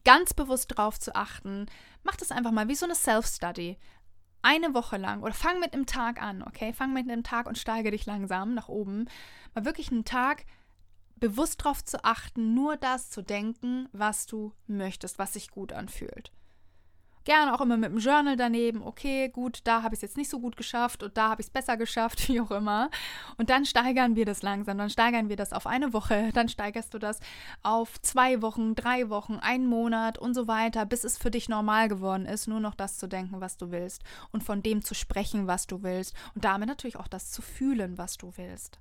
ganz 0.04 0.34
bewusst 0.34 0.76
drauf 0.76 0.98
zu 0.98 1.14
achten. 1.14 1.66
Mach 2.02 2.16
das 2.16 2.32
einfach 2.32 2.50
mal 2.50 2.68
wie 2.68 2.74
so 2.74 2.86
eine 2.86 2.94
Self-Study. 2.94 3.78
Eine 4.42 4.74
Woche 4.74 4.96
lang 4.96 5.22
oder 5.22 5.32
fang 5.34 5.58
mit 5.60 5.74
einem 5.74 5.86
Tag 5.86 6.20
an, 6.20 6.42
okay? 6.42 6.72
Fang 6.72 6.92
mit 6.92 7.10
einem 7.10 7.24
Tag 7.24 7.46
und 7.46 7.58
steige 7.58 7.90
dich 7.90 8.06
langsam 8.06 8.54
nach 8.54 8.68
oben. 8.68 9.08
Mal 9.54 9.64
wirklich 9.64 9.90
einen 9.90 10.04
Tag 10.04 10.44
bewusst 11.16 11.60
darauf 11.60 11.84
zu 11.84 12.04
achten, 12.04 12.54
nur 12.54 12.76
das 12.76 13.10
zu 13.10 13.22
denken, 13.22 13.88
was 13.92 14.26
du 14.26 14.52
möchtest, 14.66 15.18
was 15.18 15.32
sich 15.32 15.50
gut 15.50 15.72
anfühlt. 15.72 16.30
Gerne 17.26 17.52
auch 17.52 17.60
immer 17.60 17.76
mit 17.76 17.90
dem 17.90 17.98
Journal 17.98 18.36
daneben. 18.36 18.82
Okay, 18.82 19.28
gut, 19.30 19.58
da 19.64 19.82
habe 19.82 19.96
ich 19.96 19.98
es 19.98 20.02
jetzt 20.02 20.16
nicht 20.16 20.30
so 20.30 20.38
gut 20.38 20.56
geschafft 20.56 21.02
und 21.02 21.16
da 21.16 21.30
habe 21.30 21.42
ich 21.42 21.48
es 21.48 21.52
besser 21.52 21.76
geschafft, 21.76 22.28
wie 22.28 22.40
auch 22.40 22.52
immer. 22.52 22.88
Und 23.36 23.50
dann 23.50 23.66
steigern 23.66 24.14
wir 24.14 24.24
das 24.24 24.42
langsam. 24.42 24.78
Dann 24.78 24.90
steigern 24.90 25.28
wir 25.28 25.34
das 25.34 25.52
auf 25.52 25.66
eine 25.66 25.92
Woche. 25.92 26.30
Dann 26.34 26.48
steigerst 26.48 26.94
du 26.94 27.00
das 27.00 27.18
auf 27.64 28.00
zwei 28.00 28.42
Wochen, 28.42 28.76
drei 28.76 29.10
Wochen, 29.10 29.40
einen 29.40 29.66
Monat 29.66 30.18
und 30.18 30.34
so 30.34 30.46
weiter, 30.46 30.86
bis 30.86 31.02
es 31.02 31.18
für 31.18 31.32
dich 31.32 31.48
normal 31.48 31.88
geworden 31.88 32.26
ist, 32.26 32.46
nur 32.46 32.60
noch 32.60 32.76
das 32.76 32.96
zu 32.96 33.08
denken, 33.08 33.40
was 33.40 33.56
du 33.56 33.72
willst 33.72 34.04
und 34.30 34.44
von 34.44 34.62
dem 34.62 34.84
zu 34.84 34.94
sprechen, 34.94 35.48
was 35.48 35.66
du 35.66 35.82
willst 35.82 36.14
und 36.36 36.44
damit 36.44 36.68
natürlich 36.68 36.96
auch 36.96 37.08
das 37.08 37.32
zu 37.32 37.42
fühlen, 37.42 37.98
was 37.98 38.18
du 38.18 38.32
willst. 38.36 38.78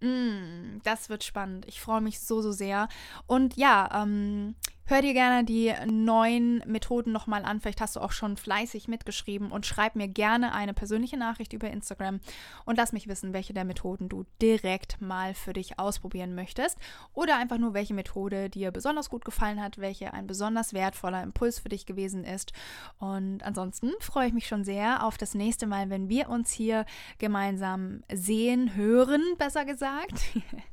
Mm, 0.00 0.80
das 0.82 1.08
wird 1.08 1.22
spannend. 1.22 1.66
Ich 1.68 1.80
freue 1.80 2.00
mich 2.00 2.18
so, 2.18 2.42
so 2.42 2.50
sehr. 2.50 2.88
Und 3.26 3.56
ja, 3.56 4.02
ähm, 4.02 4.56
Hör 4.84 5.00
dir 5.00 5.14
gerne 5.14 5.44
die 5.44 5.72
neuen 5.86 6.58
Methoden 6.66 7.12
nochmal 7.12 7.44
an. 7.44 7.60
Vielleicht 7.60 7.80
hast 7.80 7.94
du 7.94 8.00
auch 8.00 8.10
schon 8.10 8.36
fleißig 8.36 8.88
mitgeschrieben 8.88 9.52
und 9.52 9.64
schreib 9.64 9.94
mir 9.94 10.08
gerne 10.08 10.52
eine 10.52 10.74
persönliche 10.74 11.16
Nachricht 11.16 11.52
über 11.52 11.70
Instagram 11.70 12.18
und 12.64 12.76
lass 12.76 12.92
mich 12.92 13.06
wissen, 13.06 13.32
welche 13.32 13.54
der 13.54 13.64
Methoden 13.64 14.08
du 14.08 14.24
direkt 14.42 15.00
mal 15.00 15.34
für 15.34 15.52
dich 15.52 15.78
ausprobieren 15.78 16.34
möchtest 16.34 16.78
oder 17.14 17.36
einfach 17.36 17.58
nur, 17.58 17.74
welche 17.74 17.94
Methode 17.94 18.50
dir 18.50 18.72
besonders 18.72 19.08
gut 19.08 19.24
gefallen 19.24 19.62
hat, 19.62 19.78
welche 19.78 20.12
ein 20.14 20.26
besonders 20.26 20.74
wertvoller 20.74 21.22
Impuls 21.22 21.60
für 21.60 21.68
dich 21.68 21.86
gewesen 21.86 22.24
ist. 22.24 22.52
Und 22.98 23.44
ansonsten 23.44 23.92
freue 24.00 24.26
ich 24.26 24.34
mich 24.34 24.48
schon 24.48 24.64
sehr 24.64 25.06
auf 25.06 25.16
das 25.16 25.34
nächste 25.34 25.68
Mal, 25.68 25.90
wenn 25.90 26.08
wir 26.08 26.28
uns 26.28 26.50
hier 26.50 26.86
gemeinsam 27.18 28.02
sehen, 28.12 28.74
hören, 28.74 29.22
besser 29.38 29.64
gesagt. 29.64 30.14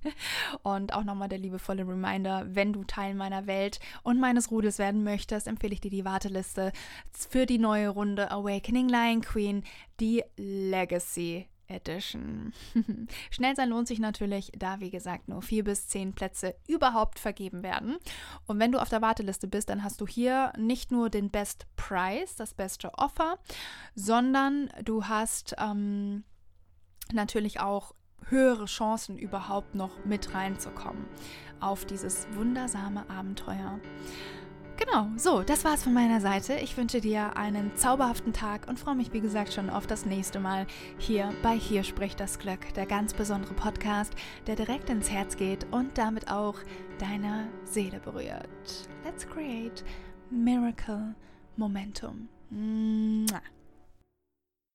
und 0.63 0.93
auch 0.93 1.03
nochmal 1.03 1.29
der 1.29 1.37
liebevolle 1.37 1.87
Reminder, 1.87 2.47
wenn 2.49 2.73
du 2.73 2.83
Teil 2.83 3.13
meiner 3.13 3.45
Welt 3.45 3.79
und 4.03 4.19
meines 4.19 4.51
Rudels 4.51 4.79
werden 4.79 5.03
möchtest, 5.03 5.47
empfehle 5.47 5.73
ich 5.73 5.81
dir 5.81 5.91
die 5.91 6.05
Warteliste 6.05 6.71
für 7.11 7.45
die 7.45 7.59
neue 7.59 7.89
Runde 7.89 8.31
Awakening 8.31 8.89
Lion 8.89 9.21
Queen, 9.21 9.63
die 9.99 10.23
Legacy 10.37 11.47
Edition. 11.69 12.51
Schnell 13.31 13.55
sein 13.55 13.69
lohnt 13.69 13.87
sich 13.87 13.99
natürlich, 13.99 14.51
da 14.57 14.79
wie 14.79 14.89
gesagt 14.89 15.27
nur 15.27 15.41
vier 15.41 15.63
bis 15.63 15.87
zehn 15.87 16.13
Plätze 16.13 16.55
überhaupt 16.67 17.19
vergeben 17.19 17.63
werden. 17.63 17.97
Und 18.47 18.59
wenn 18.59 18.71
du 18.71 18.81
auf 18.81 18.89
der 18.89 19.01
Warteliste 19.01 19.47
bist, 19.47 19.69
dann 19.69 19.83
hast 19.83 20.01
du 20.01 20.07
hier 20.07 20.51
nicht 20.57 20.91
nur 20.91 21.09
den 21.09 21.29
Best 21.29 21.67
Price, 21.75 22.35
das 22.35 22.53
beste 22.53 22.93
Offer, 22.95 23.37
sondern 23.95 24.69
du 24.83 25.05
hast 25.05 25.55
ähm, 25.59 26.23
natürlich 27.13 27.59
auch 27.59 27.93
höhere 28.27 28.65
Chancen 28.65 29.17
überhaupt 29.17 29.75
noch 29.75 30.03
mit 30.05 30.33
reinzukommen 30.33 31.05
auf 31.59 31.85
dieses 31.85 32.27
wundersame 32.33 33.09
Abenteuer. 33.09 33.79
Genau, 34.77 35.07
so, 35.17 35.43
das 35.43 35.65
war's 35.65 35.83
von 35.83 35.93
meiner 35.93 36.21
Seite. 36.21 36.53
Ich 36.53 36.77
wünsche 36.77 37.01
dir 37.01 37.35
einen 37.35 37.75
zauberhaften 37.75 38.31
Tag 38.31 38.65
und 38.69 38.79
freue 38.79 38.95
mich, 38.95 39.11
wie 39.11 39.19
gesagt, 39.19 39.51
schon 39.51 39.69
auf 39.69 39.87
das 39.87 40.05
nächste 40.05 40.39
Mal 40.39 40.67
hier 40.97 41.33
bei 41.43 41.57
Hier 41.57 41.83
spricht 41.83 42.17
das 42.21 42.39
Glück, 42.39 42.73
der 42.75 42.85
ganz 42.85 43.13
besondere 43.13 43.53
Podcast, 43.55 44.13
der 44.47 44.55
direkt 44.55 44.89
ins 44.89 45.11
Herz 45.11 45.35
geht 45.35 45.67
und 45.71 45.97
damit 45.97 46.31
auch 46.31 46.55
deine 46.97 47.49
Seele 47.65 47.99
berührt. 47.99 48.87
Let's 49.03 49.27
create 49.27 49.83
Miracle 50.29 51.13
Momentum. 51.57 52.29
Mua. 52.49 53.41